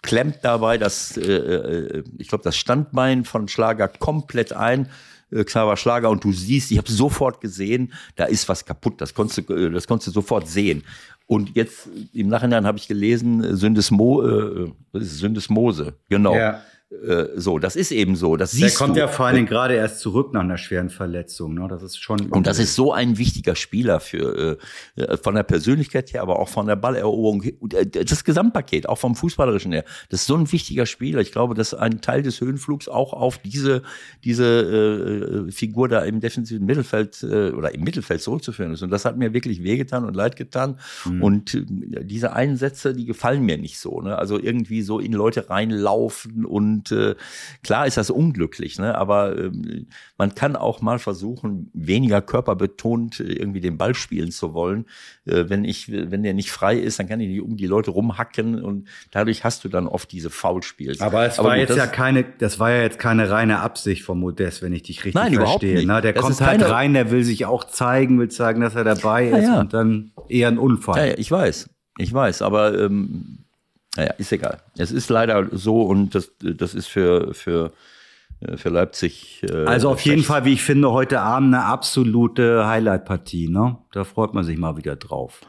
klemmt 0.00 0.38
dabei 0.42 0.78
das, 0.78 1.16
äh, 1.16 2.04
ich 2.18 2.28
glaube, 2.28 2.44
das 2.44 2.56
Standbein 2.56 3.24
von 3.24 3.48
Schlager 3.48 3.88
komplett 3.88 4.52
ein 4.52 4.88
äh, 5.30 5.44
Xaver 5.44 5.76
Schlager 5.76 6.10
und 6.10 6.24
du 6.24 6.32
siehst, 6.32 6.70
ich 6.70 6.78
habe 6.78 6.90
sofort 6.90 7.40
gesehen, 7.40 7.92
da 8.16 8.24
ist 8.24 8.48
was 8.48 8.64
kaputt. 8.64 9.00
Das 9.00 9.14
konntest 9.14 9.48
du, 9.48 9.54
äh, 9.54 9.70
das 9.70 9.86
konntest 9.86 10.08
du 10.08 10.12
sofort 10.12 10.48
sehen. 10.48 10.84
Und 11.26 11.54
jetzt 11.56 11.88
im 12.14 12.28
Nachhinein 12.28 12.66
habe 12.66 12.78
ich 12.78 12.88
gelesen, 12.88 13.56
Syndesmo, 13.56 14.22
äh, 14.26 14.72
Syndesmose, 14.94 15.94
genau. 16.08 16.34
Ja. 16.34 16.62
Äh, 16.90 17.26
so, 17.36 17.58
das 17.58 17.76
ist 17.76 17.92
eben 17.92 18.16
so. 18.16 18.36
Das 18.38 18.52
Der 18.52 18.70
kommt 18.70 18.96
du. 18.96 19.00
ja 19.00 19.08
vor 19.08 19.26
allen 19.26 19.34
Dingen 19.34 19.46
gerade 19.46 19.74
erst 19.74 20.00
zurück 20.00 20.32
nach 20.32 20.40
einer 20.40 20.56
schweren 20.56 20.88
Verletzung. 20.88 21.52
Ne? 21.52 21.68
Das 21.68 21.82
ist 21.82 21.98
schon. 21.98 22.30
Und 22.30 22.46
das 22.46 22.58
ist 22.58 22.74
so 22.74 22.94
ein 22.94 23.18
wichtiger 23.18 23.54
Spieler 23.56 24.00
für 24.00 24.58
äh, 24.96 25.02
äh, 25.02 25.16
von 25.18 25.34
der 25.34 25.42
Persönlichkeit 25.42 26.14
her, 26.14 26.22
aber 26.22 26.38
auch 26.38 26.48
von 26.48 26.66
der 26.66 26.76
Balleroberung. 26.76 27.42
Äh, 27.42 27.86
das 27.86 28.24
Gesamtpaket, 28.24 28.88
auch 28.88 28.96
vom 28.96 29.16
Fußballerischen 29.16 29.72
her. 29.72 29.84
Das 30.08 30.20
ist 30.20 30.26
so 30.28 30.36
ein 30.36 30.50
wichtiger 30.50 30.86
Spieler. 30.86 31.20
Ich 31.20 31.30
glaube, 31.30 31.54
dass 31.54 31.74
ein 31.74 32.00
Teil 32.00 32.22
des 32.22 32.40
Höhenflugs 32.40 32.88
auch 32.88 33.12
auf 33.12 33.36
diese 33.36 33.82
diese 34.24 35.46
äh, 35.46 35.52
Figur 35.52 35.88
da 35.88 36.00
im 36.00 36.20
defensiven 36.20 36.64
Mittelfeld 36.64 37.22
äh, 37.22 37.50
oder 37.50 37.74
im 37.74 37.82
Mittelfeld 37.82 38.22
zurückzuführen 38.22 38.72
ist. 38.72 38.82
Und 38.82 38.88
das 38.88 39.04
hat 39.04 39.18
mir 39.18 39.34
wirklich 39.34 39.62
wehgetan 39.62 40.06
und 40.06 40.14
leid 40.14 40.36
getan. 40.36 40.78
Mhm. 41.04 41.22
Und 41.22 41.54
äh, 41.54 41.64
diese 42.02 42.32
Einsätze, 42.32 42.94
die 42.94 43.04
gefallen 43.04 43.42
mir 43.44 43.58
nicht 43.58 43.78
so. 43.78 44.00
Ne? 44.00 44.16
Also 44.16 44.38
irgendwie 44.38 44.80
so 44.80 45.00
in 45.00 45.12
Leute 45.12 45.50
reinlaufen 45.50 46.46
und 46.46 46.77
und 46.78 46.92
äh, 46.92 47.14
klar 47.62 47.86
ist 47.86 47.96
das 47.96 48.10
unglücklich, 48.10 48.78
ne? 48.78 48.96
aber 48.96 49.36
äh, 49.36 49.50
man 50.16 50.34
kann 50.34 50.56
auch 50.56 50.80
mal 50.80 50.98
versuchen, 50.98 51.70
weniger 51.74 52.22
körperbetont 52.22 53.20
äh, 53.20 53.24
irgendwie 53.24 53.60
den 53.60 53.78
Ball 53.78 53.94
spielen 53.94 54.30
zu 54.30 54.54
wollen. 54.54 54.86
Äh, 55.26 55.44
wenn 55.48 55.64
ich, 55.64 55.90
wenn 55.90 56.22
der 56.22 56.34
nicht 56.34 56.50
frei 56.50 56.76
ist, 56.76 56.98
dann 56.98 57.08
kann 57.08 57.20
ich 57.20 57.28
nicht 57.28 57.42
um 57.42 57.56
die 57.56 57.66
Leute 57.66 57.90
rumhacken 57.90 58.62
und 58.62 58.88
dadurch 59.10 59.44
hast 59.44 59.64
du 59.64 59.68
dann 59.68 59.86
oft 59.86 60.12
diese 60.12 60.30
Foulspiels. 60.30 61.00
Aber 61.00 61.26
es 61.26 61.38
aber 61.38 61.48
war 61.48 61.58
gut, 61.58 61.68
jetzt 61.68 61.76
ja 61.76 61.86
keine, 61.86 62.24
das 62.38 62.60
war 62.60 62.70
ja 62.70 62.82
jetzt 62.82 62.98
keine 62.98 63.28
reine 63.30 63.60
Absicht 63.60 64.04
von 64.04 64.18
Modest, 64.20 64.62
wenn 64.62 64.72
ich 64.72 64.84
dich 64.84 65.04
richtig 65.04 65.14
Nein, 65.14 65.34
verstehe. 65.34 65.84
Ne? 65.84 66.00
Der 66.00 66.12
das 66.12 66.22
kommt 66.22 66.40
halt 66.40 66.60
keine... 66.60 66.72
rein, 66.72 66.94
der 66.94 67.10
will 67.10 67.24
sich 67.24 67.46
auch 67.46 67.64
zeigen, 67.64 68.18
will 68.20 68.28
zeigen, 68.28 68.60
dass 68.60 68.74
er 68.74 68.84
dabei 68.84 69.28
ist 69.28 69.44
ja. 69.44 69.60
und 69.60 69.74
dann 69.74 70.12
eher 70.28 70.48
ein 70.48 70.58
Unfall. 70.58 70.98
Ja, 70.98 71.04
ja, 71.06 71.14
ich 71.18 71.30
weiß. 71.30 71.70
Ich 72.00 72.14
weiß, 72.14 72.42
aber 72.42 72.78
ähm, 72.78 73.47
naja, 73.98 74.12
ist 74.16 74.30
egal. 74.30 74.58
Es 74.76 74.92
ist 74.92 75.10
leider 75.10 75.48
so 75.50 75.82
und 75.82 76.14
das, 76.14 76.30
das 76.38 76.74
ist 76.74 76.86
für, 76.86 77.34
für, 77.34 77.72
äh, 78.40 78.56
für 78.56 78.68
Leipzig. 78.68 79.42
Äh, 79.42 79.64
also 79.64 79.90
auf 79.90 80.00
jeden 80.02 80.22
Fall, 80.22 80.44
wie 80.44 80.52
ich 80.52 80.62
finde, 80.62 80.92
heute 80.92 81.20
Abend 81.20 81.52
eine 81.52 81.64
absolute 81.64 82.64
Highlight-Partie. 82.68 83.48
Ne? 83.48 83.76
Da 83.90 84.04
freut 84.04 84.34
man 84.34 84.44
sich 84.44 84.56
mal 84.56 84.76
wieder 84.76 84.94
drauf. 84.94 85.40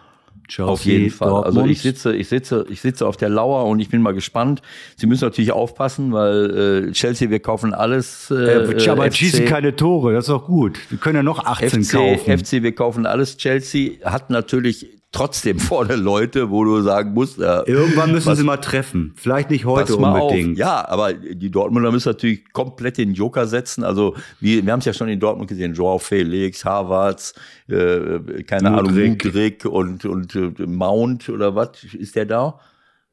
Chelsea, 0.48 0.74
auf 0.74 0.84
jeden 0.84 1.12
Fall. 1.12 1.30
Dortmund. 1.30 1.58
Also 1.58 1.70
ich 1.70 1.80
sitze, 1.84 2.16
ich 2.16 2.28
sitze, 2.28 2.66
ich 2.72 2.82
sitze 2.82 3.06
auf 3.06 3.18
der 3.18 3.30
Lauer 3.30 3.66
und 3.66 3.80
ich 3.82 3.90
bin 3.90 4.02
mal 4.02 4.16
gespannt. 4.16 4.64
Sie 4.96 5.06
müssen 5.06 5.26
natürlich 5.26 5.52
aufpassen, 5.52 6.12
weil 6.12 6.88
äh, 6.88 6.92
Chelsea, 6.92 7.30
wir 7.30 7.42
kaufen 7.42 7.76
alles. 7.76 8.32
Äh, 8.32 8.64
äh, 8.64 8.90
aber 8.90 9.06
FC, 9.12 9.18
schießen 9.18 9.46
keine 9.46 9.76
Tore, 9.76 10.14
das 10.14 10.26
ist 10.26 10.32
auch 10.32 10.48
gut. 10.48 10.80
Wir 10.90 10.98
können 10.98 11.18
ja 11.18 11.24
noch 11.24 11.46
18 11.46 11.84
FC, 11.84 11.92
kaufen. 11.92 12.40
FC, 12.40 12.64
wir 12.64 12.74
kaufen 12.74 13.06
alles. 13.06 13.38
Chelsea 13.38 14.04
hat 14.04 14.32
natürlich 14.32 14.99
trotzdem 15.12 15.60
vorne 15.60 15.96
Leute, 15.96 16.50
wo 16.50 16.64
du 16.64 16.82
sagen 16.82 17.14
musst, 17.14 17.40
äh, 17.40 17.62
irgendwann 17.66 18.12
müssen 18.12 18.36
sie 18.36 18.44
mal 18.44 18.58
treffen. 18.58 19.14
Vielleicht 19.16 19.50
nicht 19.50 19.66
heute 19.66 19.96
unbedingt. 19.96 20.54
Auf. 20.54 20.58
Ja, 20.58 20.88
aber 20.88 21.14
die 21.14 21.50
Dortmunder 21.50 21.92
müssen 21.92 22.10
natürlich 22.10 22.52
komplett 22.52 22.98
den 22.98 23.14
Joker 23.14 23.48
setzen. 23.48 23.84
Also 23.84 24.16
wir, 24.40 24.66
wir 24.66 24.72
haben 24.72 24.80
es 24.80 24.86
ja 24.86 24.94
schon 24.94 25.10
in 25.10 25.20
Dortmund 25.20 25.50
gesehen, 25.50 25.74
Joao 25.74 26.00
Felix, 26.00 26.64
Harvards, 26.66 27.34
äh, 27.68 28.44
keine 28.44 28.72
Ahnung, 28.72 28.94
Mudrik 28.94 29.66
und 29.66 30.06
und 30.06 30.36
äh, 30.36 30.52
Mount 30.66 31.30
oder 31.30 31.56
was 31.56 31.84
ist 31.84 32.16
der 32.16 32.26
da? 32.26 32.60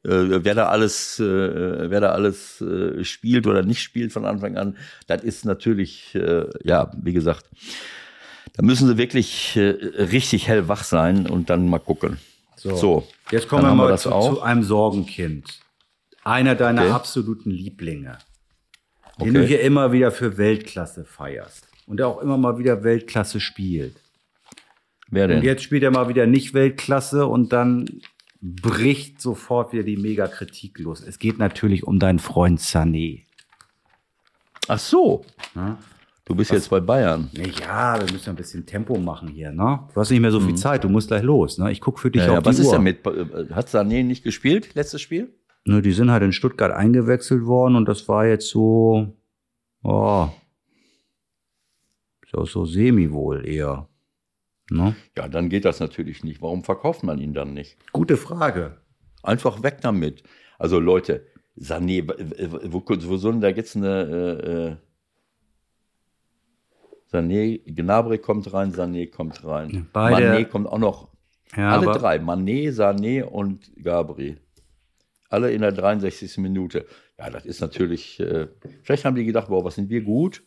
Äh, 0.03 0.43
wer 0.43 0.55
da 0.55 0.67
alles, 0.67 1.19
äh, 1.19 1.89
wer 1.89 1.99
da 1.99 2.11
alles 2.11 2.61
äh, 2.61 3.03
spielt 3.03 3.47
oder 3.47 3.63
nicht 3.63 3.81
spielt 3.81 4.13
von 4.13 4.25
Anfang 4.25 4.55
an, 4.55 4.77
das 5.07 5.23
ist 5.23 5.43
natürlich, 5.43 6.15
äh, 6.15 6.45
ja, 6.63 6.91
wie 7.01 7.13
gesagt, 7.13 7.49
da 8.57 8.65
müssen 8.65 8.87
sie 8.87 8.97
wirklich 8.97 9.55
äh, 9.55 9.69
richtig 9.69 10.47
hellwach 10.47 10.83
sein 10.83 11.27
und 11.27 11.49
dann 11.49 11.69
mal 11.69 11.79
gucken. 11.79 12.17
So, 12.55 12.75
so 12.75 13.07
jetzt 13.31 13.47
kommen 13.47 13.63
wir 13.63 13.75
mal 13.75 13.89
wir 13.89 13.97
zu, 13.97 14.09
zu, 14.09 14.41
einem 14.41 14.63
Sorgenkind. 14.63 15.59
Einer 16.23 16.55
deiner 16.55 16.81
okay. 16.81 16.91
absoluten 16.91 17.51
Lieblinge, 17.51 18.17
den 19.19 19.29
okay. 19.29 19.31
du 19.31 19.45
hier 19.45 19.61
immer 19.61 19.91
wieder 19.91 20.11
für 20.11 20.37
Weltklasse 20.37 21.05
feierst 21.05 21.67
und 21.85 21.97
der 21.97 22.07
auch 22.07 22.19
immer 22.19 22.37
mal 22.37 22.57
wieder 22.57 22.83
Weltklasse 22.83 23.39
spielt. 23.39 23.95
Wer 25.09 25.27
denn? 25.27 25.37
Und 25.37 25.43
jetzt 25.43 25.63
spielt 25.63 25.83
er 25.83 25.91
mal 25.91 26.09
wieder 26.09 26.25
nicht 26.25 26.53
Weltklasse 26.53 27.27
und 27.27 27.53
dann 27.53 28.01
bricht 28.41 29.21
sofort 29.21 29.71
wieder 29.71 29.83
die 29.83 29.97
Megakritik 29.97 30.79
los. 30.79 31.01
Es 31.01 31.19
geht 31.19 31.37
natürlich 31.37 31.83
um 31.83 31.99
deinen 31.99 32.19
Freund 32.19 32.59
Sané. 32.59 33.23
Ach 34.67 34.79
so. 34.79 35.23
Ja? 35.55 35.77
Du 36.27 36.35
bist 36.35 36.51
Was? 36.51 36.57
jetzt 36.57 36.69
bei 36.69 36.81
Bayern. 36.81 37.29
Ja, 37.31 37.97
wir 37.97 38.11
müssen 38.11 38.31
ein 38.31 38.35
bisschen 38.35 38.65
Tempo 38.65 38.97
machen 38.99 39.29
hier, 39.29 39.49
ne? 39.53 39.87
Du 39.93 40.01
hast 40.01 40.11
nicht 40.11 40.19
mehr 40.19 40.31
so 40.31 40.41
viel 40.41 40.51
mhm. 40.51 40.57
Zeit, 40.57 40.83
du 40.83 40.89
musst 40.89 41.07
gleich 41.07 41.23
los, 41.23 41.57
ne? 41.57 41.71
Ich 41.71 41.79
guck 41.79 41.99
für 41.99 42.11
dich 42.11 42.21
ja, 42.21 42.27
auf 42.27 42.33
ja, 42.33 42.41
die 42.41 42.45
was 42.47 42.59
Uhr. 42.59 42.65
ist 42.65 42.71
denn 42.71 42.83
mit, 42.83 43.07
äh, 43.07 43.53
hat 43.53 43.69
Sané 43.69 44.03
nicht 44.03 44.25
gespielt, 44.25 44.75
letztes 44.75 44.99
Spiel? 44.99 45.33
Ne, 45.63 45.81
die 45.81 45.93
sind 45.93 46.11
halt 46.11 46.23
in 46.23 46.33
Stuttgart 46.33 46.73
eingewechselt 46.73 47.45
worden 47.45 47.77
und 47.77 47.87
das 47.87 48.09
war 48.09 48.25
jetzt 48.25 48.49
so, 48.49 49.13
oh, 49.83 50.27
so, 52.29 52.43
so 52.43 52.65
semi 52.65 53.09
wohl 53.13 53.47
eher. 53.47 53.87
Ne? 54.69 54.97
Ja, 55.15 55.29
dann 55.29 55.47
geht 55.47 55.63
das 55.63 55.79
natürlich 55.79 56.25
nicht. 56.25 56.41
Warum 56.41 56.65
verkauft 56.65 57.03
man 57.03 57.19
ihn 57.19 57.33
dann 57.33 57.53
nicht? 57.53 57.77
Gute 57.93 58.17
Frage. 58.17 58.81
Einfach 59.23 59.63
weg 59.63 59.77
damit. 59.79 60.23
Also 60.59 60.77
Leute, 60.77 61.25
Sané, 61.57 62.05
wo, 62.65 62.83
wo 62.85 63.15
soll 63.15 63.31
denn 63.31 63.41
da 63.41 63.47
jetzt 63.47 63.77
eine, 63.77 64.01
äh, 64.01 64.71
äh 64.71 64.75
Sané, 67.11 67.59
Gnabry 67.65 68.17
kommt 68.17 68.51
rein, 68.53 68.73
Sané 68.73 69.09
kommt 69.09 69.43
rein. 69.43 69.87
Beide, 69.93 70.31
Mané 70.31 70.45
kommt 70.45 70.67
auch 70.67 70.77
noch. 70.77 71.09
Ja, 71.55 71.71
alle 71.71 71.97
drei, 71.97 72.17
Mané, 72.17 72.71
Sané 72.71 73.23
und 73.23 73.71
Gabri. 73.81 74.37
Alle 75.29 75.51
in 75.51 75.61
der 75.61 75.71
63. 75.71 76.37
Minute. 76.37 76.85
Ja, 77.17 77.29
das 77.29 77.45
ist 77.45 77.61
natürlich, 77.61 78.19
äh, 78.19 78.47
vielleicht 78.83 79.05
haben 79.05 79.15
die 79.15 79.25
gedacht, 79.25 79.47
boah, 79.47 79.63
was 79.63 79.75
sind 79.75 79.89
wir 79.89 80.01
gut? 80.01 80.43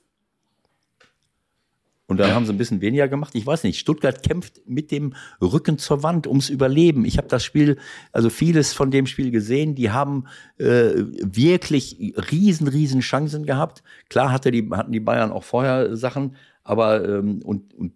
Und 2.11 2.16
dann 2.16 2.34
haben 2.34 2.44
sie 2.44 2.52
ein 2.52 2.58
bisschen 2.58 2.80
weniger 2.80 3.06
gemacht. 3.06 3.36
Ich 3.36 3.46
weiß 3.46 3.62
nicht, 3.62 3.78
Stuttgart 3.78 4.20
kämpft 4.24 4.62
mit 4.66 4.90
dem 4.90 5.14
Rücken 5.40 5.78
zur 5.78 6.02
Wand 6.02 6.26
ums 6.26 6.48
Überleben. 6.48 7.04
Ich 7.04 7.18
habe 7.18 7.28
das 7.28 7.44
Spiel, 7.44 7.78
also 8.11 8.30
vieles 8.30 8.72
von 8.72 8.90
dem 8.90 9.06
Spiel 9.06 9.30
gesehen. 9.30 9.76
Die 9.76 9.92
haben 9.92 10.24
äh, 10.58 10.90
wirklich 10.96 12.14
riesen, 12.32 12.66
riesen 12.66 13.00
Chancen 13.00 13.46
gehabt. 13.46 13.84
Klar 14.08 14.32
hatte 14.32 14.50
die, 14.50 14.68
hatten 14.72 14.90
die 14.90 14.98
Bayern 14.98 15.30
auch 15.30 15.44
vorher 15.44 15.96
Sachen, 15.96 16.34
aber 16.64 17.08
ähm, 17.08 17.42
und, 17.44 17.72
und 17.74 17.92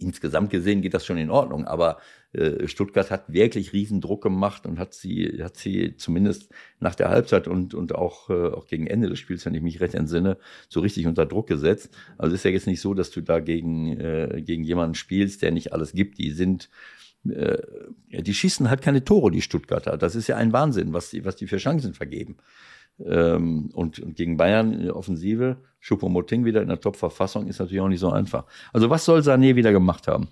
insgesamt 0.00 0.50
gesehen 0.50 0.82
geht 0.82 0.94
das 0.94 1.06
schon 1.06 1.16
in 1.16 1.30
Ordnung. 1.30 1.64
Aber 1.64 1.98
Stuttgart 2.66 3.10
hat 3.10 3.32
wirklich 3.32 3.72
riesen 3.72 4.02
Druck 4.02 4.22
gemacht 4.22 4.66
und 4.66 4.78
hat 4.78 4.92
sie, 4.92 5.42
hat 5.42 5.56
sie 5.56 5.96
zumindest 5.96 6.52
nach 6.78 6.94
der 6.94 7.08
Halbzeit 7.08 7.48
und, 7.48 7.72
und 7.72 7.94
auch, 7.94 8.28
äh, 8.28 8.48
auch 8.48 8.66
gegen 8.66 8.86
Ende 8.86 9.08
des 9.08 9.18
Spiels, 9.18 9.46
wenn 9.46 9.54
ich 9.54 9.62
mich 9.62 9.80
recht 9.80 9.94
entsinne, 9.94 10.36
so 10.68 10.80
richtig 10.80 11.06
unter 11.06 11.24
Druck 11.24 11.46
gesetzt. 11.46 11.96
Also 12.18 12.34
ist 12.34 12.44
ja 12.44 12.50
jetzt 12.50 12.66
nicht 12.66 12.82
so, 12.82 12.92
dass 12.92 13.10
du 13.10 13.22
da 13.22 13.40
gegen, 13.40 13.98
äh, 13.98 14.42
gegen 14.44 14.62
jemanden 14.62 14.94
spielst, 14.94 15.40
der 15.40 15.52
nicht 15.52 15.72
alles 15.72 15.92
gibt. 15.92 16.18
Die 16.18 16.30
sind, 16.30 16.68
äh, 17.26 17.62
die 18.10 18.34
schießen 18.34 18.68
halt 18.68 18.82
keine 18.82 19.04
Tore, 19.04 19.30
die 19.30 19.40
Stuttgarter. 19.40 19.96
Das 19.96 20.14
ist 20.14 20.26
ja 20.26 20.36
ein 20.36 20.52
Wahnsinn, 20.52 20.92
was 20.92 21.08
die, 21.08 21.24
was 21.24 21.36
die 21.36 21.46
für 21.46 21.56
Chancen 21.56 21.94
vergeben. 21.94 22.36
Ähm, 23.02 23.70
und, 23.72 24.00
und 24.00 24.16
gegen 24.16 24.36
Bayern 24.36 24.74
in 24.74 24.82
der 24.82 24.96
Offensive, 24.96 25.56
Schuppomoting 25.80 26.44
wieder 26.44 26.60
in 26.60 26.68
der 26.68 26.80
Top-Verfassung, 26.80 27.46
ist 27.46 27.58
natürlich 27.58 27.80
auch 27.80 27.88
nicht 27.88 28.00
so 28.00 28.10
einfach. 28.10 28.44
Also 28.74 28.90
was 28.90 29.06
soll 29.06 29.20
Sané 29.20 29.56
wieder 29.56 29.72
gemacht 29.72 30.08
haben? 30.08 30.28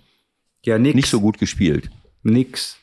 Ja, 0.67 0.77
nix. 0.77 0.95
Nicht 0.95 1.09
so 1.09 1.21
gut 1.21 1.37
gespielt. 1.37 1.89
Nix. 2.23 2.77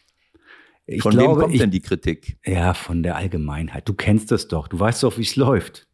Ich 0.86 1.02
von 1.02 1.12
glaube, 1.12 1.32
wem 1.32 1.40
kommt 1.42 1.54
ich, 1.54 1.60
denn 1.60 1.70
die 1.70 1.80
Kritik? 1.80 2.38
Ja, 2.46 2.72
von 2.72 3.02
der 3.02 3.16
Allgemeinheit. 3.16 3.86
Du 3.86 3.92
kennst 3.92 4.30
das 4.30 4.48
doch. 4.48 4.68
Du 4.68 4.80
weißt 4.80 5.02
doch, 5.02 5.18
wie 5.18 5.22
es 5.22 5.36
läuft. 5.36 5.86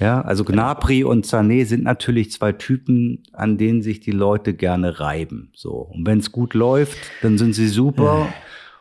Ja, 0.00 0.20
also 0.22 0.44
Gnabry 0.44 1.04
und 1.04 1.24
Sané 1.24 1.64
sind 1.64 1.84
natürlich 1.84 2.32
zwei 2.32 2.50
Typen, 2.50 3.22
an 3.32 3.56
denen 3.56 3.82
sich 3.82 4.00
die 4.00 4.10
Leute 4.10 4.52
gerne 4.52 4.98
reiben. 4.98 5.52
So. 5.54 5.74
Und 5.74 6.08
wenn 6.08 6.18
es 6.18 6.32
gut 6.32 6.54
läuft, 6.54 6.98
dann 7.22 7.38
sind 7.38 7.52
sie 7.52 7.68
super. 7.68 8.28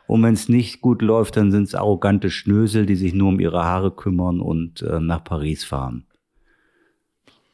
Und 0.07 0.23
wenn 0.23 0.34
es 0.34 0.49
nicht 0.49 0.82
gut 0.82 1.03
läuft, 1.03 1.38
dann 1.38 1.51
sind 1.51 1.65
es 1.65 1.76
arrogante 1.76 2.32
Schnösel, 2.32 2.88
die 2.88 2.95
sich 2.95 3.13
nur 3.13 3.30
um 3.30 3.39
ihre 3.39 3.63
Haare 3.63 3.91
kümmern 3.91 4.41
und 4.41 4.82
äh, 4.82 4.99
nach 4.99 5.23
Paris 5.23 5.63
fahren. 5.63 6.07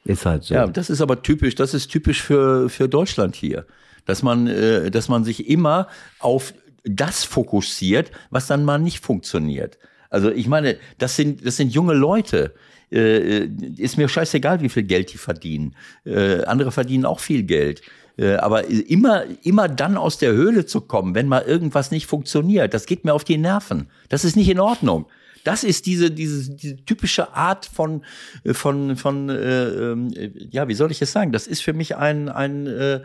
Ist 0.06 0.26
halt 0.26 0.46
so. 0.46 0.54
Ja, 0.54 0.66
das 0.66 0.90
ist 0.90 1.02
aber 1.02 1.22
typisch, 1.22 1.56
das 1.56 1.74
ist 1.74 1.90
typisch 1.90 2.24
für, 2.24 2.70
für 2.70 2.88
Deutschland 2.88 3.36
hier 3.36 3.66
dass 4.06 4.24
man, 4.24 4.48
äh, 4.48 4.92
dass 4.92 5.10
man 5.10 5.24
sich 5.24 5.50
immer 5.50 5.88
auf 6.20 6.54
das 6.84 7.24
fokussiert, 7.24 8.12
was 8.30 8.48
dann 8.48 8.66
mal 8.66 8.80
nicht 8.80 9.04
funktioniert. 9.04 9.78
Also 10.10 10.30
ich 10.30 10.48
meine, 10.48 10.78
das 10.98 11.16
sind, 11.16 11.46
das 11.46 11.58
sind 11.58 11.74
junge 11.74 11.94
Leute. 11.94 12.54
Äh, 12.92 13.46
ist 13.78 13.98
mir 13.98 14.10
scheißegal, 14.10 14.62
wie 14.62 14.70
viel 14.70 14.84
Geld 14.84 15.14
die 15.14 15.18
verdienen. 15.18 15.76
Äh, 16.06 16.44
andere 16.44 16.72
verdienen 16.72 17.06
auch 17.06 17.20
viel 17.20 17.44
Geld. 17.44 17.82
Äh, 18.18 18.36
aber 18.36 18.66
immer, 18.66 19.24
immer 19.44 19.70
dann 19.70 19.96
aus 19.96 20.18
der 20.18 20.34
Höhle 20.34 20.66
zu 20.66 20.82
kommen, 20.82 21.16
wenn 21.16 21.28
mal 21.28 21.44
irgendwas 21.44 21.92
nicht 21.92 22.08
funktioniert, 22.08 22.74
das 22.74 22.86
geht 22.86 23.06
mir 23.06 23.14
auf 23.14 23.24
die 23.24 23.38
Nerven. 23.38 23.88
Das 24.10 24.26
ist 24.26 24.36
nicht 24.36 24.50
in 24.50 24.60
Ordnung. 24.60 25.06
Das 25.44 25.64
ist 25.64 25.86
diese, 25.86 26.12
diese, 26.12 26.52
diese 26.52 26.86
typische 26.86 27.34
Art 27.34 27.66
von, 27.66 28.04
von, 28.52 28.96
von 28.96 29.30
äh, 29.30 29.66
äh, 29.66 30.32
ja, 30.52 30.68
wie 30.68 30.76
soll 30.76 30.92
ich 30.92 31.02
es 31.02 31.12
sagen? 31.12 31.32
Das 31.32 31.48
ist 31.48 31.64
für 31.64 31.74
mich 31.74 31.96
ein, 31.96 32.30
ein 32.30 32.68
äh, 32.68 33.02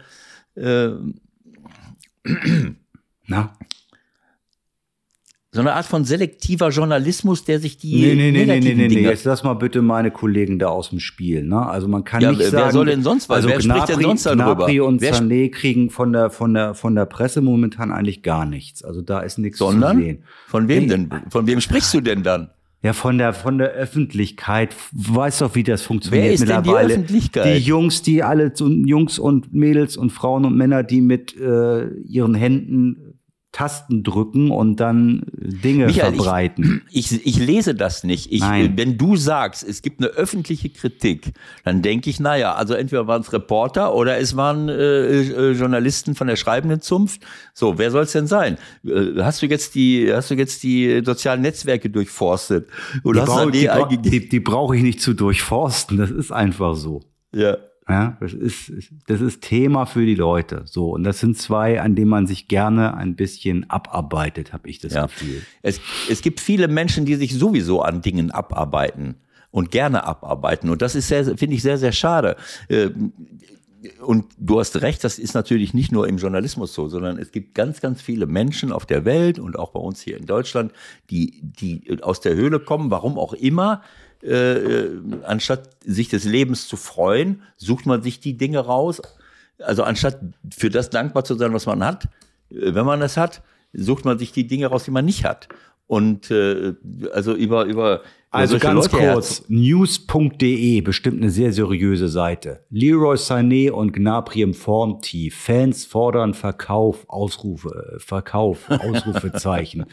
äh, 0.56 0.90
Na? 3.26 3.56
So 5.56 5.62
eine 5.62 5.72
Art 5.72 5.86
von 5.86 6.04
selektiver 6.04 6.68
Journalismus, 6.68 7.44
der 7.44 7.60
sich 7.60 7.78
die. 7.78 7.94
Nee, 7.94 8.14
nee, 8.14 8.30
nee, 8.30 8.44
nee, 8.44 8.60
nee, 8.60 8.74
nee, 8.74 8.88
nee. 8.88 9.00
Jetzt 9.00 9.24
lass 9.24 9.42
mal 9.42 9.54
bitte 9.54 9.80
meine 9.80 10.10
Kollegen 10.10 10.58
da 10.58 10.66
aus 10.68 10.90
dem 10.90 11.00
Spiel. 11.00 11.44
Ne? 11.44 11.66
Also 11.66 11.88
man 11.88 12.04
kann 12.04 12.20
ja, 12.20 12.28
nicht 12.28 12.40
wer 12.40 12.50
sagen. 12.50 12.64
Wer 12.66 12.72
soll 12.72 12.86
denn 12.86 13.02
sonst 13.02 13.30
was? 13.30 13.36
Also 13.36 13.48
wer 13.48 13.58
Gnabry, 13.58 13.80
spricht 13.80 13.98
denn 13.98 14.04
sonst 14.06 14.26
darüber? 14.26 14.54
Gnabry 14.54 14.80
und 14.80 15.00
wer 15.00 15.14
Sané 15.14 15.50
kriegen 15.50 15.88
von 15.88 16.12
der, 16.12 16.28
von, 16.28 16.52
der, 16.52 16.74
von 16.74 16.94
der 16.94 17.06
Presse 17.06 17.40
momentan 17.40 17.90
eigentlich 17.90 18.22
gar 18.22 18.44
nichts. 18.44 18.84
Also 18.84 19.00
da 19.00 19.20
ist 19.20 19.38
nichts 19.38 19.56
Sondern? 19.58 19.96
zu 19.96 20.02
sehen. 20.02 20.24
Von 20.46 20.68
wem 20.68 20.88
denn? 20.88 21.10
Von 21.30 21.46
wem 21.46 21.62
sprichst 21.62 21.94
du 21.94 22.02
denn 22.02 22.22
dann? 22.22 22.50
Ja, 22.86 22.92
von 22.92 23.18
der, 23.18 23.32
von 23.32 23.58
der 23.58 23.70
Öffentlichkeit. 23.70 24.72
Weiß 24.92 25.38
doch, 25.38 25.56
wie 25.56 25.64
das 25.64 25.82
funktioniert 25.82 26.24
Wer 26.24 26.32
ist 26.34 26.40
mittlerweile. 26.40 26.78
Denn 26.78 26.86
die 26.86 26.94
Öffentlichkeit? 26.94 27.56
Die 27.56 27.58
Jungs, 27.58 28.02
die 28.02 28.22
alle, 28.22 28.52
Jungs 28.56 29.18
und 29.18 29.52
Mädels 29.52 29.96
und 29.96 30.10
Frauen 30.10 30.44
und 30.44 30.56
Männer, 30.56 30.84
die 30.84 31.00
mit 31.00 31.36
äh, 31.36 31.88
ihren 31.88 32.36
Händen 32.36 33.05
Tasten 33.56 34.02
drücken 34.02 34.50
und 34.50 34.80
dann 34.80 35.22
Dinge 35.32 35.86
Michael, 35.86 36.14
verbreiten. 36.14 36.82
Ich, 36.90 37.10
ich, 37.24 37.26
ich, 37.26 37.38
lese 37.38 37.74
das 37.74 38.04
nicht. 38.04 38.30
Ich, 38.30 38.42
wenn 38.42 38.98
du 38.98 39.16
sagst, 39.16 39.66
es 39.66 39.80
gibt 39.80 39.98
eine 39.98 40.08
öffentliche 40.08 40.68
Kritik, 40.68 41.32
dann 41.64 41.80
denke 41.80 42.10
ich, 42.10 42.20
naja, 42.20 42.54
also 42.54 42.74
entweder 42.74 43.06
waren 43.06 43.22
es 43.22 43.32
Reporter 43.32 43.94
oder 43.94 44.18
es 44.18 44.36
waren 44.36 44.68
äh, 44.68 45.22
äh, 45.22 45.52
Journalisten 45.52 46.14
von 46.14 46.26
der 46.26 46.36
schreibenden 46.36 46.82
Zunft. 46.82 47.22
So, 47.54 47.78
wer 47.78 47.90
soll 47.90 48.02
es 48.02 48.12
denn 48.12 48.26
sein? 48.26 48.58
Äh, 48.84 49.22
hast 49.22 49.40
du 49.40 49.46
jetzt 49.46 49.74
die, 49.74 50.12
hast 50.12 50.30
du 50.30 50.34
jetzt 50.34 50.62
die 50.62 51.00
sozialen 51.02 51.40
Netzwerke 51.40 51.88
durchforstet? 51.88 52.68
Oder 53.04 53.22
die 53.22 53.66
brauche 53.66 53.96
die, 53.96 54.10
die, 54.10 54.28
die 54.28 54.40
brauche 54.40 54.76
ich 54.76 54.82
nicht 54.82 55.00
zu 55.00 55.14
durchforsten. 55.14 55.96
Das 55.96 56.10
ist 56.10 56.30
einfach 56.30 56.76
so. 56.76 57.04
Ja. 57.34 57.56
Ja, 57.88 58.16
das 58.18 58.32
ist, 58.32 58.72
das 59.06 59.20
ist 59.20 59.42
Thema 59.42 59.86
für 59.86 60.04
die 60.04 60.16
Leute. 60.16 60.62
So. 60.64 60.90
Und 60.90 61.04
das 61.04 61.20
sind 61.20 61.38
zwei, 61.38 61.80
an 61.80 61.94
denen 61.94 62.10
man 62.10 62.26
sich 62.26 62.48
gerne 62.48 62.96
ein 62.96 63.14
bisschen 63.14 63.70
abarbeitet, 63.70 64.52
habe 64.52 64.68
ich 64.68 64.80
das 64.80 64.94
ja. 64.94 65.06
Gefühl. 65.06 65.42
Es, 65.62 65.80
es 66.10 66.20
gibt 66.20 66.40
viele 66.40 66.66
Menschen, 66.66 67.04
die 67.04 67.14
sich 67.14 67.34
sowieso 67.34 67.82
an 67.82 68.02
Dingen 68.02 68.32
abarbeiten 68.32 69.16
und 69.52 69.70
gerne 69.70 70.04
abarbeiten. 70.04 70.68
Und 70.68 70.82
das 70.82 70.96
ist 70.96 71.06
sehr, 71.06 71.24
finde 71.36 71.54
ich 71.54 71.62
sehr, 71.62 71.78
sehr 71.78 71.92
schade. 71.92 72.36
Ähm, 72.68 73.12
und 74.00 74.26
du 74.36 74.58
hast 74.58 74.80
recht, 74.82 75.04
das 75.04 75.18
ist 75.20 75.34
natürlich 75.34 75.72
nicht 75.72 75.92
nur 75.92 76.08
im 76.08 76.18
Journalismus 76.18 76.74
so, 76.74 76.88
sondern 76.88 77.18
es 77.18 77.30
gibt 77.30 77.54
ganz, 77.54 77.80
ganz 77.80 78.02
viele 78.02 78.26
Menschen 78.26 78.72
auf 78.72 78.84
der 78.84 79.04
Welt 79.04 79.38
und 79.38 79.56
auch 79.56 79.70
bei 79.70 79.78
uns 79.80 80.00
hier 80.00 80.16
in 80.16 80.26
Deutschland, 80.26 80.72
die, 81.10 81.40
die 81.40 82.02
aus 82.02 82.20
der 82.20 82.34
Höhle 82.34 82.58
kommen, 82.58 82.90
warum 82.90 83.16
auch 83.16 83.32
immer, 83.32 83.82
äh, 84.22 84.88
anstatt 85.24 85.70
sich 85.84 86.08
des 86.08 86.24
Lebens 86.24 86.68
zu 86.68 86.76
freuen, 86.76 87.42
sucht 87.56 87.86
man 87.86 88.02
sich 88.02 88.20
die 88.20 88.36
Dinge 88.36 88.60
raus. 88.60 89.02
Also 89.58 89.82
anstatt 89.82 90.20
für 90.54 90.70
das 90.70 90.90
dankbar 90.90 91.24
zu 91.24 91.34
sein, 91.34 91.52
was 91.52 91.66
man 91.66 91.84
hat, 91.84 92.04
äh, 92.50 92.74
wenn 92.74 92.86
man 92.86 93.02
es 93.02 93.16
hat, 93.16 93.42
sucht 93.72 94.04
man 94.04 94.18
sich 94.18 94.32
die 94.32 94.46
Dinge 94.46 94.66
raus, 94.66 94.84
die 94.84 94.90
man 94.90 95.04
nicht 95.04 95.24
hat. 95.24 95.48
Und 95.86 96.30
äh, 96.30 96.74
also 97.12 97.34
über 97.34 97.64
über 97.64 98.02
also 98.30 98.58
ganz 98.58 98.92
Leute 98.92 99.12
kurz, 99.12 99.44
news.de, 99.48 100.80
bestimmt 100.82 101.22
eine 101.22 101.30
sehr 101.30 101.52
seriöse 101.52 102.08
Seite. 102.08 102.64
Leroy 102.70 103.16
Sané 103.16 103.70
und 103.70 103.92
Gnabry 103.92 104.42
im 104.42 104.52
Formtief. 104.52 105.36
Fans 105.36 105.84
fordern 105.84 106.34
Verkauf, 106.34 107.08
Ausrufe, 107.08 107.94
äh, 107.94 107.98
Verkauf, 108.00 108.64
Ausrufezeichen. 108.68 109.86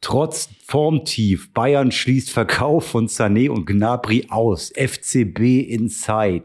Trotz 0.00 0.48
Formtief, 0.64 1.52
Bayern 1.52 1.92
schließt 1.92 2.30
Verkauf 2.30 2.86
von 2.86 3.06
Sané 3.08 3.50
und 3.50 3.66
Gnabry 3.66 4.26
aus. 4.30 4.72
FCB 4.74 5.60
Inside. 5.60 6.44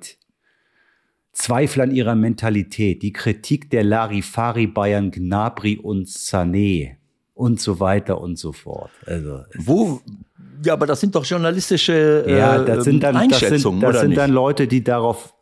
Zweifel 1.32 1.82
an 1.82 1.92
ihrer 1.92 2.16
Mentalität, 2.16 3.02
die 3.02 3.12
Kritik 3.12 3.70
der 3.70 3.84
Larifari 3.84 4.68
Bayern, 4.68 5.12
Gnabry 5.12 5.78
und 5.78 6.08
Sané 6.08 6.96
und 7.34 7.60
so 7.60 7.80
weiter 7.80 8.22
und 8.22 8.40
so 8.40 8.54
fort. 8.54 8.92
Also 9.06 9.44
wo 9.58 10.02
ja, 10.64 10.74
aber 10.74 10.88
das 10.88 11.02
sind 11.02 11.14
doch 11.14 11.26
journalistische 11.26 12.24
äh, 12.26 12.38
ja, 12.38 12.60
das 12.60 12.86
sind 12.86 13.04
dann, 13.04 13.18
Einschätzungen, 13.18 13.82
das 13.82 13.92
sind, 13.92 13.96
das 13.96 14.02
sind 14.02 14.18
dann 14.18 14.32
Leute, 14.32 14.68
die 14.68 14.84
darauf 14.84 15.35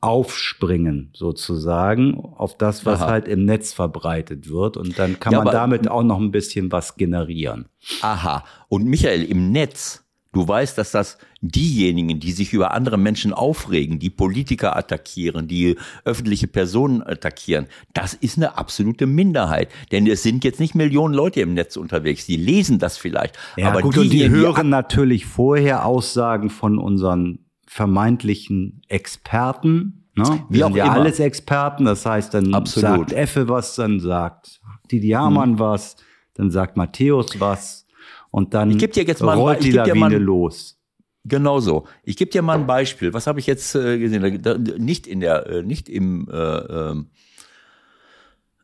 aufspringen, 0.00 1.10
sozusagen, 1.14 2.14
auf 2.36 2.56
das, 2.56 2.84
was 2.84 3.00
Aha. 3.00 3.10
halt 3.10 3.28
im 3.28 3.44
Netz 3.44 3.72
verbreitet 3.72 4.48
wird. 4.48 4.76
Und 4.76 4.98
dann 4.98 5.18
kann 5.18 5.32
ja, 5.32 5.42
man 5.42 5.52
damit 5.52 5.88
auch 5.88 6.02
noch 6.02 6.20
ein 6.20 6.30
bisschen 6.30 6.70
was 6.70 6.96
generieren. 6.96 7.68
Aha. 8.02 8.44
Und 8.68 8.84
Michael, 8.84 9.24
im 9.24 9.50
Netz, 9.52 10.04
du 10.32 10.46
weißt, 10.46 10.76
dass 10.76 10.90
das 10.90 11.18
diejenigen, 11.40 12.20
die 12.20 12.32
sich 12.32 12.52
über 12.52 12.72
andere 12.72 12.98
Menschen 12.98 13.32
aufregen, 13.32 13.98
die 13.98 14.10
Politiker 14.10 14.76
attackieren, 14.76 15.48
die 15.48 15.76
öffentliche 16.04 16.46
Personen 16.46 17.02
attackieren, 17.02 17.66
das 17.94 18.12
ist 18.12 18.36
eine 18.36 18.58
absolute 18.58 19.06
Minderheit. 19.06 19.70
Denn 19.92 20.06
es 20.06 20.22
sind 20.22 20.44
jetzt 20.44 20.60
nicht 20.60 20.74
Millionen 20.74 21.14
Leute 21.14 21.40
im 21.40 21.54
Netz 21.54 21.76
unterwegs, 21.76 22.26
die 22.26 22.36
lesen 22.36 22.78
das 22.78 22.98
vielleicht. 22.98 23.38
Ja, 23.56 23.68
aber 23.68 23.80
gut, 23.80 23.94
die, 23.94 24.00
und 24.00 24.10
die 24.10 24.28
hören 24.28 24.68
natürlich 24.68 25.24
vorher 25.24 25.86
Aussagen 25.86 26.50
von 26.50 26.78
unseren 26.78 27.45
vermeintlichen 27.76 28.80
Experten. 28.88 30.08
Ne? 30.14 30.46
Wie 30.48 30.64
auch 30.64 30.74
ja 30.74 30.86
immer. 30.86 30.94
alles 30.94 31.20
Experten. 31.20 31.84
Das 31.84 32.06
heißt, 32.06 32.32
dann 32.32 32.54
Absolut. 32.54 33.10
sagt 33.10 33.12
Effe 33.12 33.50
was, 33.50 33.76
dann 33.76 34.00
sagt 34.00 34.62
Didi 34.90 35.10
Hamann 35.10 35.50
hm. 35.50 35.58
was, 35.58 35.96
dann 36.32 36.50
sagt 36.50 36.78
Matthäus 36.78 37.38
was 37.38 37.86
und 38.30 38.54
dann 38.54 38.70
ich 38.70 38.78
geb 38.78 38.92
dir 38.92 39.04
jetzt 39.04 39.22
mal, 39.22 39.36
rollt 39.36 39.62
die 39.62 39.72
Lawine 39.72 40.16
los. 40.16 40.80
Genau 41.24 41.60
so. 41.60 41.86
Ich 42.02 42.16
gebe 42.16 42.30
dir 42.30 42.40
mal 42.40 42.58
ein 42.58 42.66
Beispiel. 42.66 43.12
Was 43.12 43.26
habe 43.26 43.40
ich 43.40 43.46
jetzt 43.46 43.74
äh, 43.74 43.98
gesehen? 43.98 44.40
Da, 44.40 44.56
nicht 44.56 45.06
in 45.06 45.20
der, 45.20 45.46
äh, 45.46 45.62
nicht 45.62 45.90
im 45.90 46.30
äh, 46.32 46.36
ähm, 46.36 47.10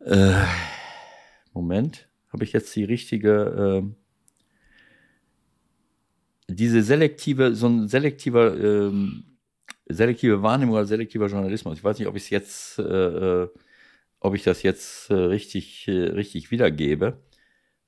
äh, 0.06 0.32
Moment. 1.52 2.08
Habe 2.32 2.44
ich 2.44 2.54
jetzt 2.54 2.74
die 2.74 2.84
richtige? 2.84 3.92
Diese 6.48 6.82
selektive, 6.82 7.54
so 7.54 7.68
ein 7.68 7.88
selektiver, 7.88 8.54
ähm, 8.58 9.38
selektive 9.86 10.42
Wahrnehmung 10.42 10.74
oder 10.74 10.86
selektiver 10.86 11.26
Journalismus. 11.26 11.78
Ich 11.78 11.84
weiß 11.84 11.98
nicht, 11.98 12.08
ob 12.08 12.16
ich 12.16 12.24
es 12.24 12.30
jetzt, 12.30 12.78
äh, 12.78 12.82
äh, 13.44 13.48
ob 14.20 14.34
ich 14.34 14.42
das 14.42 14.62
jetzt 14.62 15.10
äh, 15.10 15.14
richtig, 15.14 15.88
äh, 15.88 15.92
richtig 15.92 16.50
wiedergebe, 16.50 17.22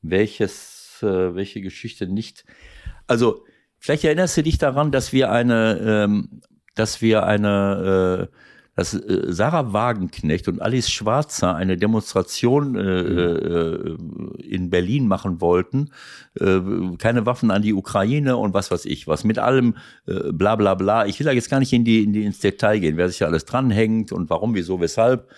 welches, 0.02 0.98
äh, 1.02 1.34
welche 1.34 1.60
Geschichte 1.60 2.06
nicht. 2.06 2.44
Also, 3.06 3.44
vielleicht 3.78 4.04
erinnerst 4.04 4.36
du 4.36 4.42
dich 4.42 4.58
daran, 4.58 4.92
dass 4.92 5.12
wir 5.12 5.30
eine, 5.30 5.78
ähm, 6.04 6.40
dass 6.74 7.02
wir 7.02 7.24
eine, 7.24 8.30
äh, 8.30 8.36
dass 8.76 8.94
äh, 8.94 9.32
Sarah 9.32 9.72
Wagenknecht 9.72 10.48
und 10.48 10.60
Alice 10.60 10.90
Schwarzer 10.90 11.54
eine 11.54 11.76
Demonstration 11.76 12.76
äh, 12.76 12.80
äh, 12.80 13.96
in 14.42 14.70
Berlin 14.70 15.06
machen 15.06 15.40
wollten. 15.40 15.90
Äh, 16.38 16.60
keine 16.98 17.26
Waffen 17.26 17.50
an 17.50 17.62
die 17.62 17.74
Ukraine 17.74 18.36
und 18.36 18.54
was 18.54 18.70
weiß 18.70 18.84
ich 18.86 19.06
was. 19.06 19.24
Mit 19.24 19.38
allem 19.38 19.76
äh, 20.06 20.32
bla 20.32 20.56
bla 20.56 20.74
bla. 20.74 21.06
Ich 21.06 21.18
will 21.18 21.26
da 21.26 21.32
jetzt 21.32 21.50
gar 21.50 21.60
nicht 21.60 21.72
in 21.72 21.84
die, 21.84 22.02
in 22.02 22.12
die 22.12 22.24
ins 22.24 22.40
Detail 22.40 22.80
gehen, 22.80 22.96
wer 22.96 23.08
sich 23.08 23.18
da 23.18 23.26
alles 23.26 23.44
dranhängt 23.44 24.12
und 24.12 24.30
warum, 24.30 24.54
wieso, 24.54 24.80
weshalb. 24.80 25.28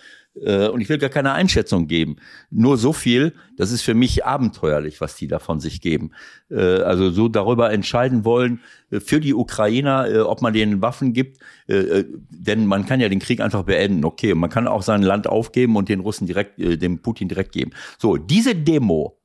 Äh, 0.41 0.67
und 0.67 0.81
ich 0.81 0.89
will 0.89 0.97
gar 0.97 1.09
keine 1.09 1.33
Einschätzung 1.33 1.87
geben. 1.87 2.17
Nur 2.49 2.77
so 2.77 2.93
viel, 2.93 3.33
das 3.55 3.71
ist 3.71 3.81
für 3.81 3.93
mich 3.93 4.25
abenteuerlich, 4.25 5.01
was 5.01 5.15
die 5.15 5.27
da 5.27 5.39
von 5.39 5.59
sich 5.59 5.81
geben. 5.81 6.11
Äh, 6.49 6.81
also 6.81 7.09
so 7.09 7.27
darüber 7.27 7.71
entscheiden 7.71 8.25
wollen, 8.25 8.61
äh, 8.91 8.99
für 8.99 9.19
die 9.19 9.33
Ukrainer, 9.33 10.27
ob 10.27 10.41
man 10.41 10.53
denen 10.53 10.81
Waffen 10.81 11.13
gibt. 11.13 11.39
Denn 11.67 12.65
man 12.65 12.85
kann 12.85 12.99
ja 12.99 13.09
den 13.09 13.19
Krieg 13.19 13.41
einfach 13.41 13.63
beenden. 13.63 14.05
Okay, 14.05 14.33
man 14.33 14.49
kann 14.49 14.67
auch 14.67 14.81
sein 14.81 15.01
Land 15.01 15.27
aufgeben 15.27 15.75
und 15.75 15.89
den 15.89 15.99
Russen 15.99 16.27
direkt, 16.27 16.57
dem 16.57 17.01
Putin 17.01 17.27
direkt 17.27 17.51
geben. 17.51 17.71
So, 17.97 18.17
diese 18.17 18.55
Demo 18.55 19.19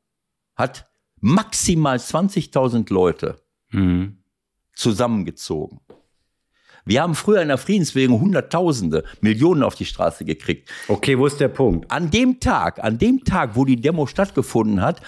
hat 0.57 0.91
maximal 1.21 1.97
20.000 1.97 2.93
Leute 2.93 3.37
mhm. 3.71 4.19
zusammengezogen. 4.75 5.81
Wir 6.85 7.03
haben 7.03 7.15
früher 7.15 7.43
in 7.43 7.49
der 7.49 7.59
Friedensbewegung 7.59 8.21
Hunderttausende, 8.21 9.05
Millionen 9.21 9.63
auf 9.63 9.75
die 9.75 9.85
Straße 9.85 10.25
gekriegt. 10.25 10.69
Okay, 10.89 11.19
wo 11.19 11.27
ist 11.27 11.41
der 11.41 11.49
Punkt? 11.49 11.91
An 11.91 12.11
dem 12.11 12.41
Tag, 12.41 12.83
an 12.83 12.99
dem 12.99 13.25
Tag, 13.25 13.55
wo 13.55 13.65
die 13.65 13.77
Demo 13.77 14.07
stattgefunden 14.07 14.81
hat, 14.81 15.01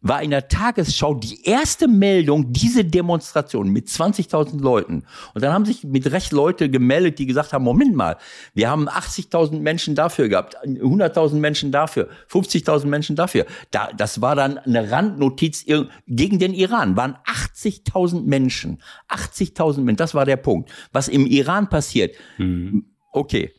war 0.00 0.22
in 0.22 0.30
der 0.30 0.48
Tagesschau 0.48 1.14
die 1.14 1.44
erste 1.44 1.88
Meldung 1.88 2.52
diese 2.52 2.84
Demonstration 2.84 3.68
mit 3.70 3.88
20.000 3.88 4.60
Leuten. 4.60 5.02
Und 5.34 5.42
dann 5.42 5.52
haben 5.52 5.64
sich 5.64 5.82
mit 5.84 6.10
Recht 6.12 6.32
Leute 6.32 6.70
gemeldet, 6.70 7.18
die 7.18 7.26
gesagt 7.26 7.52
haben, 7.52 7.64
Moment 7.64 7.96
mal, 7.96 8.16
wir 8.54 8.70
haben 8.70 8.88
80.000 8.88 9.58
Menschen 9.58 9.94
dafür 9.94 10.28
gehabt, 10.28 10.56
100.000 10.64 11.34
Menschen 11.34 11.72
dafür, 11.72 12.08
50.000 12.30 12.86
Menschen 12.86 13.16
dafür. 13.16 13.46
Da, 13.70 13.90
das 13.96 14.20
war 14.20 14.36
dann 14.36 14.58
eine 14.58 14.90
Randnotiz 14.90 15.64
gegen 16.06 16.38
den 16.38 16.54
Iran, 16.54 16.96
waren 16.96 17.16
80.000 17.58 18.24
Menschen. 18.24 18.78
80.000 19.08 19.80
Menschen, 19.80 19.96
das 19.96 20.14
war 20.14 20.24
der 20.24 20.36
Punkt. 20.36 20.70
Was 20.92 21.08
im 21.08 21.26
Iran 21.26 21.68
passiert, 21.68 22.16
mhm. 22.38 22.84
okay. 23.12 23.52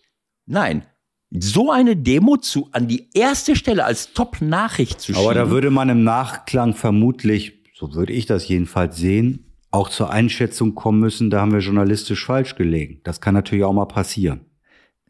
Nein, 0.46 0.84
so 1.32 1.72
eine 1.72 1.96
Demo 1.96 2.38
zu 2.38 2.70
an 2.72 2.88
die 2.88 3.10
erste 3.14 3.56
Stelle 3.56 3.86
als 3.86 4.14
Top-Nachricht 4.14 5.00
zu 5.00 5.14
schieben. 5.14 5.26
Aber 5.26 5.34
da 5.34 5.50
würde 5.50 5.70
man 5.70 5.90
im 5.90 6.04
Nachklang 6.04 6.74
vermutlich, 6.74 7.62
so 7.76 7.94
würde 7.94 8.14
ich 8.14 8.26
das 8.26 8.48
jedenfalls 8.48 8.98
sehen, 8.98 9.46
auch 9.72 9.90
zur 9.90 10.10
Einschätzung 10.10 10.74
kommen 10.74 11.00
müssen, 11.00 11.30
da 11.30 11.42
haben 11.42 11.52
wir 11.52 11.60
journalistisch 11.60 12.26
falsch 12.26 12.56
gelegen. 12.56 13.02
Das 13.04 13.22
kann 13.22 13.36
natürlich 13.36 13.64
auch 13.64 13.74
mal 13.74 13.86
passieren. 13.86 14.42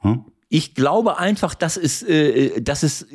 Hm? 0.02 0.26
Ich 0.50 0.76
glaube 0.76 1.18
einfach, 1.18 1.56
dass 1.56 1.78
es, 1.78 2.04
äh, 2.04 2.48
äh 2.58 2.62
dass 2.62 2.84
es 2.84 3.08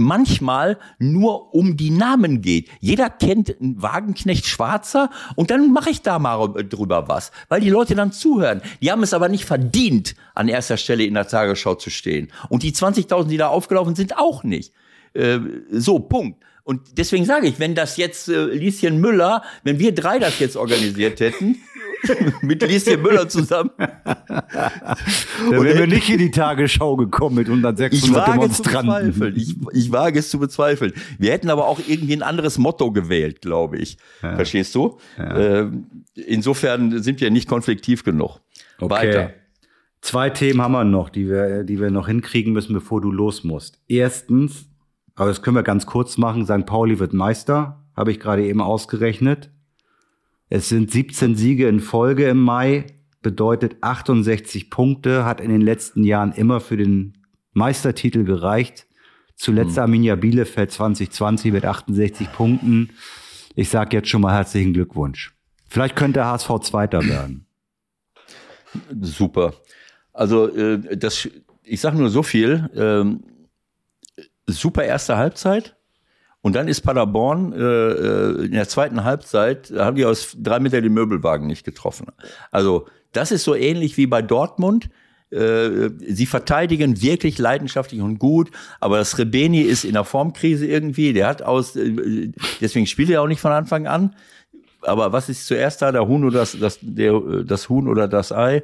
manchmal 0.00 0.78
nur 0.98 1.54
um 1.54 1.76
die 1.76 1.90
Namen 1.90 2.42
geht. 2.42 2.68
Jeder 2.80 3.10
kennt 3.10 3.60
einen 3.60 3.80
Wagenknecht 3.80 4.46
Schwarzer 4.46 5.10
und 5.36 5.50
dann 5.50 5.72
mache 5.72 5.90
ich 5.90 6.02
da 6.02 6.18
mal 6.18 6.48
drüber 6.64 7.08
was, 7.08 7.30
weil 7.48 7.60
die 7.60 7.70
Leute 7.70 7.94
dann 7.94 8.12
zuhören. 8.12 8.62
Die 8.80 8.90
haben 8.90 9.02
es 9.02 9.14
aber 9.14 9.28
nicht 9.28 9.44
verdient, 9.44 10.16
an 10.34 10.48
erster 10.48 10.76
Stelle 10.76 11.04
in 11.04 11.14
der 11.14 11.28
Tagesschau 11.28 11.74
zu 11.74 11.90
stehen. 11.90 12.32
Und 12.48 12.62
die 12.62 12.72
20.000, 12.72 13.28
die 13.28 13.36
da 13.36 13.48
aufgelaufen 13.48 13.94
sind, 13.94 14.18
auch 14.18 14.42
nicht. 14.42 14.72
Äh, 15.12 15.38
so, 15.70 15.98
Punkt. 15.98 16.42
Und 16.62 16.98
deswegen 16.98 17.24
sage 17.24 17.48
ich, 17.48 17.58
wenn 17.58 17.74
das 17.74 17.96
jetzt 17.96 18.28
äh, 18.28 18.44
Lieschen 18.44 19.00
Müller, 19.00 19.42
wenn 19.64 19.78
wir 19.78 19.94
drei 19.94 20.18
das 20.18 20.38
jetzt 20.38 20.56
organisiert 20.56 21.20
hätten, 21.20 21.56
mit 22.42 22.62
Lieschen 22.62 23.02
Müller 23.02 23.28
zusammen. 23.28 23.70
Da 23.78 24.96
wären 25.50 25.78
wir 25.78 25.86
nicht 25.86 26.08
in 26.08 26.18
die 26.18 26.30
Tagesschau 26.30 26.96
gekommen 26.96 27.36
mit 27.36 27.48
106 27.48 27.96
ich 27.96 28.14
wage 28.14 28.32
Demonstranten. 28.32 29.12
Zu 29.12 29.28
ich, 29.28 29.56
ich 29.72 29.92
wage 29.92 30.18
es 30.18 30.30
zu 30.30 30.38
bezweifeln. 30.38 30.92
Wir 31.18 31.32
hätten 31.32 31.50
aber 31.50 31.66
auch 31.66 31.80
irgendwie 31.86 32.14
ein 32.14 32.22
anderes 32.22 32.58
Motto 32.58 32.92
gewählt, 32.92 33.40
glaube 33.42 33.78
ich. 33.78 33.98
Ja. 34.22 34.36
Verstehst 34.36 34.74
du? 34.74 34.98
Ja. 35.18 35.62
Äh, 35.62 35.70
insofern 36.14 37.02
sind 37.02 37.20
wir 37.20 37.30
nicht 37.30 37.48
konfliktiv 37.48 38.04
genug. 38.04 38.40
Okay. 38.78 38.90
Weiter. 38.90 39.30
Zwei 40.00 40.30
Themen 40.30 40.62
haben 40.62 40.72
wir 40.72 40.84
noch, 40.84 41.10
die 41.10 41.28
wir, 41.28 41.64
die 41.64 41.78
wir 41.78 41.90
noch 41.90 42.08
hinkriegen 42.08 42.52
müssen, 42.52 42.72
bevor 42.72 43.00
du 43.00 43.12
los 43.12 43.44
musst. 43.44 43.82
Erstens, 43.86 44.66
aber 45.14 45.28
das 45.28 45.42
können 45.42 45.56
wir 45.56 45.62
ganz 45.62 45.84
kurz 45.84 46.16
machen, 46.16 46.46
St. 46.46 46.64
Pauli 46.64 46.98
wird 46.98 47.12
Meister, 47.12 47.84
habe 47.94 48.10
ich 48.10 48.18
gerade 48.18 48.44
eben 48.46 48.62
ausgerechnet. 48.62 49.50
Es 50.52 50.68
sind 50.68 50.90
17 50.90 51.36
Siege 51.36 51.68
in 51.68 51.78
Folge 51.78 52.28
im 52.28 52.42
Mai, 52.42 52.86
bedeutet 53.22 53.76
68 53.82 54.68
Punkte, 54.68 55.24
hat 55.24 55.40
in 55.40 55.48
den 55.48 55.60
letzten 55.60 56.02
Jahren 56.02 56.32
immer 56.32 56.60
für 56.60 56.76
den 56.76 57.18
Meistertitel 57.52 58.24
gereicht. 58.24 58.88
Zuletzt 59.36 59.76
mhm. 59.76 59.82
Arminia 59.82 60.16
Bielefeld 60.16 60.72
2020 60.72 61.52
mit 61.52 61.64
68 61.64 62.32
Punkten. 62.32 62.90
Ich 63.54 63.68
sage 63.68 63.96
jetzt 63.96 64.08
schon 64.08 64.22
mal 64.22 64.34
herzlichen 64.34 64.72
Glückwunsch. 64.72 65.32
Vielleicht 65.68 65.94
könnte 65.94 66.24
HSV 66.24 66.50
Zweiter 66.62 67.06
werden. 67.06 67.46
Super. 69.00 69.54
Also 70.12 70.48
äh, 70.48 70.96
das, 70.96 71.28
ich 71.62 71.80
sage 71.80 71.96
nur 71.96 72.10
so 72.10 72.24
viel. 72.24 72.68
Ähm, 72.74 73.22
super 74.46 74.82
erste 74.82 75.16
Halbzeit. 75.16 75.76
Und 76.42 76.54
dann 76.56 76.68
ist 76.68 76.80
Paderborn 76.80 77.52
äh, 77.52 77.58
äh, 77.58 78.44
in 78.46 78.52
der 78.52 78.68
zweiten 78.68 79.04
Halbzeit, 79.04 79.72
haben 79.76 79.96
die 79.96 80.06
aus 80.06 80.36
drei 80.38 80.58
Meter 80.58 80.80
den 80.80 80.94
Möbelwagen 80.94 81.46
nicht 81.46 81.64
getroffen. 81.64 82.06
Also 82.50 82.86
das 83.12 83.30
ist 83.30 83.44
so 83.44 83.54
ähnlich 83.54 83.96
wie 83.96 84.06
bei 84.06 84.22
Dortmund. 84.22 84.88
Äh, 85.30 85.90
sie 86.08 86.26
verteidigen 86.26 87.02
wirklich 87.02 87.38
leidenschaftlich 87.38 88.00
und 88.00 88.18
gut, 88.18 88.50
aber 88.80 88.98
das 88.98 89.16
Rebeni 89.16 89.60
ist 89.60 89.84
in 89.84 89.92
der 89.92 90.04
Formkrise 90.04 90.66
irgendwie. 90.66 91.12
Der 91.12 91.28
hat 91.28 91.42
aus, 91.42 91.76
äh, 91.76 92.32
deswegen 92.60 92.86
spielt 92.86 93.10
er 93.10 93.22
auch 93.22 93.28
nicht 93.28 93.40
von 93.40 93.52
Anfang 93.52 93.86
an. 93.86 94.16
Aber 94.82 95.12
was 95.12 95.28
ist 95.28 95.46
zuerst 95.46 95.82
da, 95.82 95.92
der 95.92 96.08
Huhn 96.08 96.24
oder 96.24 96.40
das, 96.40 96.58
das, 96.58 96.78
der, 96.80 97.20
das 97.44 97.68
Huhn 97.68 97.86
oder 97.86 98.08
das 98.08 98.32
Ei? 98.32 98.62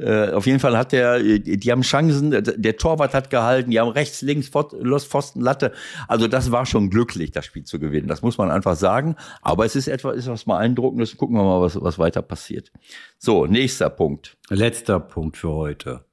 Äh, 0.00 0.30
auf 0.32 0.46
jeden 0.46 0.60
Fall 0.60 0.78
hat 0.78 0.92
der, 0.92 1.20
die 1.20 1.70
haben 1.70 1.82
Chancen, 1.82 2.30
der 2.30 2.76
Torwart 2.76 3.12
hat 3.12 3.28
gehalten, 3.28 3.70
die 3.70 3.78
haben 3.78 3.90
rechts, 3.90 4.22
links, 4.22 4.50
Los 4.80 5.04
Pfosten, 5.04 5.40
Latte. 5.40 5.72
Also 6.08 6.26
das 6.26 6.50
war 6.50 6.64
schon 6.64 6.88
glücklich, 6.88 7.32
das 7.32 7.44
Spiel 7.44 7.64
zu 7.64 7.78
gewinnen. 7.78 8.08
Das 8.08 8.22
muss 8.22 8.38
man 8.38 8.50
einfach 8.50 8.76
sagen. 8.76 9.16
Aber 9.42 9.66
es 9.66 9.76
ist 9.76 9.88
etwas, 9.88 10.16
ist 10.16 10.28
was 10.28 10.44
beeindruckendes. 10.44 11.16
Gucken 11.16 11.36
wir 11.36 11.44
mal, 11.44 11.60
was, 11.60 11.80
was 11.80 11.98
weiter 11.98 12.22
passiert. 12.22 12.72
So, 13.18 13.46
nächster 13.46 13.90
Punkt. 13.90 14.38
Letzter 14.48 15.00
Punkt 15.00 15.36
für 15.36 15.50
heute. 15.50 16.04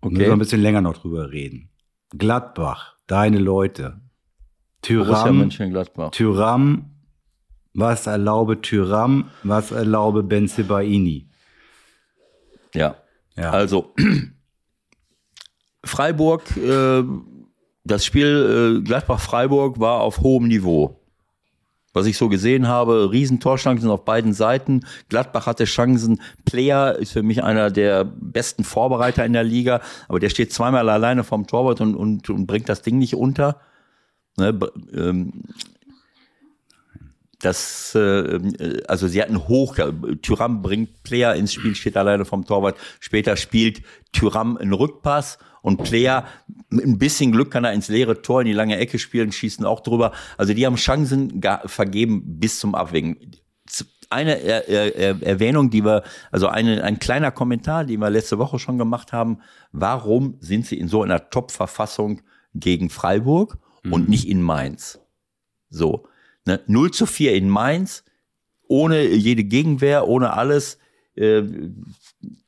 Okay. 0.00 0.14
Müssen 0.14 0.26
wir 0.26 0.32
ein 0.32 0.38
bisschen 0.38 0.62
länger 0.62 0.80
noch 0.80 0.98
drüber 0.98 1.32
reden. 1.32 1.70
Gladbach, 2.16 2.96
deine 3.06 3.38
Leute. 3.38 4.00
Tyram, 4.82 5.48
Tyram, 6.10 6.90
was 7.72 8.06
erlaube 8.08 8.60
Tyram, 8.60 9.30
was 9.44 9.70
erlaube 9.70 10.24
Benzebaini? 10.24 11.28
Ja. 12.74 12.96
Ja. 13.36 13.50
Also 13.50 13.94
Freiburg, 15.84 16.56
äh, 16.56 17.02
das 17.84 18.04
Spiel 18.04 18.80
äh, 18.80 18.84
Gladbach-Freiburg 18.84 19.80
war 19.80 20.00
auf 20.00 20.20
hohem 20.20 20.48
Niveau. 20.48 20.98
Was 21.94 22.06
ich 22.06 22.16
so 22.16 22.30
gesehen 22.30 22.68
habe, 22.68 23.10
riesen 23.12 23.38
Torchancen 23.38 23.90
auf 23.90 24.04
beiden 24.06 24.32
Seiten. 24.32 24.86
Gladbach 25.10 25.46
hatte 25.46 25.64
Chancen. 25.64 26.22
Player 26.46 26.96
ist 26.96 27.12
für 27.12 27.22
mich 27.22 27.42
einer 27.42 27.70
der 27.70 28.04
besten 28.04 28.64
Vorbereiter 28.64 29.26
in 29.26 29.34
der 29.34 29.44
Liga, 29.44 29.82
aber 30.08 30.18
der 30.18 30.30
steht 30.30 30.52
zweimal 30.52 30.88
alleine 30.88 31.22
vom 31.22 31.46
Torwart 31.46 31.82
und, 31.82 31.94
und, 31.94 32.30
und 32.30 32.46
bringt 32.46 32.70
das 32.70 32.80
Ding 32.80 32.98
nicht 32.98 33.14
unter. 33.14 33.60
Ne, 34.38 34.58
ähm, 34.94 35.42
das, 37.42 37.94
äh, 37.94 38.82
also 38.88 39.08
sie 39.08 39.20
hatten 39.20 39.48
hoch, 39.48 39.76
Tyram 40.22 40.62
bringt 40.62 41.02
Player 41.02 41.34
ins 41.34 41.52
Spiel, 41.52 41.74
steht 41.74 41.96
alleine 41.96 42.24
vom 42.24 42.44
Torwart. 42.44 42.76
Später 43.00 43.36
spielt 43.36 43.82
Tyram 44.12 44.56
einen 44.56 44.72
Rückpass 44.72 45.38
und 45.60 45.82
Player 45.82 46.26
mit 46.68 46.84
ein 46.84 46.98
bisschen 46.98 47.32
Glück 47.32 47.50
kann 47.50 47.64
er 47.64 47.72
ins 47.72 47.88
leere 47.88 48.22
Tor 48.22 48.42
in 48.42 48.46
die 48.46 48.52
lange 48.52 48.76
Ecke 48.76 48.98
spielen, 48.98 49.32
schießen 49.32 49.64
auch 49.64 49.80
drüber. 49.80 50.12
Also 50.36 50.54
die 50.54 50.66
haben 50.66 50.76
Chancen 50.76 51.40
vergeben 51.66 52.38
bis 52.38 52.58
zum 52.60 52.74
Abwägen. 52.74 53.16
Eine 54.10 54.40
er 54.40 54.68
er 54.68 55.22
Erwähnung, 55.22 55.70
die 55.70 55.84
wir, 55.84 56.02
also 56.30 56.48
eine, 56.48 56.84
ein 56.84 56.98
kleiner 56.98 57.30
Kommentar, 57.30 57.84
den 57.84 58.00
wir 58.00 58.10
letzte 58.10 58.38
Woche 58.38 58.58
schon 58.58 58.76
gemacht 58.76 59.12
haben. 59.12 59.38
Warum 59.72 60.36
sind 60.40 60.66
sie 60.66 60.78
in 60.78 60.88
so 60.88 61.02
einer 61.02 61.30
Top-Verfassung 61.30 62.20
gegen 62.54 62.90
Freiburg 62.90 63.58
mhm. 63.82 63.92
und 63.92 64.08
nicht 64.08 64.28
in 64.28 64.42
Mainz? 64.42 65.00
So. 65.70 66.06
Ne? 66.46 66.60
0 66.66 66.90
zu 66.90 67.06
4 67.06 67.34
in 67.34 67.48
Mainz, 67.48 68.04
ohne 68.68 69.02
jede 69.04 69.44
Gegenwehr, 69.44 70.08
ohne 70.08 70.32
alles. 70.32 70.78
Äh, 71.14 71.42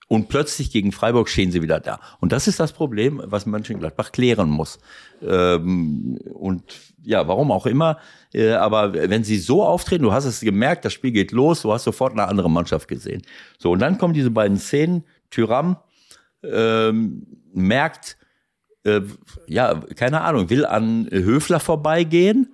und 0.06 0.28
plötzlich 0.28 0.70
gegen 0.70 0.92
Freiburg 0.92 1.28
stehen 1.28 1.50
sie 1.50 1.62
wieder 1.62 1.80
da. 1.80 1.98
Und 2.20 2.32
das 2.32 2.46
ist 2.46 2.60
das 2.60 2.72
Problem, 2.72 3.22
was 3.24 3.46
Mönchengladbach 3.46 4.12
klären 4.12 4.50
muss. 4.50 4.78
Ähm, 5.22 6.18
und 6.32 6.62
ja, 7.02 7.26
warum 7.26 7.50
auch 7.50 7.66
immer. 7.66 7.98
Äh, 8.32 8.52
aber 8.52 8.92
wenn 8.92 9.24
sie 9.24 9.38
so 9.38 9.64
auftreten, 9.64 10.04
du 10.04 10.12
hast 10.12 10.24
es 10.24 10.40
gemerkt, 10.40 10.84
das 10.84 10.92
Spiel 10.92 11.10
geht 11.10 11.32
los, 11.32 11.62
du 11.62 11.72
hast 11.72 11.84
sofort 11.84 12.12
eine 12.12 12.28
andere 12.28 12.50
Mannschaft 12.50 12.86
gesehen. 12.88 13.22
So, 13.58 13.72
und 13.72 13.80
dann 13.80 13.98
kommen 13.98 14.14
diese 14.14 14.30
beiden 14.30 14.58
Szenen. 14.58 15.04
Tyram 15.30 15.78
ähm, 16.42 17.26
merkt, 17.52 18.16
äh, 18.84 19.00
ja, 19.46 19.74
keine 19.96 20.20
Ahnung, 20.20 20.50
will 20.50 20.66
an 20.66 21.08
Höfler 21.10 21.60
vorbeigehen. 21.60 22.53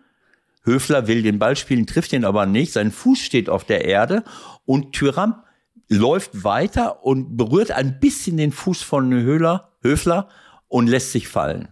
Höfler 0.62 1.06
will 1.06 1.22
den 1.22 1.38
Ball 1.38 1.56
spielen, 1.56 1.86
trifft 1.86 2.12
ihn 2.12 2.24
aber 2.24 2.46
nicht. 2.46 2.72
Sein 2.72 2.90
Fuß 2.90 3.18
steht 3.18 3.48
auf 3.48 3.64
der 3.64 3.84
Erde 3.84 4.24
und 4.64 4.92
Tyram 4.92 5.42
läuft 5.88 6.44
weiter 6.44 7.04
und 7.04 7.36
berührt 7.36 7.72
ein 7.72 7.98
bisschen 7.98 8.36
den 8.36 8.52
Fuß 8.52 8.82
von 8.82 9.12
Höhler, 9.12 9.72
Höfler 9.82 10.28
und 10.68 10.86
lässt 10.86 11.12
sich 11.12 11.28
fallen. 11.28 11.68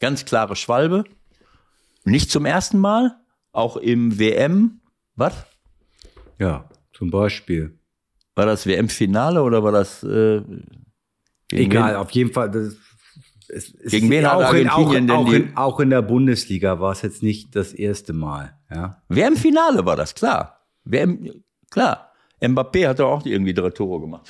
Ganz 0.00 0.24
klare 0.24 0.56
Schwalbe. 0.56 1.04
Nicht 2.04 2.30
zum 2.30 2.46
ersten 2.46 2.78
Mal, 2.78 3.16
auch 3.52 3.76
im 3.76 4.18
WM. 4.18 4.80
Was? 5.16 5.34
Ja, 6.38 6.68
zum 6.92 7.10
Beispiel. 7.10 7.78
War 8.34 8.46
das 8.46 8.66
WM-Finale 8.66 9.42
oder 9.42 9.62
war 9.62 9.72
das? 9.72 10.02
Äh, 10.02 10.42
Egal, 11.50 11.96
auf 11.96 12.10
jeden 12.12 12.32
Fall. 12.32 12.50
Das, 12.50 12.76
es, 13.52 13.74
es 13.74 13.90
gegen 13.90 14.08
wen 14.08 14.24
auch, 14.24 14.52
in, 14.54 14.68
auch, 14.68 14.92
in, 14.92 15.10
auch, 15.10 15.30
in, 15.30 15.56
auch 15.56 15.80
in 15.80 15.90
der 15.90 16.02
Bundesliga 16.02 16.80
war 16.80 16.92
es 16.92 17.02
jetzt 17.02 17.22
nicht 17.22 17.54
das 17.54 17.74
erste 17.74 18.12
Mal. 18.14 18.56
Ja. 18.70 19.02
WM-Finale 19.08 19.84
war 19.84 19.94
das, 19.94 20.14
klar. 20.14 20.60
WM, 20.84 21.44
klar. 21.70 22.12
Mbappé 22.40 22.88
hat 22.88 22.98
doch 22.98 23.10
auch 23.10 23.26
irgendwie 23.26 23.54
drei 23.54 23.70
Tore 23.70 24.00
gemacht. 24.00 24.26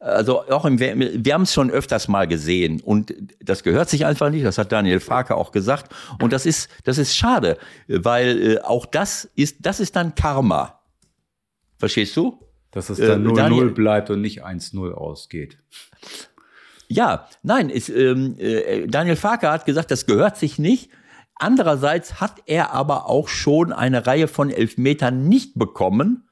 Also 0.00 0.42
auch 0.50 0.66
im 0.66 0.78
wir 0.78 1.32
haben 1.32 1.42
es 1.42 1.54
schon 1.54 1.70
öfters 1.70 2.08
mal 2.08 2.26
gesehen 2.26 2.82
und 2.82 3.14
das 3.40 3.62
gehört 3.62 3.88
sich 3.88 4.04
einfach 4.04 4.28
nicht. 4.28 4.44
Das 4.44 4.58
hat 4.58 4.70
Daniel 4.70 5.00
Farke 5.00 5.34
auch 5.34 5.50
gesagt 5.50 5.94
und 6.20 6.30
das 6.34 6.44
ist 6.44 6.68
das 6.84 6.98
ist 6.98 7.16
schade, 7.16 7.56
weil 7.88 8.56
äh, 8.56 8.60
auch 8.60 8.84
das 8.84 9.30
ist 9.34 9.64
das 9.64 9.80
ist 9.80 9.96
dann 9.96 10.14
Karma. 10.14 10.80
Verstehst 11.78 12.14
du? 12.18 12.38
Dass 12.70 12.90
es 12.90 12.98
dann 12.98 13.26
0-0 13.26 13.68
äh, 13.68 13.70
bleibt 13.70 14.10
und 14.10 14.20
nicht 14.20 14.44
1-0 14.44 14.92
ausgeht. 14.92 15.58
Ja, 16.88 17.28
nein, 17.42 17.70
ist, 17.70 17.88
ähm, 17.88 18.36
äh, 18.38 18.86
Daniel 18.86 19.16
Farke 19.16 19.50
hat 19.50 19.66
gesagt, 19.66 19.90
das 19.90 20.06
gehört 20.06 20.36
sich 20.36 20.58
nicht. 20.58 20.90
Andererseits 21.36 22.20
hat 22.20 22.42
er 22.46 22.72
aber 22.72 23.08
auch 23.08 23.28
schon 23.28 23.72
eine 23.72 24.06
Reihe 24.06 24.28
von 24.28 24.50
Elfmetern 24.50 25.28
nicht 25.28 25.58
bekommen. 25.58 26.28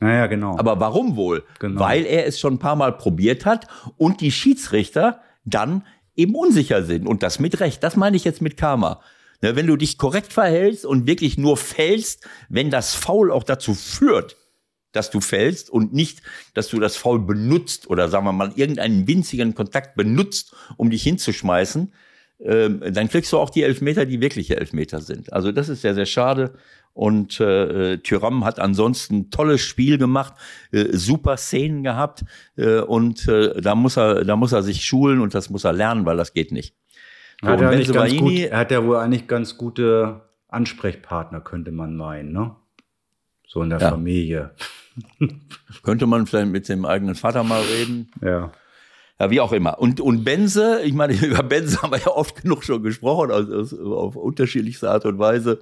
Naja, 0.00 0.26
genau. 0.26 0.58
Aber 0.58 0.80
warum 0.80 1.16
wohl? 1.16 1.44
Genau. 1.58 1.80
Weil 1.80 2.06
er 2.06 2.26
es 2.26 2.40
schon 2.40 2.54
ein 2.54 2.58
paar 2.58 2.76
Mal 2.76 2.92
probiert 2.92 3.44
hat 3.44 3.66
und 3.96 4.20
die 4.20 4.32
Schiedsrichter 4.32 5.20
dann 5.44 5.84
eben 6.16 6.34
unsicher 6.34 6.82
sind. 6.82 7.06
Und 7.06 7.22
das 7.22 7.38
mit 7.38 7.60
Recht. 7.60 7.82
Das 7.82 7.96
meine 7.96 8.16
ich 8.16 8.24
jetzt 8.24 8.42
mit 8.42 8.56
Karma. 8.56 9.00
Ne, 9.42 9.56
wenn 9.56 9.66
du 9.66 9.76
dich 9.76 9.96
korrekt 9.96 10.32
verhältst 10.32 10.84
und 10.84 11.06
wirklich 11.06 11.38
nur 11.38 11.56
fällst, 11.56 12.28
wenn 12.48 12.70
das 12.70 12.94
Foul 12.94 13.30
auch 13.30 13.44
dazu 13.44 13.74
führt, 13.74 14.36
dass 14.92 15.10
du 15.10 15.20
fällst 15.20 15.70
und 15.70 15.92
nicht, 15.92 16.22
dass 16.54 16.68
du 16.68 16.80
das 16.80 16.96
Foul 16.96 17.20
benutzt 17.20 17.88
oder 17.88 18.08
sagen 18.08 18.24
wir 18.24 18.32
mal 18.32 18.52
irgendeinen 18.56 19.06
winzigen 19.06 19.54
Kontakt 19.54 19.94
benutzt, 19.96 20.54
um 20.76 20.90
dich 20.90 21.02
hinzuschmeißen, 21.02 21.92
ähm, 22.42 22.82
dann 22.92 23.08
kriegst 23.08 23.32
du 23.32 23.38
auch 23.38 23.50
die 23.50 23.62
Elfmeter, 23.62 24.06
die 24.06 24.20
wirkliche 24.20 24.56
Elfmeter 24.56 25.00
sind. 25.00 25.32
Also 25.32 25.52
das 25.52 25.68
ist 25.68 25.82
sehr, 25.82 25.94
sehr 25.94 26.06
schade. 26.06 26.54
Und 26.92 27.38
äh, 27.38 27.98
Tyram 27.98 28.44
hat 28.44 28.58
ansonsten 28.58 29.30
tolles 29.30 29.60
Spiel 29.60 29.96
gemacht, 29.96 30.34
äh, 30.72 30.86
super 30.96 31.36
Szenen 31.36 31.84
gehabt 31.84 32.24
äh, 32.56 32.80
und 32.80 33.28
äh, 33.28 33.60
da 33.60 33.74
muss 33.74 33.96
er, 33.96 34.24
da 34.24 34.36
muss 34.36 34.52
er 34.52 34.62
sich 34.62 34.84
schulen 34.84 35.20
und 35.20 35.34
das 35.34 35.50
muss 35.50 35.64
er 35.64 35.72
lernen, 35.72 36.04
weil 36.04 36.16
das 36.16 36.32
geht 36.32 36.50
nicht. 36.50 36.74
So, 37.40 37.48
hat 37.48 37.60
er, 37.60 37.76
nicht 37.76 37.92
ganz 37.92 38.16
gut, 38.16 38.32
er 38.32 38.58
hat 38.58 38.70
ja 38.70 38.84
wohl 38.84 38.96
eigentlich 38.96 39.28
ganz 39.28 39.56
gute 39.56 40.22
Ansprechpartner, 40.48 41.40
könnte 41.40 41.70
man 41.70 41.96
meinen, 41.96 42.32
ne? 42.32 42.56
So 43.52 43.62
in 43.62 43.70
der 43.70 43.80
ja. 43.80 43.90
Familie. 43.90 44.50
Könnte 45.82 46.06
man 46.06 46.26
vielleicht 46.26 46.52
mit 46.52 46.68
dem 46.68 46.84
eigenen 46.84 47.16
Vater 47.16 47.42
mal 47.42 47.62
reden. 47.62 48.08
Ja. 48.22 48.52
Ja, 49.18 49.30
wie 49.30 49.40
auch 49.40 49.52
immer. 49.52 49.78
Und, 49.80 50.00
und 50.00 50.24
Benze, 50.24 50.82
ich 50.84 50.92
meine, 50.92 51.14
über 51.26 51.42
Benze 51.42 51.82
haben 51.82 51.90
wir 51.90 51.98
ja 51.98 52.06
oft 52.06 52.42
genug 52.42 52.62
schon 52.62 52.82
gesprochen, 52.84 53.32
also 53.32 53.96
auf 53.96 54.14
unterschiedlichste 54.14 54.88
Art 54.88 55.04
und 55.04 55.18
Weise. 55.18 55.60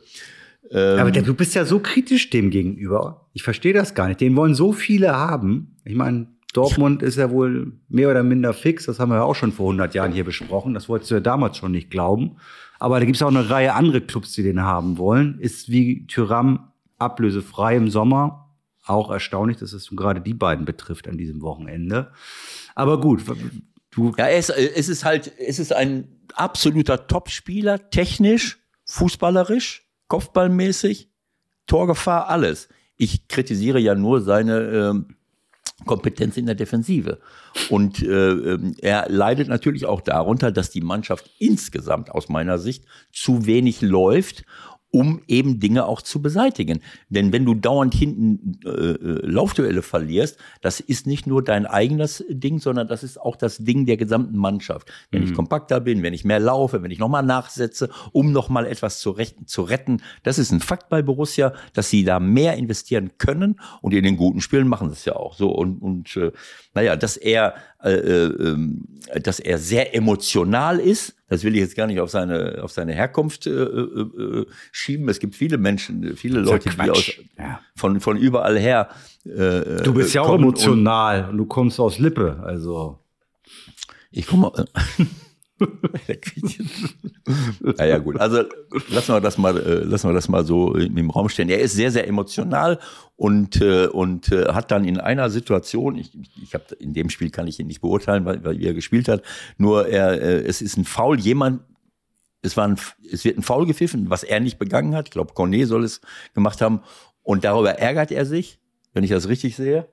Ähm, 0.71 1.01
Aber 1.01 1.11
der, 1.11 1.23
du 1.23 1.33
bist 1.33 1.55
ja 1.55 1.65
so 1.65 1.79
kritisch 1.79 2.29
dem 2.29 2.51
gegenüber. 2.51 3.27
Ich 3.33 3.43
verstehe 3.43 3.73
das 3.73 3.95
gar 3.95 4.09
nicht. 4.09 4.21
Den 4.21 4.37
wollen 4.37 4.55
so 4.55 4.73
viele 4.73 5.17
haben. 5.17 5.77
Ich 5.85 5.95
meine, 5.95 6.27
Dortmund 6.53 7.03
ist 7.03 7.17
ja 7.17 7.31
wohl 7.31 7.73
mehr 7.89 8.11
oder 8.11 8.23
minder 8.23 8.53
fix. 8.53 8.85
Das 8.85 9.01
haben 9.01 9.11
wir 9.11 9.17
ja 9.17 9.23
auch 9.23 9.35
schon 9.35 9.53
vor 9.53 9.67
100 9.67 9.95
Jahren 9.95 10.13
hier 10.13 10.25
besprochen. 10.25 10.75
Das 10.75 10.91
wolltest 10.91 11.11
du 11.11 11.15
ja 11.15 11.21
damals 11.21 11.57
schon 11.57 11.73
nicht 11.73 11.91
glauben. 11.91 12.37
Aber 12.79 13.01
da 13.01 13.07
gibt 13.07 13.17
es 13.17 13.23
auch 13.23 13.29
eine 13.29 13.49
Reihe 13.49 13.73
andere 13.73 14.03
Clubs, 14.03 14.35
die 14.35 14.43
den 14.43 14.63
haben 14.63 14.99
wollen. 14.99 15.39
Ist 15.41 15.71
wie 15.71 16.07
Tyram 16.07 16.68
ablösefrei 16.99 17.77
im 17.77 17.91
Sommer. 17.91 18.55
Auch 18.85 19.11
erstaunlich, 19.11 19.59
dass 19.59 19.73
es 19.73 19.91
gerade 19.91 20.21
die 20.21 20.35
beiden 20.35 20.65
betrifft 20.65 21.09
an 21.09 21.19
diesem 21.19 21.43
Wochenende. 21.43 22.13
Aber 22.75 23.01
gut, 23.01 23.23
du. 23.91 24.15
Ja, 24.17 24.29
es, 24.29 24.49
es 24.49 24.89
ist 24.89 25.05
halt, 25.05 25.33
es 25.39 25.59
ist 25.59 25.73
ein 25.73 26.09
absoluter 26.35 27.07
Topspieler, 27.07 27.91
technisch, 27.91 28.59
fußballerisch, 28.87 29.87
kopfballmäßig, 30.09 31.11
Torgefahr, 31.67 32.29
alles. 32.29 32.69
Ich 32.97 33.29
kritisiere 33.29 33.79
ja 33.79 33.95
nur 33.95 34.23
seine 34.23 34.59
äh, 34.59 35.15
Kompetenz 35.85 36.37
in 36.37 36.47
der 36.47 36.55
Defensive. 36.55 37.19
Und 37.71 38.03
äh, 38.03 38.31
ähm, 38.31 38.75
er 38.81 39.07
leidet 39.09 39.49
natürlich 39.49 39.87
auch 39.87 40.01
darunter, 40.01 40.51
dass 40.51 40.71
die 40.71 40.81
Mannschaft 40.81 41.31
insgesamt 41.39 42.11
aus 42.11 42.29
meiner 42.29 42.59
Sicht 42.59 42.85
zu 43.13 43.47
wenig 43.47 43.83
läuft 43.83 44.45
um 44.91 45.21
eben 45.27 45.61
Dinge 45.61 45.87
auch 45.87 46.01
zu 46.01 46.23
beseitigen. 46.23 46.81
Denn 47.09 47.33
wenn 47.33 47.45
du 47.45 47.55
dauernd 47.55 47.95
hinten 47.95 48.59
äh, 48.65 48.69
äh, 48.71 49.27
Laufduelle 49.27 49.83
verlierst, 49.83 50.39
das 50.63 50.81
ist 50.81 51.07
nicht 51.07 51.27
nur 51.27 51.45
dein 51.45 51.67
eigenes 51.67 52.25
Ding, 52.29 52.59
sondern 52.59 52.89
das 52.89 53.03
ist 53.03 53.21
auch 53.21 53.37
das 53.37 53.59
Ding 53.59 53.85
der 53.85 53.97
gesamten 53.99 54.37
Mannschaft. 54.37 54.91
Wenn 55.11 55.23
mhm. 55.23 55.29
ich 55.29 55.35
kompakter 55.35 55.81
bin, 55.81 56.03
wenn 56.03 56.15
ich 56.15 56.25
mehr 56.25 56.41
laufe, 56.41 56.83
wenn 56.83 56.91
ich 56.91 56.99
nochmal 56.99 57.23
nachsetze, 57.23 57.91
um 58.13 58.33
nochmal 58.33 58.67
etwas 58.67 59.01
zu, 59.01 59.15
zu 59.45 59.63
retten, 59.63 60.03
das 60.23 60.39
ist 60.39 60.53
ein 60.53 60.61
Fakt 60.61 60.89
bei 60.89 61.03
Borussia, 61.03 61.53
dass 61.75 61.91
sie 61.91 62.05
da 62.05 62.19
mehr 62.19 62.57
investieren 62.57 63.13
können 63.19 63.61
und 63.83 63.93
in 63.93 64.05
den 64.05 64.17
guten 64.17 64.41
Spielen 64.41 64.69
machen 64.69 64.89
sie 64.89 64.95
es 64.95 65.05
ja 65.05 65.17
auch 65.17 65.35
so. 65.35 65.51
Und, 65.51 65.83
und 65.83 66.17
äh, 66.17 66.33
naja, 66.79 66.95
dass 66.95 67.17
er, 67.17 67.55
äh, 67.83 67.91
äh, 67.91 68.27
ähm, 68.27 68.85
dass 69.21 69.41
er 69.41 69.59
sehr 69.59 69.97
emotional 69.97 70.79
ist, 70.79 71.17
das 71.29 71.43
will 71.43 71.55
ich 71.55 71.61
jetzt 71.61 71.77
gar 71.77 71.89
nicht 71.89 71.99
auf 71.99 72.11
seine, 72.11 72.61
auf 72.63 72.71
seine 72.71 72.95
Herkunft 72.95 73.49
äh, 73.49 73.51
äh, 73.51 74.43
äh 74.43 74.47
schieben. 74.71 75.09
Es 75.09 75.19
gibt 75.19 75.35
viele 75.35 75.59
Menschen, 75.59 76.17
viele 76.17 76.39
Leute, 76.39 76.71
die 76.71 76.91
aus, 76.91 77.13
ja. 77.37 77.61
von, 77.75 78.01
von 78.01 78.17
überall 78.17 78.57
her. 78.59 78.91
Äh, 79.25 79.83
du 79.83 79.93
bist 79.93 80.15
ja 80.15 80.23
auch 80.23 80.37
emotional 80.37 81.25
und, 81.25 81.31
und, 81.31 81.39
du 81.39 81.47
kommst 81.47 81.81
aus 81.81 81.99
Lippe, 81.99 82.41
also. 82.45 83.01
Ich 84.13 84.27
komme. 84.29 84.53
naja, 87.77 87.99
gut. 87.99 88.21
Also 88.21 88.45
lassen 88.89 89.15
wir 89.15 89.21
das 89.21 89.39
mal, 89.39 89.59
äh, 89.59 89.85
lassen 89.85 90.09
wir 90.09 90.15
das 90.15 90.29
mal 90.29 90.45
so 90.45 90.75
im 90.75 91.11
Raum 91.11 91.29
stehen. 91.29 91.49
Er 91.49 91.61
ist 91.61 91.75
sehr, 91.75 91.91
sehr 91.91 92.07
emotional 92.07 92.79
und, 93.17 93.61
äh, 93.61 93.87
und 93.87 94.31
äh, 94.31 94.53
hat 94.53 94.71
dann 94.71 94.85
in 94.85 94.99
einer 94.99 95.31
Situation, 95.31 95.97
ich, 95.97 96.17
ich 96.43 96.55
habe 96.55 96.75
in 96.79 96.95
dem 96.95 97.11
Spiel 97.11 97.31
kann 97.31 97.47
ich 97.47 97.59
ihn 97.59 97.67
nicht 97.67 97.81
beurteilen, 97.81 98.25
weil, 98.25 98.45
weil 98.45 98.63
er 98.63 98.75
gespielt 98.75 99.09
hat, 99.09 99.23
nur 99.57 99.89
er, 99.89 100.47
es 100.47 100.63
ist 100.63 100.77
ein 100.77 100.85
Foul, 100.85 101.19
jemand, 101.19 101.63
es, 102.43 102.57
war 102.57 102.69
ein, 102.69 102.77
es 103.11 103.25
wird 103.25 103.39
ein 103.39 103.43
Foul 103.43 103.67
gepfiffen, 103.67 104.11
was 104.11 104.23
er 104.23 104.41
nicht 104.41 104.59
begangen 104.59 104.95
hat. 104.95 105.09
Ich 105.09 105.13
glaube, 105.13 105.35
Cornet 105.35 105.67
soll 105.67 105.85
es 105.85 106.01
gemacht 106.35 106.61
haben. 106.61 106.83
Und 107.23 107.45
darüber 107.45 107.79
ärgert 107.79 108.11
er 108.11 108.25
sich, 108.25 108.59
wenn 108.93 109.05
ich 109.05 109.11
das 109.11 109.29
richtig 109.29 109.57
sehe. 109.57 109.89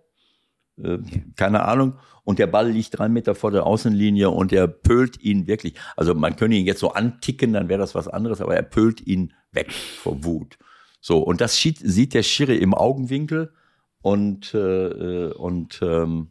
Äh, 0.82 0.97
keine 1.36 1.63
Ahnung. 1.63 1.97
Und 2.23 2.39
der 2.39 2.47
Ball 2.47 2.71
liegt 2.71 2.97
drei 2.97 3.07
Meter 3.07 3.36
vor 3.36 3.51
der 3.51 3.65
Außenlinie 3.65 4.30
und 4.32 4.51
er 4.51 4.67
pölt 4.67 5.21
ihn 5.21 5.47
wirklich. 5.47 5.76
Also 5.95 6.15
man 6.15 6.36
könnte 6.36 6.57
ihn 6.57 6.65
jetzt 6.65 6.80
so 6.80 6.91
anticken, 6.91 7.53
dann 7.53 7.69
wäre 7.69 7.80
das 7.80 7.93
was 7.93 8.07
anderes, 8.07 8.41
aber 8.41 8.55
er 8.55 8.63
pölt 8.63 9.05
ihn 9.05 9.34
weg 9.51 9.71
vor 9.71 10.23
Wut. 10.23 10.57
So, 11.01 11.19
und 11.19 11.39
das 11.39 11.55
sieht, 11.55 11.78
sieht 11.78 12.15
der 12.15 12.23
Schiri 12.23 12.57
im 12.57 12.73
Augenwinkel 12.73 13.53
und, 14.01 14.55
äh, 14.55 15.28
und 15.34 15.80
ähm, 15.84 16.30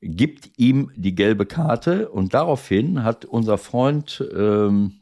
gibt 0.00 0.58
ihm 0.58 0.90
die 0.96 1.14
gelbe 1.14 1.44
Karte. 1.44 2.08
Und 2.08 2.32
daraufhin 2.32 3.04
hat 3.04 3.26
unser 3.26 3.58
Freund 3.58 4.26
ähm, 4.34 5.00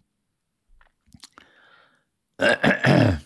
äh, 2.39 2.57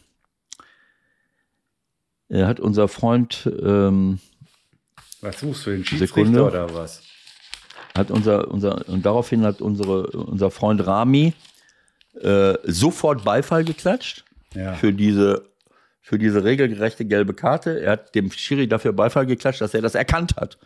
äh, 2.28 2.44
hat 2.44 2.60
unser 2.60 2.88
Freund 2.88 3.50
ähm, 3.62 4.20
was 5.20 5.40
suchst 5.40 5.66
du, 5.66 5.70
den 5.70 5.84
Schiedsrichter 5.84 6.20
Sekunde. 6.20 6.44
oder 6.44 6.74
was? 6.74 7.02
Hat 7.96 8.10
unser, 8.10 8.48
unser, 8.48 8.88
und 8.88 9.04
daraufhin 9.04 9.44
hat 9.44 9.60
unsere, 9.60 10.06
unser 10.06 10.50
Freund 10.50 10.86
Rami 10.86 11.34
äh, 12.20 12.54
sofort 12.64 13.24
Beifall 13.24 13.64
geklatscht 13.64 14.24
ja. 14.54 14.74
für 14.74 14.92
diese 14.92 15.50
für 16.02 16.18
diese 16.18 16.42
regelgerechte 16.42 17.04
gelbe 17.04 17.34
Karte. 17.34 17.80
Er 17.80 17.92
hat 17.92 18.14
dem 18.16 18.32
Schiri 18.32 18.66
dafür 18.66 18.92
Beifall 18.92 19.26
geklatscht, 19.26 19.60
dass 19.60 19.74
er 19.74 19.82
das 19.82 19.94
erkannt 19.94 20.34
hat. 20.36 20.58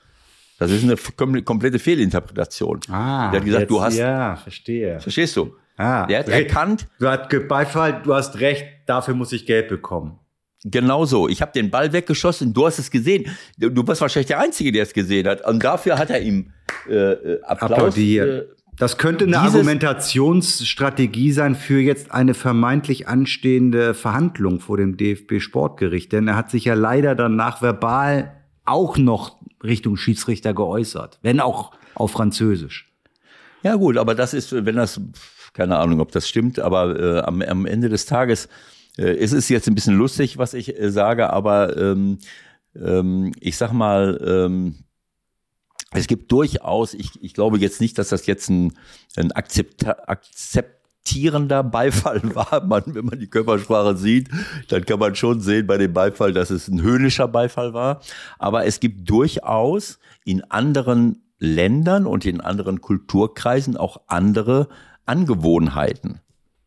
Das 0.58 0.70
ist 0.70 0.84
eine 0.84 0.96
komplette 1.42 1.78
Fehlinterpretation. 1.78 2.80
Ah, 2.88 3.30
der 3.30 3.40
hat 3.40 3.44
gesagt, 3.44 3.60
jetzt, 3.62 3.70
du 3.70 3.82
hast. 3.82 3.96
Ja, 3.96 4.36
verstehe. 4.36 5.00
Verstehst 5.00 5.36
du? 5.36 5.54
Ah, 5.76 6.06
der 6.06 6.20
hat 6.20 6.28
erkannt. 6.28 6.86
Du 6.98 7.08
hast 7.08 7.28
Beifall, 7.48 8.00
du 8.02 8.14
hast 8.14 8.38
recht, 8.40 8.64
dafür 8.86 9.14
muss 9.14 9.32
ich 9.32 9.44
Geld 9.44 9.68
bekommen. 9.68 10.18
Genau 10.64 11.04
so. 11.04 11.28
Ich 11.28 11.42
habe 11.42 11.52
den 11.52 11.70
Ball 11.70 11.92
weggeschossen, 11.92 12.54
du 12.54 12.66
hast 12.66 12.78
es 12.78 12.90
gesehen. 12.90 13.26
Du 13.58 13.84
bist 13.84 14.00
wahrscheinlich 14.00 14.28
der 14.28 14.40
Einzige, 14.40 14.72
der 14.72 14.84
es 14.84 14.94
gesehen 14.94 15.28
hat. 15.28 15.46
Und 15.46 15.62
dafür 15.62 15.98
hat 15.98 16.08
er 16.08 16.22
ihm 16.22 16.52
äh, 16.88 17.36
Applaus. 17.42 17.70
Applaudiert. 17.70 18.28
Äh, 18.28 18.54
das 18.78 18.98
könnte 18.98 19.26
eine 19.26 19.38
Argumentationsstrategie 19.38 21.32
sein 21.32 21.54
für 21.54 21.80
jetzt 21.80 22.10
eine 22.10 22.34
vermeintlich 22.34 23.06
anstehende 23.06 23.94
Verhandlung 23.94 24.58
vor 24.58 24.78
dem 24.78 24.96
DFB 24.96 25.38
Sportgericht, 25.38 26.10
denn 26.12 26.26
er 26.26 26.34
hat 26.34 26.50
sich 26.50 26.64
ja 26.64 26.74
leider 26.74 27.14
danach 27.14 27.62
verbal 27.62 28.32
auch 28.64 28.96
noch 28.96 29.36
Richtung 29.62 29.96
Schiedsrichter 29.96 30.54
geäußert, 30.54 31.20
wenn 31.22 31.38
auch 31.38 31.70
auf 31.94 32.10
Französisch. 32.10 32.90
Ja 33.62 33.76
gut, 33.76 33.96
aber 33.96 34.16
das 34.16 34.34
ist, 34.34 34.52
wenn 34.52 34.74
das, 34.74 35.00
keine 35.52 35.76
Ahnung, 35.78 36.00
ob 36.00 36.10
das 36.10 36.28
stimmt, 36.28 36.58
aber 36.58 36.98
äh, 36.98 37.20
am, 37.20 37.42
am 37.42 37.66
Ende 37.66 37.88
des 37.88 38.06
Tages 38.06 38.46
äh, 38.46 38.48
es 39.02 39.32
ist 39.32 39.48
jetzt 39.48 39.66
ein 39.66 39.74
bisschen 39.74 39.96
lustig, 39.96 40.38
was 40.38 40.54
ich 40.54 40.78
äh, 40.78 40.90
sage, 40.90 41.30
aber 41.30 41.76
ähm, 41.76 42.18
ähm, 42.76 43.32
ich 43.40 43.56
sag 43.56 43.72
mal, 43.72 44.20
ähm, 44.24 44.84
es 45.92 46.06
gibt 46.06 46.30
durchaus, 46.32 46.94
ich, 46.94 47.22
ich 47.22 47.34
glaube 47.34 47.58
jetzt 47.58 47.80
nicht, 47.80 47.98
dass 47.98 48.08
das 48.08 48.26
jetzt 48.26 48.50
ein, 48.50 48.72
ein 49.16 49.30
Akzept, 49.32 49.86
akzeptierender 49.86 51.62
Beifall 51.62 52.20
war. 52.34 52.64
Man, 52.66 52.82
wenn 52.86 53.04
man 53.04 53.18
die 53.18 53.28
Körpersprache 53.28 53.96
sieht, 53.96 54.28
dann 54.68 54.84
kann 54.84 54.98
man 54.98 55.14
schon 55.14 55.40
sehen 55.40 55.66
bei 55.66 55.78
dem 55.78 55.92
Beifall, 55.92 56.32
dass 56.32 56.50
es 56.50 56.68
ein 56.68 56.82
höhnischer 56.82 57.28
Beifall 57.28 57.74
war. 57.74 58.00
Aber 58.38 58.66
es 58.66 58.80
gibt 58.80 59.08
durchaus 59.08 59.98
in 60.24 60.42
anderen 60.50 61.22
Ländern 61.38 62.06
und 62.06 62.24
in 62.24 62.40
anderen 62.40 62.80
Kulturkreisen 62.80 63.76
auch 63.76 64.00
andere 64.08 64.68
Angewohnheiten. 65.06 66.20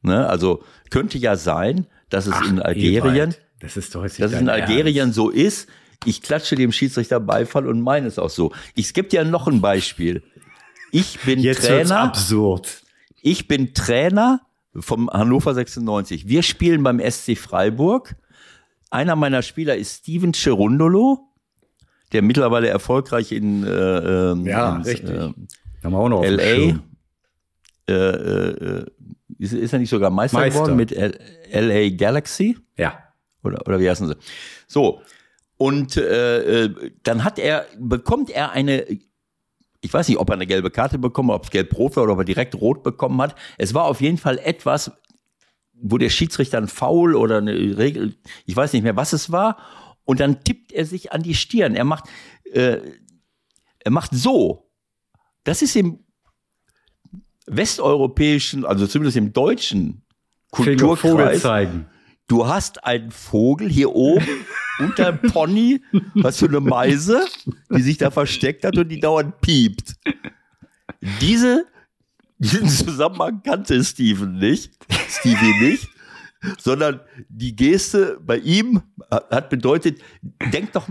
Ne? 0.04 0.28
Also 0.28 0.64
könnte 0.90 1.18
ja 1.18 1.36
sein, 1.36 1.88
dass 2.10 2.28
es 2.28 2.34
Ach, 2.34 2.50
in 2.50 2.60
Algerien, 2.60 3.36
das 3.60 3.78
ist 3.78 3.96
doch 3.96 4.04
dass 4.04 4.20
es 4.20 4.34
in 4.34 4.50
Algerien 4.50 4.98
Ernst. 4.98 5.16
so 5.16 5.30
ist, 5.30 5.68
ich 6.06 6.22
klatsche 6.22 6.56
dem 6.56 6.72
Schiedsrichter 6.72 7.20
Beifall 7.20 7.68
und 7.68 7.82
meine 7.82 8.08
es 8.08 8.20
auch 8.20 8.30
so. 8.30 8.52
Ich 8.76 8.94
gebe 8.94 9.08
dir 9.08 9.24
noch 9.26 9.48
ein 9.48 9.62
Beispiel. 9.62 10.24
Ich 10.92 11.20
bin 11.22 11.40
Jetzt 11.40 11.66
Trainer. 11.66 12.00
absurd. 12.00 12.84
Ich 13.22 13.48
bin 13.48 13.74
Trainer 13.74 14.42
vom 14.76 15.10
Hannover 15.10 15.54
96. 15.54 16.28
Wir 16.28 16.44
spielen 16.44 16.84
beim 16.84 17.00
SC 17.00 17.38
Freiburg. 17.38 18.16
Einer 18.90 19.16
meiner 19.16 19.42
Spieler 19.42 19.76
ist 19.76 19.98
Steven 20.00 20.34
Cherundolo, 20.34 21.20
der 22.14 22.22
mittlerweile 22.22 22.70
erfolgreich 22.70 23.32
in, 23.32 23.66
äh, 23.66 23.70
ähm, 24.32 24.46
ja, 24.46 24.76
in, 24.76 24.82
richtig. 24.84 25.10
Äh, 25.10 25.34
Haben 25.84 25.92
wir 25.92 25.98
auch 25.98 26.10
noch 26.10 26.24
LA. 26.24 26.42
Äh, 26.42 26.76
äh, 27.90 27.94
äh, 27.94 28.86
ist, 29.40 29.54
ist 29.54 29.74
er 29.74 29.80
nicht 29.80 29.90
sogar 29.90 30.10
Meister, 30.10 30.40
Meister. 30.40 30.62
geworden 30.62 30.76
mit 30.78 30.92
LA 30.92 31.90
Galaxy? 31.96 32.58
Ja. 32.78 32.98
Oder, 33.44 33.66
oder 33.68 33.80
wie 33.80 33.90
heißen 33.90 34.08
sie? 34.08 34.16
So, 34.68 35.02
und 35.58 35.98
äh, 35.98 36.66
äh, 36.66 36.92
dann 37.04 37.24
hat 37.24 37.40
er, 37.40 37.66
bekommt 37.80 38.30
er 38.30 38.52
eine, 38.52 38.86
ich 39.82 39.94
weiß 39.94 40.08
nicht, 40.08 40.20
ob 40.20 40.30
er 40.30 40.36
eine 40.36 40.48
gelbe 40.48 40.70
Karte 40.70 41.00
bekommen, 41.00 41.32
ob 41.32 41.46
es 41.46 41.52
gelb-rot 41.52 41.96
war 41.96 42.04
oder 42.04 42.14
ob 42.14 42.20
er 42.20 42.26
direkt 42.26 42.56
rot 42.56 42.84
bekommen 42.84 43.20
hat. 43.22 43.36
Es 43.58 43.74
war 43.74 43.86
auf 43.86 44.00
jeden 44.00 44.18
Fall 44.18 44.38
etwas, 44.38 44.92
wo 45.74 45.98
der 45.98 46.10
Schiedsrichter 46.10 46.58
ein 46.58 46.68
Foul 46.68 47.16
oder 47.16 47.38
eine 47.38 47.54
Regel, 47.78 48.16
ich 48.46 48.56
weiß 48.56 48.74
nicht 48.74 48.84
mehr, 48.84 48.96
was 48.96 49.14
es 49.14 49.32
war. 49.32 49.58
Und 50.06 50.20
dann 50.20 50.44
tippt 50.44 50.72
er 50.72 50.86
sich 50.86 51.12
an 51.12 51.22
die 51.22 51.36
Stirn. 51.36 51.76
Er 51.76 51.84
macht, 51.84 52.06
äh, 52.46 52.80
er 53.80 53.92
macht 53.92 54.12
so. 54.14 54.72
Das 55.44 55.62
ist 55.62 55.76
im 55.76 56.00
westeuropäischen, 57.48 58.66
also 58.66 58.88
zumindest 58.88 59.18
im 59.18 59.34
deutschen 59.34 60.04
Kulturkreis. 60.52 61.42
zeigen. 61.42 61.88
Du 62.28 62.46
hast 62.48 62.84
einen 62.84 63.12
Vogel 63.12 63.70
hier 63.70 63.96
oben 63.96 64.46
unter 64.80 65.14
dem 65.14 65.32
Pony, 65.32 65.82
hast 66.24 66.42
du 66.42 66.48
eine 66.48 66.60
Meise, 66.60 67.26
die 67.70 67.82
sich 67.82 67.98
da 67.98 68.12
versteckt 68.12 68.66
hat 68.66 68.78
und 68.78 68.90
die 68.90 69.00
dauernd 69.00 69.40
piept. 69.40 69.96
Diese, 71.22 71.66
diesen 72.38 72.68
Zusammenhang 72.68 73.42
kannte 73.44 73.82
Steven 73.84 74.38
nicht, 74.38 74.74
Stevie 75.08 75.70
nicht, 75.70 75.88
sondern 76.60 77.00
die 77.30 77.56
Geste 77.56 78.20
bei 78.22 78.38
ihm 78.38 78.82
hat 79.10 79.50
bedeutet, 79.50 80.02
denk 80.52 80.74
doch, 80.74 80.88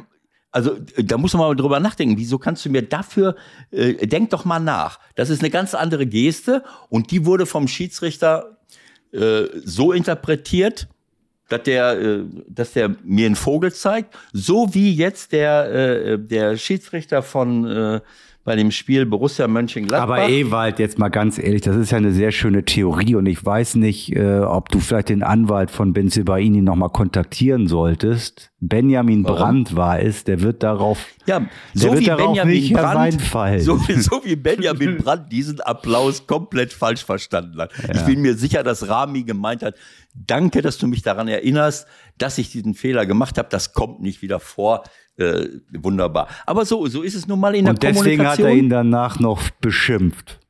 also 0.57 0.79
da 0.97 1.19
muss 1.19 1.35
man 1.35 1.49
mal 1.49 1.55
drüber 1.55 1.81
nachdenken. 1.81 2.17
Wieso 2.17 2.39
kannst 2.39 2.65
du 2.65 2.71
mir 2.71 2.81
dafür, 2.81 3.37
äh, 3.73 4.07
denk 4.07 4.31
doch 4.31 4.47
mal 4.47 4.59
nach. 4.59 4.99
Das 5.15 5.29
ist 5.29 5.41
eine 5.41 5.51
ganz 5.51 5.75
andere 5.75 6.07
Geste 6.07 6.65
und 6.89 7.11
die 7.11 7.27
wurde 7.27 7.45
vom 7.45 7.69
Schiedsrichter 7.69 8.57
äh, 9.13 9.45
so 9.63 9.93
interpretiert, 9.93 10.89
dass 11.51 11.63
der, 11.65 12.01
äh, 12.01 12.25
dass 12.49 12.73
der 12.73 12.97
mir 13.05 13.27
einen 13.27 13.37
Vogel 13.37 13.71
zeigt, 13.71 14.17
so 14.33 14.73
wie 14.73 14.95
jetzt 14.95 15.33
der, 15.33 15.75
äh, 15.75 16.19
der 16.19 16.57
Schiedsrichter 16.57 17.23
von 17.23 17.67
äh, 17.67 18.01
bei 18.47 18.55
dem 18.55 18.71
Spiel 18.71 19.07
Borussia 19.07 19.49
Mönchengladbach. 19.49 20.19
Aber 20.19 20.29
Ewald, 20.29 20.79
jetzt 20.79 21.01
mal 21.01 21.09
ganz 21.09 21.37
ehrlich, 21.37 21.63
das 21.63 21.75
ist 21.75 21.91
ja 21.91 21.99
eine 21.99 22.13
sehr 22.13 22.31
schöne 22.31 22.65
Theorie 22.65 23.17
und 23.17 23.27
ich 23.27 23.45
weiß 23.45 23.75
nicht, 23.75 24.15
äh, 24.15 24.39
ob 24.39 24.69
du 24.69 24.79
vielleicht 24.79 25.09
den 25.09 25.25
Anwalt 25.25 25.73
von 25.73 25.93
Benzibaini 25.93 26.63
nochmal 26.63 26.91
kontaktieren 26.91 27.67
solltest. 27.67 28.53
Benjamin 28.61 29.25
Warum? 29.25 29.37
Brandt 29.37 29.77
war 29.77 30.01
es, 30.01 30.23
der 30.23 30.43
wird 30.43 30.63
darauf, 30.63 31.07
ja, 31.27 31.45
so 31.75 31.99
wie 31.99 32.07
Benjamin 32.07 32.73
Brandt, 32.73 33.21
so, 33.63 33.79
so, 33.79 34.25
wie 34.25 34.37
Benjamin 34.37 34.99
Brandt 34.99 35.33
diesen 35.33 35.61
Applaus 35.61 36.29
komplett 36.29 36.73
falsch 36.73 37.05
verstanden 37.05 37.61
hat. 37.61 37.73
Ja. 37.83 37.97
Ich 37.97 38.03
bin 38.03 38.23
mir 38.23 38.35
sicher, 38.35 38.63
dass 38.63 38.89
Rami 38.89 39.25
gemeint 39.25 39.65
hat, 39.65 39.75
danke, 40.15 40.63
dass 40.63 40.79
du 40.79 40.87
mich 40.87 41.03
daran 41.03 41.27
erinnerst, 41.27 41.89
dass 42.17 42.39
ich 42.39 42.53
diesen 42.53 42.75
Fehler 42.75 43.07
gemacht 43.07 43.39
habe. 43.39 43.49
Das 43.51 43.73
kommt 43.73 44.01
nicht 44.01 44.23
wieder 44.23 44.39
vor 44.39 44.85
äh, 45.19 45.49
wunderbar. 45.73 46.29
Aber 46.45 46.65
so, 46.65 46.87
so 46.87 47.03
ist 47.03 47.15
es 47.15 47.27
nun 47.27 47.41
mal 47.41 47.55
in 47.55 47.69
Und 47.69 47.83
der 47.83 47.93
Kommunikation. 47.93 48.21
Und 48.21 48.31
deswegen 48.31 48.49
hat 48.49 48.53
er 48.53 48.65
ihn 48.65 48.71
danach 48.71 49.19
noch 49.19 49.51
beschimpft. 49.61 50.41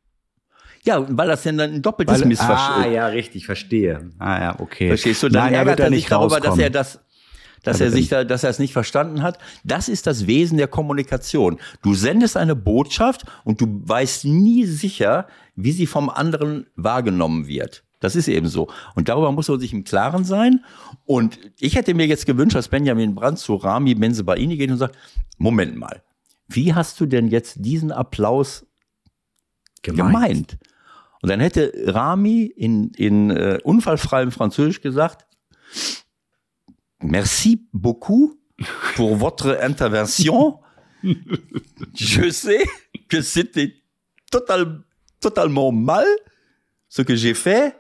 Ja, 0.87 1.05
weil 1.09 1.27
das 1.27 1.43
dann 1.43 1.59
ein 1.59 1.83
doppeltes 1.83 2.25
Missverständnis. 2.25 2.87
Ah, 2.87 2.89
ja, 2.89 3.07
richtig, 3.09 3.45
verstehe. 3.45 4.13
Ah, 4.19 4.41
ja, 4.41 4.61
okay. 4.61 4.89
Verstehst 4.89 5.23
du? 5.23 5.29
Dann 5.29 5.47
Nein, 5.47 5.55
ärgert 5.55 5.81
er, 5.81 5.87
er 5.87 5.93
sich 5.93 6.07
darüber, 6.07 6.39
dass 6.39 6.57
er 6.59 6.71
das, 6.71 7.01
dass 7.65 7.81
er 7.81 7.91
sich 7.91 8.09
da, 8.09 8.23
dass 8.23 8.45
er 8.45 8.51
es 8.51 8.61
nicht 8.61 8.73
verstanden 8.73 9.23
hat. 9.23 9.39
Das 9.65 9.89
ist 9.89 10.07
das 10.07 10.29
Wesen 10.29 10.59
der 10.59 10.69
Kommunikation. 10.69 11.59
Du 11.83 11.95
sendest 11.95 12.37
eine 12.37 12.55
Botschaft 12.55 13.25
und 13.43 13.61
du 13.61 13.83
weißt 13.85 14.27
nie 14.27 14.65
sicher, 14.65 15.27
wie 15.57 15.73
sie 15.73 15.87
vom 15.87 16.09
anderen 16.09 16.67
wahrgenommen 16.77 17.49
wird. 17.49 17.83
Das 18.01 18.15
ist 18.15 18.29
eben 18.29 18.47
so. 18.47 18.69
Und 18.95 19.09
darüber 19.09 19.33
muss 19.33 19.49
man 19.49 19.59
sich 19.59 19.73
im 19.73 19.85
Klaren 19.85 20.25
sein. 20.25 20.65
Und 21.05 21.39
ich 21.59 21.77
hätte 21.77 21.95
mir 21.95 22.07
jetzt 22.07 22.27
gewünscht, 22.27 22.57
dass 22.57 22.69
Benjamin 22.69 23.15
Brandt 23.15 23.39
zu 23.39 23.55
Rami 23.55 23.95
Benzebaini 23.95 24.57
geht 24.57 24.71
und 24.71 24.79
sagt, 24.79 24.97
Moment 25.39 25.77
mal, 25.77 26.03
wie 26.49 26.75
hast 26.75 27.01
du 27.01 27.07
denn 27.07 27.29
jetzt 27.29 27.57
diesen 27.65 27.93
Applaus 27.93 28.67
gemeint? 29.83 30.13
gemeint? 30.13 30.59
Und 31.23 31.31
dann 31.31 31.41
hätte 31.41 31.73
Rami 31.87 32.45
in, 32.45 32.91
in 32.91 33.31
uh, 33.31 33.59
unfallfreiem 33.65 34.31
Französisch 34.31 34.81
gesagt, 34.81 35.27
Merci 37.03 37.67
beaucoup 37.73 38.39
pour 38.95 39.17
votre 39.17 39.59
intervention. 39.63 40.59
Je 41.95 42.31
sais 42.31 42.65
que 43.09 43.21
c'était 43.21 43.75
total, 44.31 44.83
totalement 45.21 45.73
mal 45.73 46.07
ce 46.89 47.03
que 47.03 47.15
j'ai 47.15 47.35
fait. 47.35 47.77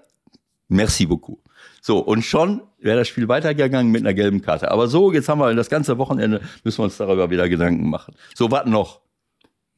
Merci 0.68 1.06
beaucoup. 1.06 1.40
So, 1.80 1.98
und 1.98 2.22
schon 2.22 2.62
wäre 2.78 2.98
das 2.98 3.08
Spiel 3.08 3.28
weitergegangen 3.28 3.92
mit 3.92 4.02
einer 4.02 4.14
gelben 4.14 4.42
Karte. 4.42 4.70
Aber 4.70 4.88
so, 4.88 5.12
jetzt 5.12 5.28
haben 5.28 5.38
wir 5.38 5.54
das 5.54 5.70
ganze 5.70 5.98
Wochenende, 5.98 6.40
müssen 6.64 6.78
wir 6.78 6.84
uns 6.84 6.96
darüber 6.96 7.30
wieder 7.30 7.48
Gedanken 7.48 7.88
machen. 7.88 8.14
So, 8.34 8.50
was 8.50 8.66
noch? 8.66 9.00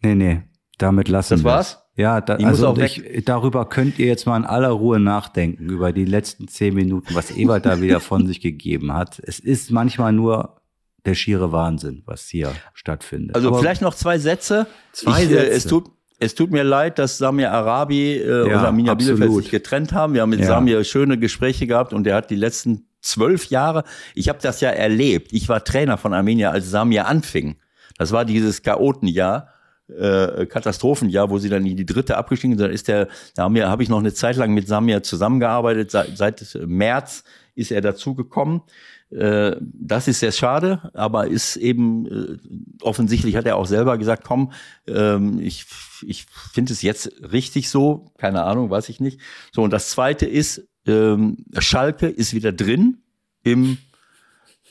Nee, 0.02 0.14
nee, 0.14 0.42
damit 0.78 1.08
lassen 1.08 1.30
wir 1.30 1.36
Das 1.36 1.44
war's? 1.44 1.84
Ja, 1.96 2.20
da, 2.20 2.36
also 2.36 2.76
ich, 2.76 3.24
darüber 3.24 3.68
könnt 3.68 3.98
ihr 3.98 4.06
jetzt 4.06 4.24
mal 4.24 4.36
in 4.36 4.44
aller 4.44 4.68
Ruhe 4.68 5.00
nachdenken, 5.00 5.68
über 5.68 5.92
die 5.92 6.04
letzten 6.04 6.46
zehn 6.46 6.72
Minuten, 6.72 7.12
was 7.14 7.32
Ebert 7.32 7.66
da 7.66 7.80
wieder 7.82 7.98
von 7.98 8.24
sich 8.26 8.40
gegeben 8.40 8.94
hat. 8.94 9.18
Es 9.18 9.40
ist 9.40 9.72
manchmal 9.72 10.12
nur 10.12 10.60
der 11.04 11.14
schiere 11.14 11.50
Wahnsinn, 11.50 12.02
was 12.06 12.28
hier 12.28 12.52
stattfindet. 12.72 13.34
Also 13.34 13.48
Aber 13.48 13.58
vielleicht 13.58 13.82
noch 13.82 13.94
zwei 13.94 14.18
Sätze. 14.18 14.68
Zwei 14.92 15.24
ich, 15.24 15.28
Sätze. 15.28 15.50
Äh, 15.50 15.56
es 15.56 15.66
tut, 15.66 15.90
es 16.18 16.34
tut 16.34 16.50
mir 16.50 16.64
leid, 16.64 16.98
dass 16.98 17.18
Samir 17.18 17.52
Arabi 17.52 18.16
äh, 18.16 18.48
ja, 18.48 18.58
und 18.58 18.64
Arminia 18.66 18.94
Bielefeld 18.94 19.32
sich 19.34 19.50
getrennt 19.50 19.92
haben. 19.92 20.14
Wir 20.14 20.22
haben 20.22 20.30
mit 20.30 20.40
ja. 20.40 20.46
Samir 20.46 20.82
schöne 20.84 21.18
Gespräche 21.18 21.66
gehabt 21.66 21.92
und 21.92 22.06
er 22.06 22.16
hat 22.16 22.30
die 22.30 22.36
letzten 22.36 22.86
zwölf 23.00 23.46
Jahre, 23.46 23.84
ich 24.14 24.28
habe 24.28 24.40
das 24.42 24.60
ja 24.60 24.70
erlebt. 24.70 25.32
Ich 25.32 25.48
war 25.48 25.62
Trainer 25.62 25.96
von 25.96 26.12
Arminia, 26.12 26.50
als 26.50 26.70
Samir 26.70 27.06
anfing. 27.06 27.56
Das 27.96 28.12
war 28.12 28.24
dieses 28.24 28.62
Chaotenjahr, 28.62 29.48
äh, 29.88 30.46
Katastrophenjahr, 30.46 31.30
wo 31.30 31.38
sie 31.38 31.48
dann 31.48 31.64
in 31.64 31.76
die 31.76 31.86
dritte 31.86 32.16
abgestiegen 32.16 32.58
sind. 32.58 32.66
Da 32.66 32.72
ist 32.72 32.88
der, 32.88 33.08
da 33.36 33.44
haben 33.44 33.54
wir, 33.54 33.68
habe 33.68 33.82
ich 33.82 33.88
noch 33.88 33.98
eine 33.98 34.12
Zeit 34.12 34.36
lang 34.36 34.52
mit 34.52 34.66
Samir 34.66 35.02
zusammengearbeitet. 35.02 35.90
Seit, 35.90 36.16
seit 36.16 36.58
März 36.66 37.22
ist 37.54 37.70
er 37.70 37.80
dazugekommen. 37.80 38.62
Äh, 39.10 39.56
das 39.60 40.06
ist 40.06 40.20
sehr 40.20 40.32
schade, 40.32 40.90
aber 40.94 41.28
ist 41.28 41.56
eben 41.56 42.06
äh, 42.06 42.38
offensichtlich 42.82 43.36
hat 43.36 43.46
er 43.46 43.56
auch 43.56 43.66
selber 43.66 43.96
gesagt, 43.96 44.24
komm, 44.24 44.52
ähm, 44.86 45.40
ich, 45.40 45.64
ich 46.02 46.26
finde 46.52 46.72
es 46.72 46.82
jetzt 46.82 47.10
richtig 47.32 47.70
so, 47.70 48.12
keine 48.18 48.44
Ahnung, 48.44 48.70
weiß 48.70 48.88
ich 48.90 49.00
nicht. 49.00 49.20
So, 49.52 49.62
und 49.62 49.72
das 49.72 49.90
zweite 49.90 50.26
ist, 50.26 50.68
ähm, 50.86 51.44
Schalke 51.58 52.06
ist 52.06 52.34
wieder 52.34 52.52
drin 52.52 52.98
im 53.42 53.78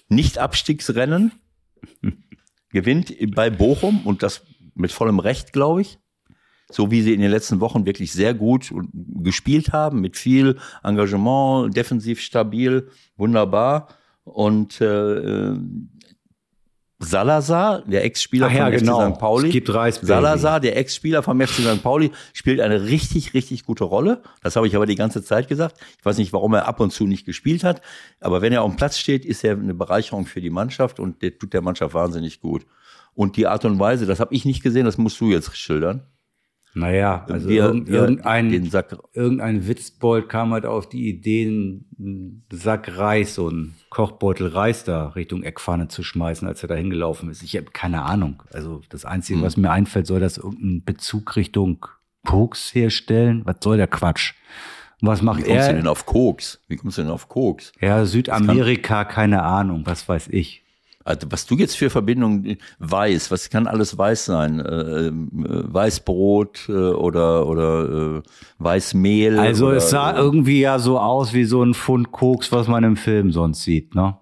Nicht-Abstiegsrennen, 0.10 1.32
gewinnt 2.70 3.14
bei 3.36 3.50
Bochum 3.50 4.06
und 4.06 4.22
das 4.22 4.44
mit 4.76 4.92
vollem 4.92 5.20
Recht, 5.20 5.52
glaube 5.54 5.82
ich 5.82 6.00
so 6.70 6.92
wie 6.92 7.02
sie 7.02 7.14
in 7.14 7.22
den 7.22 7.32
letzten 7.32 7.60
Wochen 7.62 7.86
wirklich 7.86 8.12
sehr 8.12 8.34
gut 8.34 8.74
gespielt 8.94 9.72
haben, 9.72 10.02
mit 10.02 10.18
viel 10.18 10.58
Engagement, 10.84 11.76
defensiv 11.76 12.20
stabil, 12.20 12.90
wunderbar. 13.16 13.88
Und 14.28 14.82
äh, 14.82 15.54
Salazar, 17.00 17.84
der 17.84 18.04
Ex-Spieler 18.06 18.52
ja, 18.52 18.64
von 18.64 18.72
genau. 18.72 19.02
FC 19.02 19.14
St. 19.14 19.20
Pauli. 19.20 19.48
Es 19.48 19.54
gibt 19.54 19.74
Reis, 19.74 20.00
Salazar, 20.02 20.60
der 20.60 20.78
Ex-Spieler 20.78 21.22
vom 21.22 21.40
FC 21.40 21.62
St. 21.62 21.84
Pauli, 21.84 22.12
spielt 22.34 22.60
eine 22.60 22.86
richtig, 22.86 23.36
richtig 23.36 23.66
gute 23.66 23.84
Rolle. 23.84 24.24
Das 24.42 24.56
habe 24.56 24.68
ich 24.68 24.76
aber 24.76 24.88
die 24.88 24.96
ganze 24.96 25.24
Zeit 25.24 25.48
gesagt. 25.48 25.78
Ich 26.00 26.06
weiß 26.06 26.18
nicht, 26.18 26.34
warum 26.34 26.56
er 26.56 26.68
ab 26.68 26.80
und 26.80 26.92
zu 26.92 27.06
nicht 27.06 27.26
gespielt 27.26 27.64
hat. 27.64 27.82
Aber 28.20 28.42
wenn 28.42 28.52
er 28.52 28.64
auf 28.64 28.72
dem 28.72 28.78
Platz 28.78 28.98
steht, 28.98 29.26
ist 29.26 29.44
er 29.44 29.54
eine 29.54 29.76
Bereicherung 29.76 30.26
für 30.26 30.42
die 30.42 30.50
Mannschaft 30.50 31.00
und 31.00 31.22
der 31.22 31.38
tut 31.38 31.54
der 31.54 31.62
Mannschaft 31.62 31.94
wahnsinnig 31.94 32.42
gut. 32.42 32.66
Und 33.14 33.38
die 33.38 33.48
Art 33.48 33.64
und 33.66 33.80
Weise, 33.80 34.08
das 34.08 34.20
habe 34.20 34.34
ich 34.34 34.46
nicht 34.46 34.64
gesehen, 34.64 34.86
das 34.86 34.98
musst 34.98 35.22
du 35.22 35.30
jetzt 35.30 35.56
schildern. 35.56 36.08
Naja, 36.78 37.26
also 37.30 37.50
Wir- 37.50 37.64
irgend, 37.66 37.88
wir- 37.90 38.02
irgendein, 38.02 38.50
den 38.52 38.70
Sack- 38.70 38.98
irgendein 39.14 39.68
Witzbold 39.68 40.30
kam 40.30 40.52
halt 40.54 40.66
auf 40.66 40.88
die 40.90 41.10
Idee, 41.10 41.48
einen 41.48 42.44
Sack 42.52 42.98
Reis, 42.98 43.36
so 43.36 43.48
einen 43.50 43.76
Kochbeutel 43.90 44.48
Reis 44.48 44.84
da 44.84 45.08
Richtung 45.10 45.44
Eckpfanne 45.44 45.88
zu 45.88 46.04
schmeißen, 46.04 46.48
als 46.48 46.62
er 46.64 46.70
da 46.70 46.76
hingelaufen 46.76 47.30
ist. 47.30 47.42
Ich 47.44 47.56
habe 47.56 47.68
keine 47.72 48.04
Ahnung. 48.04 48.44
Also 48.54 48.82
das 48.90 49.04
Hm. 49.04 49.10
Einzige, 49.10 49.42
was 49.42 49.58
mir 49.58 49.72
einfällt, 49.72 50.08
soll 50.08 50.20
das 50.20 50.38
irgendeinen 50.38 50.84
Bezug 50.84 51.36
Richtung 51.36 51.86
Koks 52.26 52.74
herstellen? 52.76 53.42
Was 53.46 53.58
soll 53.62 53.78
der 53.78 53.88
Quatsch? 53.88 54.34
Was 55.02 55.22
Wie 55.22 55.26
macht 55.26 55.38
kommst 55.46 55.52
du 55.52 55.54
er? 55.72 55.74
denn 55.74 55.88
auf 55.88 56.06
Koks? 56.06 56.60
Wie 56.68 56.76
kommst 56.76 56.98
du 56.98 57.04
denn 57.04 57.12
auf 57.12 57.30
Koks? 57.30 57.72
Ja, 57.80 58.04
Südamerika, 58.06 59.06
keine 59.06 59.44
Ahnung, 59.44 59.84
was 59.86 60.10
weiß 60.10 60.28
ich. 60.32 60.64
Also 61.08 61.28
was 61.32 61.46
du 61.46 61.56
jetzt 61.56 61.78
für 61.78 61.90
Verbindungen 61.90 62.58
weiß, 62.80 63.32
was 63.32 63.50
kann 63.50 63.66
alles 63.66 63.98
weiß 63.98 64.26
sein? 64.26 64.60
Äh, 64.60 65.08
äh, 65.08 65.12
Weißbrot 65.14 66.66
äh, 66.68 66.72
oder 66.72 67.48
oder 67.48 68.18
äh, 68.18 68.22
Weißmehl? 68.60 69.40
Also 69.40 69.68
oder, 69.68 69.78
es 69.78 69.90
sah 69.90 70.16
irgendwie 70.18 70.60
ja 70.60 70.80
so 70.80 71.00
aus 71.00 71.34
wie 71.34 71.46
so 71.46 71.64
ein 71.64 71.74
Pfund 71.74 72.12
Koks, 72.12 72.52
was 72.52 72.68
man 72.68 72.84
im 72.84 72.98
Film 72.98 73.32
sonst 73.32 73.64
sieht, 73.64 73.96
ne? 73.96 74.18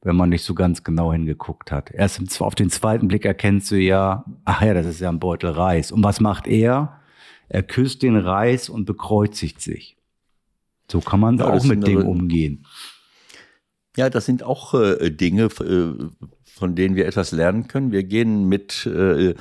Wenn 0.00 0.16
man 0.16 0.30
nicht 0.30 0.42
so 0.44 0.54
ganz 0.54 0.82
genau 0.82 1.12
hingeguckt 1.12 1.70
hat. 1.70 1.90
Erst 1.90 2.18
im, 2.18 2.26
auf 2.40 2.54
den 2.54 2.70
zweiten 2.70 3.08
Blick 3.08 3.24
erkennst 3.24 3.70
du 3.70 3.76
ja, 3.76 4.24
ach 4.44 4.62
ja, 4.62 4.72
das 4.74 4.86
ist 4.86 5.00
ja 5.00 5.10
ein 5.10 5.20
Beutel 5.20 5.50
Reis. 5.50 5.92
Und 5.92 6.02
was 6.02 6.18
macht 6.18 6.48
er? 6.48 7.00
Er 7.48 7.62
küsst 7.62 8.02
den 8.02 8.16
Reis 8.16 8.70
und 8.70 8.86
bekreuzigt 8.86 9.60
sich. 9.60 9.96
So 10.90 11.00
kann 11.00 11.20
man 11.20 11.38
Ja, 11.38 11.50
auch 11.50 11.64
mit 11.64 11.86
dem 11.86 12.06
umgehen. 12.06 12.64
Ja, 13.96 14.08
das 14.08 14.24
sind 14.24 14.42
auch 14.42 14.74
äh, 14.74 15.10
Dinge, 15.10 15.44
äh, 15.44 15.94
von 16.44 16.74
denen 16.74 16.96
wir 16.96 17.06
etwas 17.06 17.32
lernen 17.32 17.68
können. 17.68 17.92
Wir 17.92 18.04
gehen 18.04 18.48
mit, 18.48 18.86
äh, 18.86 19.34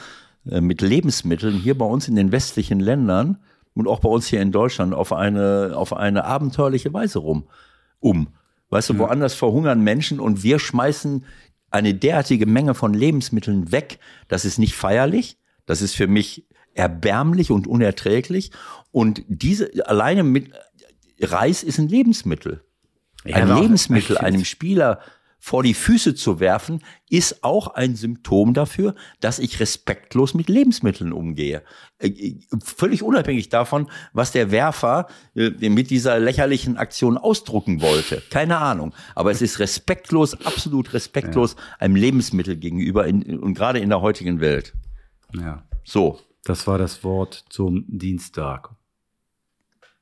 äh, 0.49 0.61
mit 0.61 0.81
Lebensmitteln 0.81 1.55
hier 1.55 1.77
bei 1.77 1.85
uns 1.85 2.07
in 2.07 2.15
den 2.15 2.31
westlichen 2.31 2.79
Ländern 2.79 3.37
und 3.73 3.87
auch 3.87 3.99
bei 3.99 4.09
uns 4.09 4.27
hier 4.27 4.41
in 4.41 4.51
Deutschland 4.51 4.93
auf 4.93 5.13
eine, 5.13 5.73
auf 5.75 5.93
eine 5.93 6.25
abenteuerliche 6.25 6.93
Weise 6.93 7.19
rum, 7.19 7.47
um. 7.99 8.27
Weißt 8.69 8.89
du, 8.89 8.97
woanders 8.97 9.33
verhungern 9.33 9.81
Menschen 9.81 10.21
und 10.21 10.43
wir 10.43 10.57
schmeißen 10.57 11.25
eine 11.71 11.93
derartige 11.93 12.45
Menge 12.45 12.73
von 12.73 12.93
Lebensmitteln 12.93 13.71
weg. 13.73 13.99
Das 14.29 14.45
ist 14.45 14.59
nicht 14.59 14.75
feierlich. 14.75 15.37
Das 15.65 15.81
ist 15.81 15.93
für 15.95 16.07
mich 16.07 16.47
erbärmlich 16.73 17.51
und 17.51 17.67
unerträglich. 17.67 18.51
Und 18.91 19.23
diese, 19.27 19.69
alleine 19.87 20.23
mit, 20.23 20.51
Reis 21.19 21.63
ist 21.63 21.79
ein 21.79 21.89
Lebensmittel 21.89 22.63
ein 23.25 23.43
aber 23.43 23.55
auch- 23.57 23.61
Lebensmittel 23.61 24.17
einem 24.17 24.45
Spieler 24.45 24.99
vor 25.43 25.63
die 25.63 25.73
Füße 25.73 26.13
zu 26.13 26.39
werfen, 26.39 26.83
ist 27.09 27.43
auch 27.43 27.69
ein 27.73 27.95
Symptom 27.95 28.53
dafür, 28.53 28.93
dass 29.21 29.39
ich 29.39 29.59
respektlos 29.59 30.35
mit 30.35 30.49
Lebensmitteln 30.49 31.11
umgehe. 31.11 31.63
Äh, 31.97 32.09
äh, 32.09 32.39
Völlig 32.63 33.01
unabhängig 33.01 33.49
davon, 33.49 33.89
was 34.13 34.31
der 34.31 34.51
Werfer 34.51 35.07
äh, 35.35 35.49
mit 35.69 35.89
dieser 35.89 36.19
lächerlichen 36.19 36.77
Aktion 36.77 37.17
ausdrucken 37.17 37.81
wollte. 37.81 38.21
Keine 38.29 38.59
Ahnung. 38.59 38.93
Aber 39.15 39.31
es 39.31 39.41
ist 39.41 39.57
respektlos, 39.57 40.35
absolut 40.45 40.93
respektlos 40.93 41.55
einem 41.79 41.95
Lebensmittel 41.95 42.55
gegenüber 42.55 43.07
in, 43.07 43.39
und 43.39 43.55
gerade 43.55 43.79
in 43.79 43.89
der 43.89 44.01
heutigen 44.01 44.41
Welt. 44.41 44.73
Ja. 45.33 45.63
So, 45.83 46.19
Das 46.43 46.67
war 46.67 46.77
das 46.77 47.03
Wort 47.03 47.45
zum 47.49 47.85
Dienstag. 47.87 48.69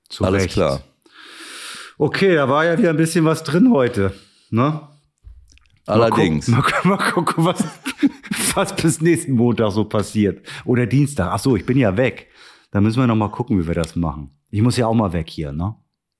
Zu 0.09 0.25
alles 0.25 0.43
Recht. 0.43 0.53
klar. 0.53 0.81
Okay, 2.01 2.33
da 2.33 2.47
war 2.47 2.63
ja 2.63 2.77
wieder 2.77 2.91
ein 2.91 2.97
bisschen 2.97 3.25
was 3.25 3.43
drin 3.43 3.71
heute. 3.73 4.13
Ne? 4.51 4.87
Allerdings. 5.85 6.47
Mal 6.47 6.61
gucken, 6.61 6.89
mal, 6.89 6.95
mal 6.95 7.11
gucken 7.11 7.43
was, 7.43 7.61
was 8.55 8.73
bis 8.73 9.01
nächsten 9.01 9.33
Montag 9.33 9.73
so 9.73 9.83
passiert. 9.83 10.47
Oder 10.63 10.85
Dienstag. 10.85 11.27
Ach 11.29 11.39
so, 11.39 11.57
ich 11.57 11.65
bin 11.65 11.77
ja 11.77 11.97
weg. 11.97 12.29
Da 12.71 12.79
müssen 12.79 13.01
wir 13.01 13.07
noch 13.07 13.17
mal 13.17 13.27
gucken, 13.27 13.59
wie 13.59 13.67
wir 13.67 13.75
das 13.75 13.97
machen. 13.97 14.31
Ich 14.49 14.61
muss 14.61 14.77
ja 14.77 14.87
auch 14.87 14.93
mal 14.93 15.11
weg 15.11 15.29
hier, 15.29 15.51
ne? 15.51 15.75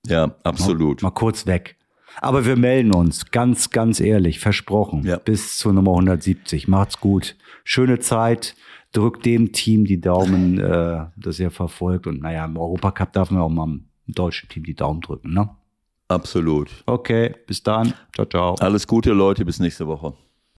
Ja, 0.06 0.34
absolut. 0.44 1.00
Mal 1.00 1.12
kurz 1.12 1.46
weg. 1.46 1.78
Aber 2.20 2.44
wir 2.44 2.56
melden 2.56 2.92
uns, 2.92 3.30
ganz, 3.30 3.70
ganz 3.70 4.00
ehrlich, 4.00 4.38
versprochen. 4.38 5.02
Ja. 5.06 5.16
Bis 5.16 5.56
zur 5.56 5.72
Nummer 5.72 5.92
170. 5.92 6.68
Macht's 6.68 7.00
gut. 7.00 7.36
Schöne 7.64 8.00
Zeit. 8.00 8.54
Drückt 8.92 9.24
dem 9.24 9.52
Team 9.52 9.86
die 9.86 10.00
Daumen, 10.02 10.58
äh, 10.58 11.06
das 11.16 11.40
ihr 11.40 11.50
verfolgt. 11.50 12.06
Und 12.06 12.20
naja, 12.20 12.44
im 12.44 12.58
Europacup 12.58 13.14
darf 13.14 13.30
man 13.30 13.40
auch 13.40 13.48
mal 13.48 13.66
dem 13.66 13.88
deutschen 14.08 14.50
Team 14.50 14.64
die 14.64 14.74
Daumen 14.74 15.00
drücken, 15.00 15.32
ne? 15.32 15.48
Absolut. 16.10 16.68
Okay, 16.86 17.34
bis 17.46 17.62
dann. 17.62 17.94
Ciao, 18.14 18.26
ciao. 18.26 18.54
Alles 18.56 18.86
Gute, 18.86 19.12
Leute. 19.12 19.44
Bis 19.44 19.60
nächste 19.60 19.86
Woche. 19.86 20.12